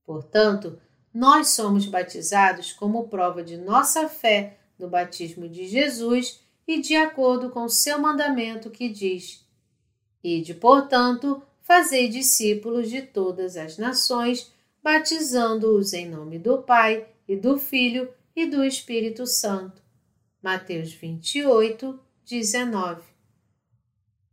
Portanto, 0.05 0.79
nós 1.15 1.49
somos 1.49 1.87
batizados 1.87 2.75
como 2.75 3.09
prova 3.09 3.43
de 3.43 3.57
nossa 3.57 4.07
fé 4.07 4.59
no 4.79 4.87
batismo 4.87 5.49
de 5.49 5.67
Jesus 5.67 6.41
e 6.67 6.79
de 6.79 6.95
acordo 6.95 7.49
com 7.49 7.67
seu 7.71 7.99
mandamento 7.99 8.69
que 8.69 8.91
diz: 8.91 9.48
Ide, 10.23 10.55
portanto, 10.55 11.43
fazei 11.63 12.09
discípulos 12.09 12.91
de 12.91 13.03
todas 13.03 13.57
as 13.57 13.79
nações, 13.79 14.53
batizando-os 14.83 15.93
em 15.93 16.09
nome 16.09 16.39
do 16.39 16.59
Pai 16.59 17.07
e 17.29 17.37
do 17.37 17.59
Filho 17.59 18.09
e 18.35 18.47
do 18.47 18.65
Espírito 18.65 19.27
Santo 19.27 19.89
Mateus 20.43 20.93
28, 20.93 21.99
19. 22.25 23.03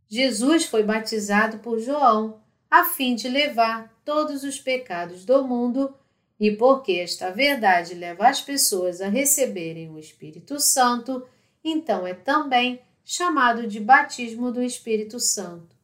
Jesus 0.08 0.64
foi 0.64 0.84
batizado 0.84 1.58
por 1.58 1.80
João 1.80 2.40
a 2.70 2.84
fim 2.84 3.14
de 3.14 3.28
levar 3.28 3.92
todos 4.04 4.44
os 4.44 4.60
pecados 4.60 5.24
do 5.24 5.44
mundo 5.44 5.92
e 6.38 6.52
porque 6.52 6.92
esta 6.92 7.30
verdade 7.30 7.94
leva 7.94 8.28
as 8.28 8.40
pessoas 8.40 9.00
a 9.00 9.08
receberem 9.08 9.90
o 9.90 9.98
Espírito 9.98 10.60
Santo, 10.60 11.26
então 11.64 12.06
é 12.06 12.14
também 12.14 12.80
chamado 13.04 13.66
de 13.66 13.80
batismo 13.80 14.52
do 14.52 14.62
Espírito 14.62 15.18
Santo. 15.18 15.75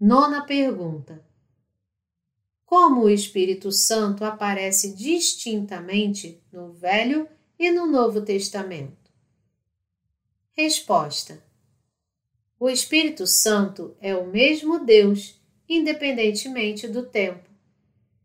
Nona 0.00 0.44
pergunta: 0.44 1.24
Como 2.66 3.02
o 3.02 3.10
Espírito 3.10 3.70
Santo 3.70 4.24
aparece 4.24 4.92
distintamente 4.92 6.42
no 6.52 6.72
Velho 6.72 7.28
e 7.56 7.70
no 7.70 7.86
Novo 7.86 8.20
Testamento? 8.20 9.10
Resposta: 10.50 11.42
O 12.58 12.68
Espírito 12.68 13.24
Santo 13.26 13.96
é 14.00 14.16
o 14.16 14.26
mesmo 14.26 14.84
Deus, 14.84 15.40
independentemente 15.68 16.88
do 16.88 17.04
tempo. 17.04 17.48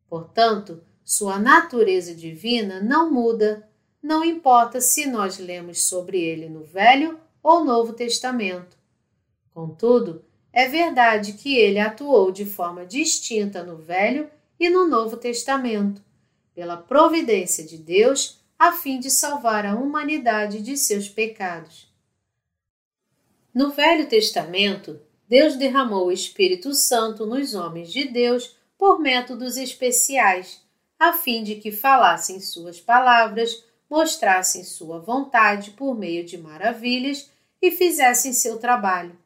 Portanto, 0.07 0.83
sua 1.05 1.37
natureza 1.37 2.15
divina 2.15 2.81
não 2.81 3.11
muda, 3.13 3.69
não 4.01 4.25
importa 4.25 4.81
se 4.81 5.05
nós 5.05 5.37
lemos 5.37 5.83
sobre 5.87 6.19
ele 6.19 6.49
no 6.49 6.63
Velho 6.63 7.19
ou 7.43 7.63
Novo 7.63 7.93
Testamento. 7.93 8.75
Contudo, 9.51 10.25
é 10.51 10.67
verdade 10.67 11.33
que 11.33 11.55
ele 11.55 11.79
atuou 11.79 12.31
de 12.31 12.45
forma 12.45 12.85
distinta 12.85 13.63
no 13.63 13.77
Velho 13.77 14.29
e 14.59 14.69
no 14.69 14.87
Novo 14.87 15.17
Testamento, 15.17 16.01
pela 16.53 16.77
providência 16.77 17.63
de 17.63 17.77
Deus 17.77 18.39
a 18.57 18.73
fim 18.73 18.99
de 18.99 19.09
salvar 19.09 19.65
a 19.65 19.75
humanidade 19.75 20.61
de 20.61 20.75
seus 20.75 21.07
pecados. 21.07 21.87
No 23.53 23.71
Velho 23.71 24.07
Testamento, 24.07 24.99
Deus 25.27 25.55
derramou 25.55 26.07
o 26.07 26.11
Espírito 26.11 26.73
Santo 26.73 27.25
nos 27.25 27.53
homens 27.53 27.91
de 27.91 28.05
Deus 28.05 28.57
por 28.77 28.99
métodos 28.99 29.57
especiais, 29.57 30.61
a 30.97 31.13
fim 31.13 31.43
de 31.43 31.55
que 31.55 31.71
falassem 31.71 32.39
suas 32.39 32.79
palavras, 32.79 33.63
mostrassem 33.89 34.63
sua 34.63 34.99
vontade 34.99 35.71
por 35.71 35.93
meio 35.93 36.25
de 36.25 36.37
maravilhas 36.37 37.29
e 37.61 37.71
fizessem 37.71 38.31
seu 38.31 38.57
trabalho. 38.57 39.17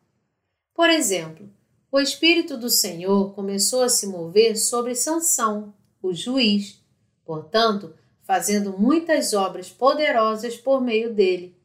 Por 0.73 0.89
exemplo, 0.89 1.49
o 1.91 1.99
Espírito 1.99 2.57
do 2.57 2.69
Senhor 2.69 3.33
começou 3.33 3.83
a 3.83 3.89
se 3.89 4.07
mover 4.07 4.57
sobre 4.57 4.95
Sansão, 4.95 5.73
o 6.01 6.13
juiz. 6.13 6.81
Portanto, 7.23 7.93
fazendo 8.23 8.77
muitas 8.77 9.33
obras 9.33 9.69
poderosas 9.69 10.57
por 10.57 10.81
meio 10.81 11.13
dele. 11.13 11.55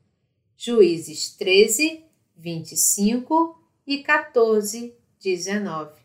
Juízes 0.56 1.30
13, 1.36 2.04
25 2.36 3.58
e 3.86 4.02
14, 4.02 4.94
19. 5.18 6.00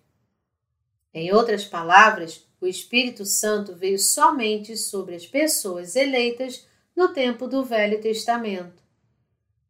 Em 1.14 1.34
outras 1.34 1.66
palavras, 1.66 2.48
o 2.62 2.66
Espírito 2.66 3.26
Santo 3.26 3.76
veio 3.76 4.00
somente 4.00 4.78
sobre 4.78 5.16
as 5.16 5.28
pessoas 5.28 5.98
eleitas 5.98 6.66
no 6.96 7.10
tempo 7.10 7.48
do 7.48 7.66
Velho 7.66 8.00
Testamento. 8.02 8.82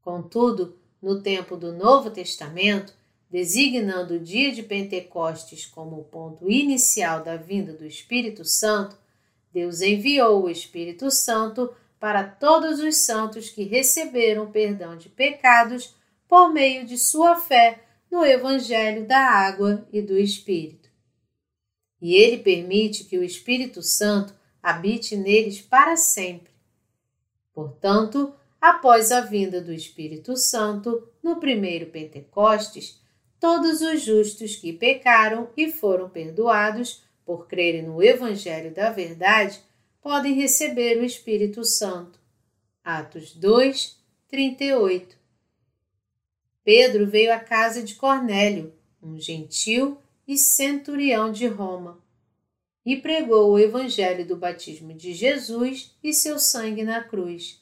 Contudo, 0.02 0.78
no 1.02 1.22
tempo 1.22 1.58
do 1.58 1.72
Novo 1.72 2.12
Testamento, 2.12 2.94
designando 3.34 4.14
o 4.14 4.20
dia 4.20 4.52
de 4.52 4.62
Pentecostes 4.62 5.66
como 5.66 6.00
o 6.00 6.04
ponto 6.04 6.48
inicial 6.48 7.24
da 7.24 7.36
vinda 7.36 7.74
do 7.74 7.84
Espírito 7.84 8.46
Santo, 8.46 8.96
Deus 9.52 9.82
enviou 9.82 10.44
o 10.44 10.50
Espírito 10.52 11.10
Santo 11.10 11.74
para 12.00 12.24
todos 12.24 12.80
os 12.80 12.98
santos 12.98 13.50
que 13.50 13.64
receberam 13.64 14.52
perdão 14.52 14.96
de 14.96 15.10
pecados 15.10 15.96
por 16.28 16.54
meio 16.54 16.86
de 16.86 16.96
sua 16.96 17.36
fé 17.36 17.84
no 18.12 18.24
Evangelho 18.24 19.08
da 19.08 19.18
Água 19.18 19.84
e 19.92 20.00
do 20.00 20.16
Espírito. 20.16 20.88
E 22.00 22.14
ele 22.14 22.38
permite 22.38 23.04
que 23.06 23.18
o 23.18 23.24
Espírito 23.24 23.82
Santo 23.82 24.36
habite 24.62 25.16
neles 25.16 25.60
para 25.60 25.98
sempre. 25.98 26.54
Portanto, 27.52 28.32
após 28.62 29.12
a 29.12 29.22
vinda 29.22 29.60
do 29.60 29.74
Espírito 29.74 30.38
Santo, 30.38 31.10
no 31.24 31.38
primeiro 31.38 31.88
Pentecostes, 31.88 33.02
todos 33.44 33.82
os 33.82 34.02
justos 34.02 34.56
que 34.56 34.72
pecaram 34.72 35.50
e 35.58 35.70
foram 35.70 36.10
perdoados 36.10 37.04
por 37.26 37.46
crerem 37.46 37.82
no 37.84 38.02
Evangelho 38.02 38.74
da 38.74 38.90
Verdade, 38.90 39.60
podem 40.02 40.34
receber 40.34 40.98
o 40.98 41.04
Espírito 41.04 41.66
Santo. 41.66 42.18
Atos 42.82 43.36
2, 43.36 43.98
38. 44.30 45.18
Pedro 46.64 47.06
veio 47.06 47.34
à 47.34 47.38
casa 47.38 47.84
de 47.84 47.96
Cornélio, 47.96 48.74
um 49.02 49.20
gentil 49.20 49.98
e 50.26 50.38
centurião 50.38 51.30
de 51.30 51.46
Roma, 51.46 52.02
e 52.86 52.96
pregou 52.96 53.52
o 53.52 53.60
Evangelho 53.60 54.26
do 54.26 54.38
batismo 54.38 54.94
de 54.94 55.14
Jesus 55.14 55.94
e 56.02 56.14
seu 56.14 56.40
sangue 56.40 56.84
na 56.84 57.04
cruz. 57.04 57.62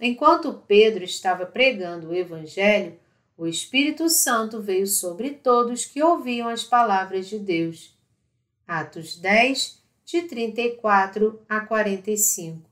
Enquanto 0.00 0.64
Pedro 0.66 1.04
estava 1.04 1.46
pregando 1.46 2.08
o 2.08 2.14
Evangelho, 2.14 2.98
o 3.36 3.46
Espírito 3.46 4.08
Santo 4.08 4.60
veio 4.60 4.86
sobre 4.86 5.30
todos 5.30 5.84
que 5.84 6.02
ouviam 6.02 6.48
as 6.48 6.64
palavras 6.64 7.28
de 7.28 7.38
Deus. 7.38 7.96
Atos 8.66 9.16
10, 9.16 9.82
de 10.04 10.22
34 10.22 11.40
a 11.48 11.60
45. 11.60 12.70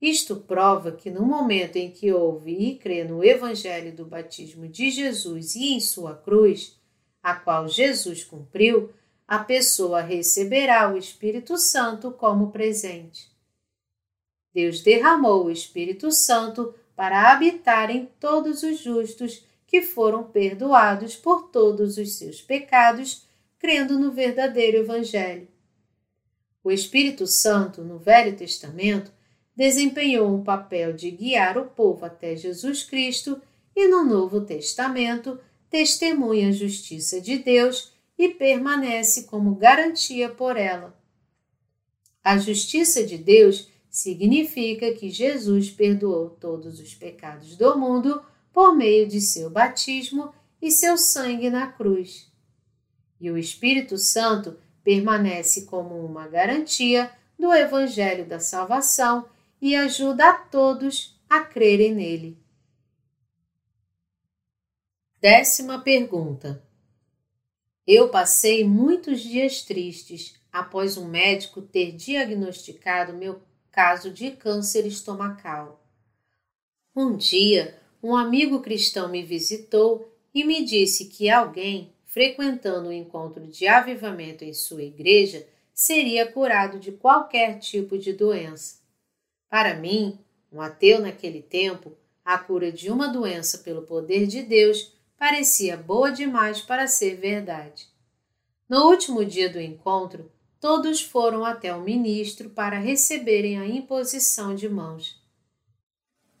Isto 0.00 0.36
prova 0.36 0.92
que 0.92 1.10
no 1.10 1.24
momento 1.24 1.76
em 1.76 1.90
que 1.90 2.12
ouve 2.12 2.52
e 2.52 2.76
crê 2.76 3.04
no 3.04 3.24
Evangelho 3.24 3.94
do 3.94 4.04
batismo 4.04 4.68
de 4.68 4.90
Jesus 4.90 5.54
e 5.54 5.72
em 5.72 5.80
sua 5.80 6.14
cruz, 6.14 6.78
a 7.22 7.34
qual 7.34 7.66
Jesus 7.66 8.22
cumpriu, 8.22 8.92
a 9.26 9.38
pessoa 9.38 10.02
receberá 10.02 10.92
o 10.92 10.98
Espírito 10.98 11.56
Santo 11.56 12.10
como 12.10 12.50
presente. 12.50 13.32
Deus 14.52 14.82
derramou 14.82 15.46
o 15.46 15.50
Espírito 15.50 16.12
Santo 16.12 16.74
para 16.94 17.32
habitar 17.32 17.90
em 17.90 18.06
todos 18.20 18.62
os 18.62 18.78
justos 18.78 19.42
que 19.74 19.82
foram 19.82 20.22
perdoados 20.22 21.16
por 21.16 21.48
todos 21.48 21.98
os 21.98 22.12
seus 22.12 22.40
pecados 22.40 23.26
crendo 23.58 23.98
no 23.98 24.12
verdadeiro 24.12 24.76
Evangelho. 24.76 25.48
O 26.62 26.70
Espírito 26.70 27.26
Santo, 27.26 27.82
no 27.82 27.98
Velho 27.98 28.36
Testamento, 28.36 29.10
desempenhou 29.56 30.32
um 30.32 30.44
papel 30.44 30.92
de 30.92 31.10
guiar 31.10 31.58
o 31.58 31.64
povo 31.64 32.04
até 32.04 32.36
Jesus 32.36 32.84
Cristo 32.84 33.42
e 33.74 33.88
no 33.88 34.04
Novo 34.04 34.42
Testamento 34.42 35.40
testemunha 35.68 36.50
a 36.50 36.52
justiça 36.52 37.20
de 37.20 37.38
Deus 37.38 37.92
e 38.16 38.28
permanece 38.28 39.24
como 39.24 39.56
garantia 39.56 40.28
por 40.28 40.56
ela. 40.56 40.96
A 42.22 42.38
justiça 42.38 43.02
de 43.02 43.18
Deus 43.18 43.68
significa 43.90 44.94
que 44.94 45.10
Jesus 45.10 45.68
perdoou 45.68 46.30
todos 46.30 46.78
os 46.78 46.94
pecados 46.94 47.56
do 47.56 47.76
mundo 47.76 48.22
por 48.54 48.72
meio 48.72 49.08
de 49.08 49.20
seu 49.20 49.50
batismo 49.50 50.32
e 50.62 50.70
seu 50.70 50.96
sangue 50.96 51.50
na 51.50 51.66
cruz. 51.66 52.32
E 53.20 53.28
o 53.28 53.36
Espírito 53.36 53.98
Santo 53.98 54.56
permanece 54.84 55.66
como 55.66 55.96
uma 56.06 56.28
garantia 56.28 57.10
do 57.36 57.52
Evangelho 57.52 58.24
da 58.24 58.38
Salvação 58.38 59.28
e 59.60 59.74
ajuda 59.74 60.30
a 60.30 60.34
todos 60.34 61.20
a 61.28 61.40
crerem 61.40 61.94
nele. 61.94 62.38
Décima 65.20 65.80
pergunta. 65.80 66.62
Eu 67.84 68.08
passei 68.08 68.62
muitos 68.64 69.20
dias 69.20 69.62
tristes 69.62 70.34
após 70.52 70.96
um 70.96 71.08
médico 71.08 71.60
ter 71.60 71.90
diagnosticado 71.92 73.14
meu 73.14 73.42
caso 73.72 74.12
de 74.12 74.30
câncer 74.30 74.86
estomacal. 74.86 75.84
Um 76.94 77.16
dia, 77.16 77.82
um 78.04 78.14
amigo 78.14 78.60
cristão 78.60 79.08
me 79.08 79.22
visitou 79.22 80.12
e 80.34 80.44
me 80.44 80.62
disse 80.62 81.06
que 81.06 81.30
alguém, 81.30 81.90
frequentando 82.04 82.88
o 82.88 82.90
um 82.90 82.92
encontro 82.92 83.46
de 83.46 83.66
avivamento 83.66 84.44
em 84.44 84.52
sua 84.52 84.82
igreja, 84.82 85.48
seria 85.72 86.30
curado 86.30 86.78
de 86.78 86.92
qualquer 86.92 87.58
tipo 87.58 87.96
de 87.96 88.12
doença. 88.12 88.78
Para 89.48 89.74
mim, 89.76 90.18
um 90.52 90.60
ateu 90.60 91.00
naquele 91.00 91.40
tempo, 91.40 91.96
a 92.22 92.36
cura 92.36 92.70
de 92.70 92.90
uma 92.90 93.08
doença 93.08 93.58
pelo 93.58 93.86
poder 93.86 94.26
de 94.26 94.42
Deus 94.42 94.92
parecia 95.18 95.74
boa 95.74 96.10
demais 96.10 96.60
para 96.60 96.86
ser 96.86 97.16
verdade. 97.16 97.88
No 98.68 98.86
último 98.86 99.24
dia 99.24 99.48
do 99.48 99.58
encontro, 99.58 100.30
todos 100.60 101.00
foram 101.00 101.42
até 101.42 101.74
o 101.74 101.80
ministro 101.80 102.50
para 102.50 102.78
receberem 102.78 103.58
a 103.58 103.66
imposição 103.66 104.54
de 104.54 104.68
mãos. 104.68 105.23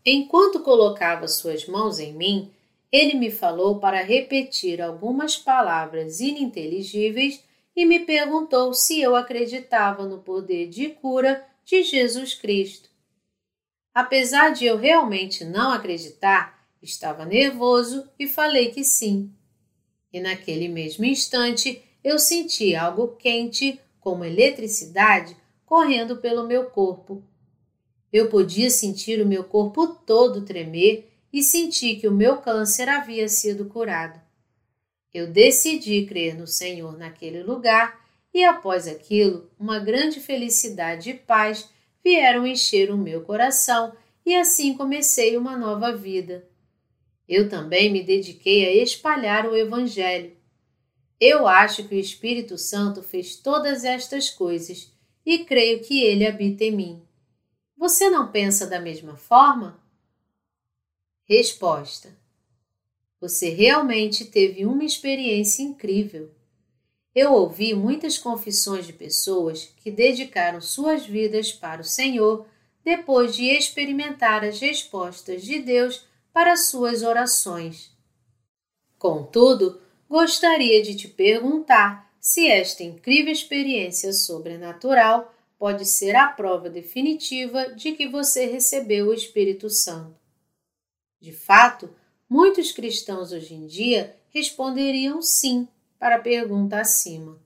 Enquanto 0.04 0.60
colocava 0.60 1.26
suas 1.28 1.66
mãos 1.66 1.98
em 1.98 2.12
mim, 2.12 2.52
ele 2.92 3.14
me 3.14 3.30
falou 3.30 3.78
para 3.78 4.02
repetir 4.02 4.80
algumas 4.80 5.36
palavras 5.36 6.20
ininteligíveis 6.20 7.42
e 7.74 7.84
me 7.84 8.00
perguntou 8.00 8.72
se 8.72 9.00
eu 9.00 9.16
acreditava 9.16 10.06
no 10.06 10.18
poder 10.18 10.68
de 10.68 10.90
cura 10.90 11.44
de 11.64 11.82
Jesus 11.82 12.34
Cristo. 12.34 12.90
Apesar 13.92 14.50
de 14.50 14.66
eu 14.66 14.76
realmente 14.76 15.44
não 15.44 15.72
acreditar, 15.72 16.54
Estava 16.84 17.24
nervoso 17.24 18.06
e 18.18 18.28
falei 18.28 18.70
que 18.70 18.84
sim. 18.84 19.32
E 20.12 20.20
naquele 20.20 20.68
mesmo 20.68 21.06
instante 21.06 21.82
eu 22.04 22.18
senti 22.18 22.76
algo 22.76 23.16
quente, 23.16 23.80
como 24.00 24.22
eletricidade, 24.22 25.34
correndo 25.64 26.18
pelo 26.18 26.46
meu 26.46 26.66
corpo. 26.66 27.24
Eu 28.14 28.28
podia 28.28 28.70
sentir 28.70 29.20
o 29.20 29.26
meu 29.26 29.42
corpo 29.42 29.88
todo 29.88 30.44
tremer 30.44 31.10
e 31.32 31.42
senti 31.42 31.96
que 31.96 32.06
o 32.06 32.14
meu 32.14 32.36
câncer 32.36 32.88
havia 32.88 33.28
sido 33.28 33.64
curado. 33.64 34.20
Eu 35.12 35.26
decidi 35.26 36.06
crer 36.06 36.38
no 36.38 36.46
Senhor 36.46 36.96
naquele 36.96 37.42
lugar 37.42 38.06
e 38.32 38.44
após 38.44 38.86
aquilo, 38.86 39.50
uma 39.58 39.80
grande 39.80 40.20
felicidade 40.20 41.10
e 41.10 41.14
paz 41.14 41.68
vieram 42.04 42.46
encher 42.46 42.92
o 42.92 42.96
meu 42.96 43.22
coração 43.22 43.92
e 44.24 44.32
assim 44.36 44.74
comecei 44.74 45.36
uma 45.36 45.56
nova 45.56 45.90
vida. 45.90 46.48
Eu 47.28 47.48
também 47.48 47.90
me 47.90 48.00
dediquei 48.00 48.64
a 48.64 48.80
espalhar 48.80 49.44
o 49.44 49.56
Evangelho. 49.56 50.36
Eu 51.20 51.48
acho 51.48 51.88
que 51.88 51.96
o 51.96 51.98
Espírito 51.98 52.56
Santo 52.56 53.02
fez 53.02 53.34
todas 53.34 53.82
estas 53.82 54.30
coisas 54.30 54.92
e 55.26 55.40
creio 55.40 55.80
que 55.80 56.00
ele 56.00 56.24
habita 56.24 56.62
em 56.62 56.70
mim. 56.70 57.02
Você 57.84 58.08
não 58.08 58.32
pensa 58.32 58.66
da 58.66 58.80
mesma 58.80 59.14
forma? 59.14 59.78
Resposta: 61.28 62.16
Você 63.20 63.50
realmente 63.50 64.24
teve 64.24 64.64
uma 64.64 64.84
experiência 64.84 65.62
incrível. 65.62 66.30
Eu 67.14 67.34
ouvi 67.34 67.74
muitas 67.74 68.16
confissões 68.16 68.86
de 68.86 68.94
pessoas 68.94 69.66
que 69.82 69.90
dedicaram 69.90 70.62
suas 70.62 71.04
vidas 71.04 71.52
para 71.52 71.82
o 71.82 71.84
Senhor 71.84 72.46
depois 72.82 73.36
de 73.36 73.50
experimentar 73.50 74.42
as 74.42 74.58
respostas 74.60 75.42
de 75.42 75.58
Deus 75.58 76.06
para 76.32 76.56
suas 76.56 77.02
orações. 77.02 77.94
Contudo, 78.98 79.78
gostaria 80.08 80.82
de 80.82 80.96
te 80.96 81.06
perguntar 81.06 82.10
se 82.18 82.46
esta 82.46 82.82
incrível 82.82 83.30
experiência 83.30 84.10
sobrenatural 84.14 85.33
pode 85.64 85.86
ser 85.86 86.14
a 86.14 86.28
prova 86.28 86.68
definitiva 86.68 87.74
de 87.74 87.92
que 87.92 88.06
você 88.06 88.44
recebeu 88.44 89.06
o 89.06 89.14
Espírito 89.14 89.70
Santo. 89.70 90.14
De 91.18 91.32
fato, 91.32 91.88
muitos 92.28 92.70
cristãos 92.70 93.32
hoje 93.32 93.54
em 93.54 93.66
dia 93.66 94.14
responderiam 94.28 95.22
sim 95.22 95.66
para 95.98 96.16
a 96.16 96.20
pergunta 96.20 96.78
acima. 96.78 97.40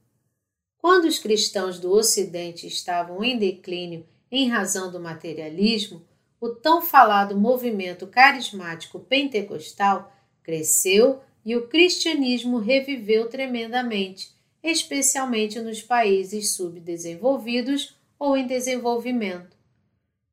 Quando 0.79 1.05
os 1.05 1.21
cristãos 1.21 1.79
do 1.79 1.93
Ocidente 1.93 2.67
estavam 2.67 3.23
em 3.23 3.39
declínio 3.39 4.05
em 4.33 4.49
razão 4.49 4.91
do 4.91 4.99
materialismo, 4.99 6.05
o 6.41 6.49
tão 6.49 6.83
falado 6.83 7.39
movimento 7.39 8.05
carismático 8.09 8.99
pentecostal 8.99 10.13
cresceu 10.43 11.21
e 11.45 11.55
o 11.55 11.69
cristianismo 11.69 12.59
reviveu 12.59 13.29
tremendamente, 13.29 14.33
especialmente 14.61 15.61
nos 15.61 15.81
países 15.81 16.57
subdesenvolvidos 16.57 17.97
ou 18.19 18.37
em 18.37 18.47
desenvolvimento. 18.47 19.57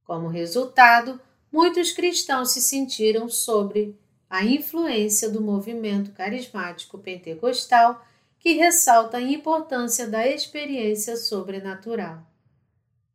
Como 0.03 0.27
resultado, 0.27 1.19
muitos 1.51 1.91
cristãos 1.91 2.51
se 2.51 2.61
sentiram 2.61 3.29
sobre 3.29 3.97
a 4.29 4.43
influência 4.43 5.29
do 5.29 5.41
movimento 5.41 6.11
carismático 6.11 6.97
pentecostal, 6.97 8.05
que 8.39 8.53
ressalta 8.53 9.17
a 9.17 9.21
importância 9.21 10.07
da 10.07 10.27
experiência 10.27 11.15
sobrenatural. 11.15 12.21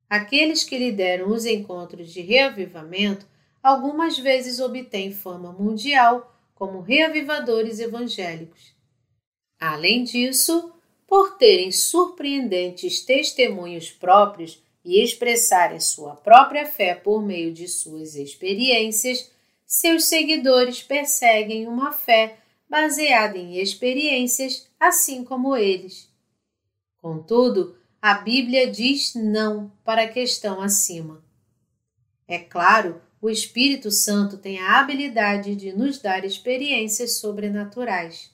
Aqueles 0.09 0.65
que 0.65 0.77
lideram 0.77 1.29
os 1.29 1.47
encontros 1.47 2.13
de 2.13 2.21
reavivamento 2.21 3.27
algumas 3.63 4.19
vezes 4.19 4.59
obtêm 4.59 5.13
fama 5.13 5.53
mundial 5.53 6.35
como 6.55 6.81
reavivadores 6.81 7.79
evangélicos. 7.79 8.75
Além 9.59 10.03
disso, 10.03 10.73
por 11.11 11.37
terem 11.37 11.73
surpreendentes 11.73 13.01
testemunhos 13.01 13.91
próprios 13.91 14.63
e 14.85 15.03
expressarem 15.03 15.81
sua 15.81 16.15
própria 16.15 16.65
fé 16.65 16.95
por 16.95 17.21
meio 17.21 17.53
de 17.53 17.67
suas 17.67 18.15
experiências, 18.15 19.29
seus 19.67 20.05
seguidores 20.05 20.85
perseguem 20.85 21.67
uma 21.67 21.91
fé 21.91 22.39
baseada 22.69 23.37
em 23.37 23.57
experiências, 23.57 24.69
assim 24.79 25.25
como 25.25 25.57
eles. 25.57 26.09
Contudo, 27.03 27.77
a 28.01 28.15
Bíblia 28.15 28.71
diz 28.71 29.13
não 29.17 29.73
para 29.85 30.03
a 30.03 30.09
questão 30.09 30.61
acima. 30.61 31.25
É 32.29 32.39
claro, 32.39 33.03
o 33.21 33.29
Espírito 33.29 33.91
Santo 33.91 34.39
tem 34.39 34.61
a 34.61 34.79
habilidade 34.79 35.57
de 35.57 35.73
nos 35.73 35.99
dar 35.99 36.25
experiências 36.25 37.19
sobrenaturais. 37.19 38.31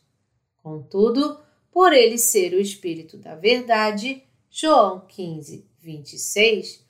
Contudo, 0.62 1.45
por 1.76 1.92
ele 1.92 2.16
ser 2.16 2.54
o 2.54 2.58
Espírito 2.58 3.18
da 3.18 3.34
Verdade, 3.34 4.22
João 4.48 5.00
15, 5.06 5.68
26, 5.78 6.82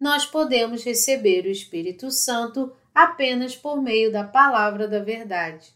nós 0.00 0.26
podemos 0.26 0.82
receber 0.82 1.46
o 1.46 1.48
Espírito 1.48 2.10
Santo 2.10 2.72
apenas 2.92 3.54
por 3.54 3.80
meio 3.80 4.10
da 4.10 4.24
palavra 4.24 4.88
da 4.88 4.98
verdade. 4.98 5.72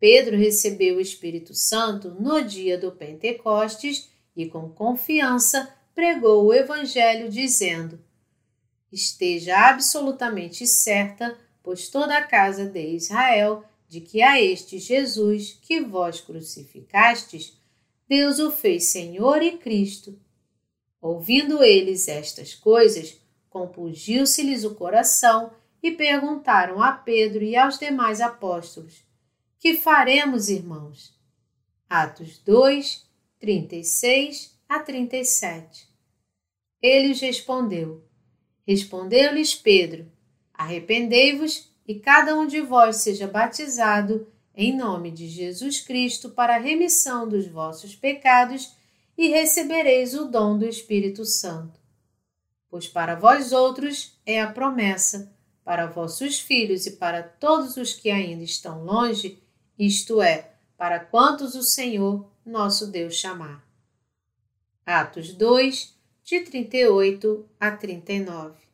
Pedro 0.00 0.36
recebeu 0.36 0.96
o 0.96 1.00
Espírito 1.00 1.54
Santo 1.54 2.16
no 2.18 2.42
dia 2.42 2.76
do 2.76 2.90
Pentecostes 2.90 4.10
e 4.34 4.46
com 4.46 4.68
confiança 4.68 5.72
pregou 5.94 6.46
o 6.46 6.52
Evangelho, 6.52 7.30
dizendo: 7.30 8.02
Esteja 8.90 9.68
absolutamente 9.68 10.66
certa, 10.66 11.38
pois 11.62 11.88
toda 11.88 12.18
a 12.18 12.24
casa 12.24 12.66
de 12.66 12.88
Israel, 12.88 13.64
de 13.90 14.00
que 14.00 14.22
a 14.22 14.40
este 14.40 14.78
Jesus 14.78 15.58
que 15.60 15.80
vós 15.80 16.20
crucificastes, 16.20 17.58
Deus 18.08 18.38
o 18.38 18.48
fez 18.52 18.84
Senhor 18.84 19.42
e 19.42 19.58
Cristo. 19.58 20.16
Ouvindo 21.00 21.60
eles 21.60 22.06
estas 22.06 22.54
coisas, 22.54 23.20
compungiu-se-lhes 23.48 24.62
o 24.62 24.76
coração 24.76 25.52
e 25.82 25.90
perguntaram 25.90 26.80
a 26.80 26.92
Pedro 26.92 27.42
e 27.42 27.56
aos 27.56 27.80
demais 27.80 28.20
apóstolos: 28.20 29.04
Que 29.58 29.74
faremos, 29.74 30.48
irmãos? 30.48 31.12
Atos 31.88 32.38
2, 32.38 33.04
36 33.40 34.56
a 34.68 34.78
37. 34.78 35.88
Ele 36.80 37.12
respondeu: 37.12 38.04
Respondeu-lhes 38.64 39.52
Pedro: 39.52 40.06
Arrependei-vos 40.54 41.69
e 41.90 41.98
cada 41.98 42.36
um 42.36 42.46
de 42.46 42.60
vós 42.60 42.98
seja 42.98 43.26
batizado 43.26 44.24
em 44.54 44.76
nome 44.76 45.10
de 45.10 45.26
Jesus 45.26 45.80
Cristo 45.80 46.30
para 46.30 46.54
a 46.54 46.58
remissão 46.60 47.28
dos 47.28 47.48
vossos 47.48 47.96
pecados 47.96 48.76
e 49.18 49.26
recebereis 49.26 50.14
o 50.14 50.26
dom 50.26 50.56
do 50.56 50.64
Espírito 50.64 51.24
Santo. 51.24 51.80
Pois 52.68 52.86
para 52.86 53.16
vós 53.16 53.50
outros 53.50 54.16
é 54.24 54.40
a 54.40 54.52
promessa, 54.52 55.34
para 55.64 55.88
vossos 55.88 56.38
filhos 56.38 56.86
e 56.86 56.92
para 56.92 57.24
todos 57.24 57.76
os 57.76 57.92
que 57.92 58.08
ainda 58.08 58.44
estão 58.44 58.84
longe, 58.84 59.42
isto 59.76 60.22
é, 60.22 60.52
para 60.78 61.00
quantos 61.00 61.56
o 61.56 61.62
Senhor, 61.64 62.24
nosso 62.46 62.86
Deus, 62.86 63.16
chamar. 63.16 63.66
Atos 64.86 65.34
2, 65.34 65.92
de 66.22 66.38
38 66.38 67.48
a 67.58 67.72
39. 67.72 68.69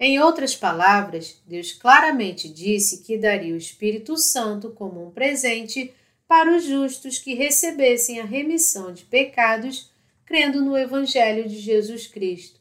Em 0.00 0.20
outras 0.20 0.54
palavras, 0.54 1.42
Deus 1.46 1.72
claramente 1.72 2.48
disse 2.48 3.02
que 3.02 3.18
daria 3.18 3.54
o 3.54 3.58
Espírito 3.58 4.16
Santo 4.16 4.70
como 4.70 5.04
um 5.04 5.10
presente 5.10 5.92
para 6.28 6.54
os 6.54 6.64
justos 6.64 7.18
que 7.18 7.34
recebessem 7.34 8.20
a 8.20 8.24
remissão 8.24 8.92
de 8.92 9.04
pecados 9.04 9.90
crendo 10.24 10.62
no 10.62 10.76
Evangelho 10.76 11.48
de 11.48 11.58
Jesus 11.58 12.06
Cristo. 12.06 12.60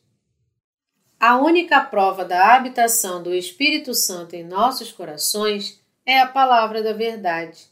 A 1.19 1.38
única 1.38 1.81
prova 1.81 2.23
da 2.23 2.55
habitação 2.55 3.21
do 3.21 3.33
Espírito 3.33 3.93
Santo 3.93 4.35
em 4.35 4.43
nossos 4.43 4.91
corações 4.91 5.79
é 6.05 6.19
a 6.19 6.27
palavra 6.27 6.81
da 6.81 6.93
verdade. 6.93 7.67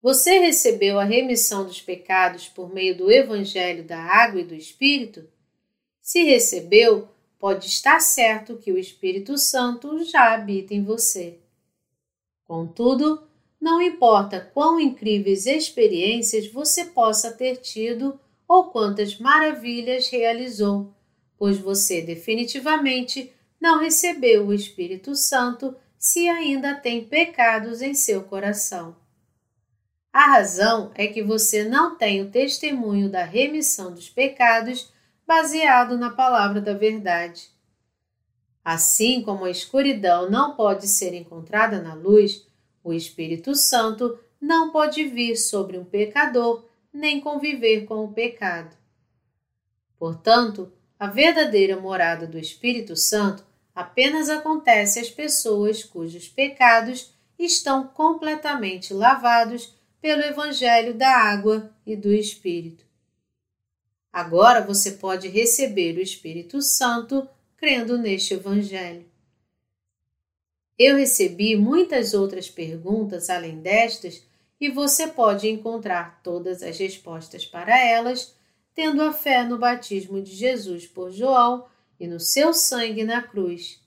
Você 0.00 0.38
recebeu 0.38 0.98
a 0.98 1.04
remissão 1.04 1.64
dos 1.64 1.80
pecados 1.80 2.48
por 2.48 2.72
meio 2.72 2.96
do 2.96 3.10
Evangelho 3.10 3.84
da 3.84 3.98
Água 3.98 4.40
e 4.40 4.44
do 4.44 4.54
Espírito? 4.54 5.28
Se 6.00 6.24
recebeu, 6.24 7.08
pode 7.42 7.66
estar 7.66 7.98
certo 7.98 8.56
que 8.56 8.70
o 8.70 8.78
Espírito 8.78 9.36
Santo 9.36 10.04
já 10.04 10.32
habita 10.32 10.74
em 10.74 10.84
você. 10.84 11.40
Contudo, 12.44 13.20
não 13.60 13.82
importa 13.82 14.48
quão 14.54 14.78
incríveis 14.78 15.44
experiências 15.44 16.46
você 16.46 16.84
possa 16.84 17.32
ter 17.32 17.56
tido 17.56 18.16
ou 18.46 18.66
quantas 18.66 19.18
maravilhas 19.18 20.08
realizou, 20.08 20.94
pois 21.36 21.58
você 21.58 22.00
definitivamente 22.00 23.32
não 23.60 23.80
recebeu 23.80 24.46
o 24.46 24.54
Espírito 24.54 25.16
Santo 25.16 25.74
se 25.98 26.28
ainda 26.28 26.76
tem 26.76 27.04
pecados 27.04 27.82
em 27.82 27.92
seu 27.92 28.22
coração. 28.22 28.94
A 30.12 30.26
razão 30.26 30.92
é 30.94 31.08
que 31.08 31.24
você 31.24 31.64
não 31.64 31.96
tem 31.96 32.22
o 32.22 32.30
testemunho 32.30 33.10
da 33.10 33.24
remissão 33.24 33.92
dos 33.92 34.08
pecados 34.08 34.92
baseado 35.26 35.96
na 35.96 36.10
palavra 36.10 36.60
da 36.60 36.74
verdade. 36.74 37.50
Assim 38.64 39.22
como 39.22 39.44
a 39.44 39.50
escuridão 39.50 40.30
não 40.30 40.54
pode 40.54 40.86
ser 40.86 41.14
encontrada 41.14 41.80
na 41.80 41.94
luz, 41.94 42.46
o 42.84 42.92
Espírito 42.92 43.54
Santo 43.54 44.18
não 44.40 44.70
pode 44.70 45.04
vir 45.04 45.36
sobre 45.36 45.78
um 45.78 45.84
pecador 45.84 46.64
nem 46.92 47.20
conviver 47.20 47.84
com 47.84 48.04
o 48.04 48.12
pecado. 48.12 48.76
Portanto, 49.98 50.72
a 50.98 51.06
verdadeira 51.06 51.80
morada 51.80 52.26
do 52.26 52.38
Espírito 52.38 52.96
Santo 52.96 53.44
apenas 53.74 54.28
acontece 54.28 54.98
às 54.98 55.08
pessoas 55.08 55.82
cujos 55.82 56.28
pecados 56.28 57.12
estão 57.38 57.86
completamente 57.86 58.92
lavados 58.92 59.74
pelo 60.00 60.22
Evangelho 60.22 60.94
da 60.94 61.08
Água 61.08 61.70
e 61.86 61.96
do 61.96 62.12
Espírito. 62.12 62.84
Agora 64.12 64.60
você 64.60 64.92
pode 64.92 65.28
receber 65.28 65.96
o 65.96 66.02
Espírito 66.02 66.60
Santo 66.60 67.26
crendo 67.56 67.96
neste 67.96 68.34
Evangelho. 68.34 69.06
Eu 70.78 70.96
recebi 70.96 71.56
muitas 71.56 72.12
outras 72.12 72.50
perguntas 72.50 73.30
além 73.30 73.60
destas 73.60 74.22
e 74.60 74.68
você 74.68 75.06
pode 75.06 75.48
encontrar 75.48 76.20
todas 76.22 76.62
as 76.62 76.78
respostas 76.78 77.46
para 77.46 77.78
elas 77.82 78.34
tendo 78.74 79.02
a 79.02 79.12
fé 79.12 79.44
no 79.44 79.58
batismo 79.58 80.20
de 80.20 80.34
Jesus 80.34 80.86
por 80.86 81.10
João 81.10 81.66
e 81.98 82.06
no 82.06 82.18
seu 82.18 82.52
sangue 82.54 83.04
na 83.04 83.22
cruz. 83.22 83.80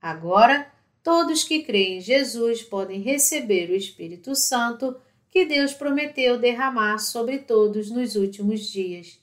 Agora, 0.00 0.70
todos 1.02 1.44
que 1.44 1.62
creem 1.62 1.98
em 1.98 2.00
Jesus 2.00 2.62
podem 2.62 3.00
receber 3.00 3.70
o 3.70 3.74
Espírito 3.74 4.34
Santo 4.34 4.96
que 5.30 5.44
Deus 5.44 5.72
prometeu 5.74 6.38
derramar 6.38 6.98
sobre 6.98 7.38
todos 7.38 7.90
nos 7.90 8.16
últimos 8.16 8.68
dias. 8.68 9.20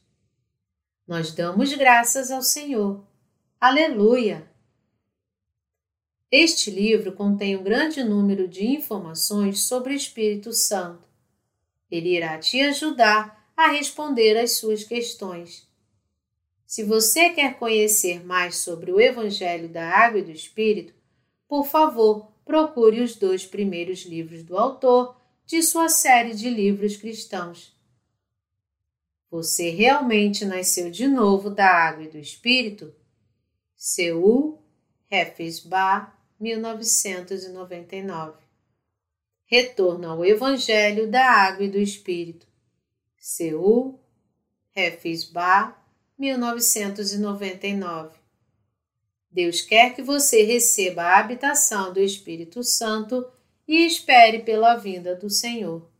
Nós 1.05 1.31
damos 1.31 1.73
graças 1.73 2.31
ao 2.31 2.41
Senhor. 2.41 3.05
Aleluia! 3.59 4.49
Este 6.31 6.71
livro 6.71 7.11
contém 7.11 7.57
um 7.57 7.63
grande 7.63 8.01
número 8.03 8.47
de 8.47 8.65
informações 8.65 9.63
sobre 9.63 9.93
o 9.93 9.95
Espírito 9.95 10.53
Santo. 10.53 11.03
Ele 11.91 12.15
irá 12.15 12.37
te 12.37 12.61
ajudar 12.61 13.51
a 13.55 13.67
responder 13.67 14.37
às 14.37 14.53
suas 14.53 14.85
questões. 14.85 15.67
Se 16.65 16.83
você 16.83 17.31
quer 17.31 17.59
conhecer 17.59 18.25
mais 18.25 18.57
sobre 18.57 18.89
o 18.89 18.99
Evangelho 18.99 19.67
da 19.67 19.85
Água 19.85 20.21
e 20.21 20.23
do 20.23 20.31
Espírito, 20.31 20.93
por 21.49 21.67
favor, 21.67 22.31
procure 22.45 23.01
os 23.01 23.15
dois 23.15 23.45
primeiros 23.45 24.05
livros 24.05 24.41
do 24.41 24.57
autor 24.57 25.17
de 25.45 25.61
sua 25.61 25.89
série 25.89 26.33
de 26.33 26.49
livros 26.49 26.95
cristãos. 26.95 27.75
Você 29.33 29.69
realmente 29.71 30.45
nasceu 30.45 30.89
de 30.91 31.07
novo 31.07 31.49
da 31.49 31.65
água 31.65 32.03
e 32.03 32.07
do 32.07 32.19
Espírito? 32.19 32.93
Seul, 33.75 34.61
Hefesba, 35.09 36.13
1999. 36.39 38.43
Retorno 39.45 40.07
ao 40.07 40.23
Evangelho 40.23 41.09
da 41.09 41.25
Água 41.25 41.65
e 41.65 41.67
do 41.67 41.79
Espírito. 41.79 42.45
Seul, 43.17 43.99
Hefesba, 44.75 45.75
1999. 46.15 48.15
Deus 49.31 49.63
quer 49.63 49.95
que 49.95 50.03
você 50.03 50.43
receba 50.43 51.01
a 51.01 51.17
habitação 51.17 51.91
do 51.91 51.99
Espírito 51.99 52.63
Santo 52.63 53.25
e 53.67 53.83
espere 53.83 54.43
pela 54.43 54.75
vinda 54.75 55.15
do 55.15 55.27
Senhor. 55.27 55.91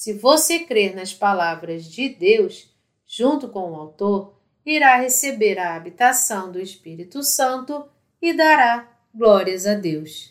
Se 0.00 0.14
você 0.14 0.60
crer 0.60 0.96
nas 0.96 1.12
palavras 1.12 1.84
de 1.84 2.08
Deus, 2.08 2.74
junto 3.06 3.50
com 3.50 3.72
o 3.72 3.76
Autor, 3.76 4.34
irá 4.64 4.96
receber 4.96 5.58
a 5.58 5.76
habitação 5.76 6.50
do 6.50 6.58
Espírito 6.58 7.22
Santo 7.22 7.86
e 8.22 8.32
dará 8.32 8.90
glórias 9.14 9.66
a 9.66 9.74
Deus. 9.74 10.29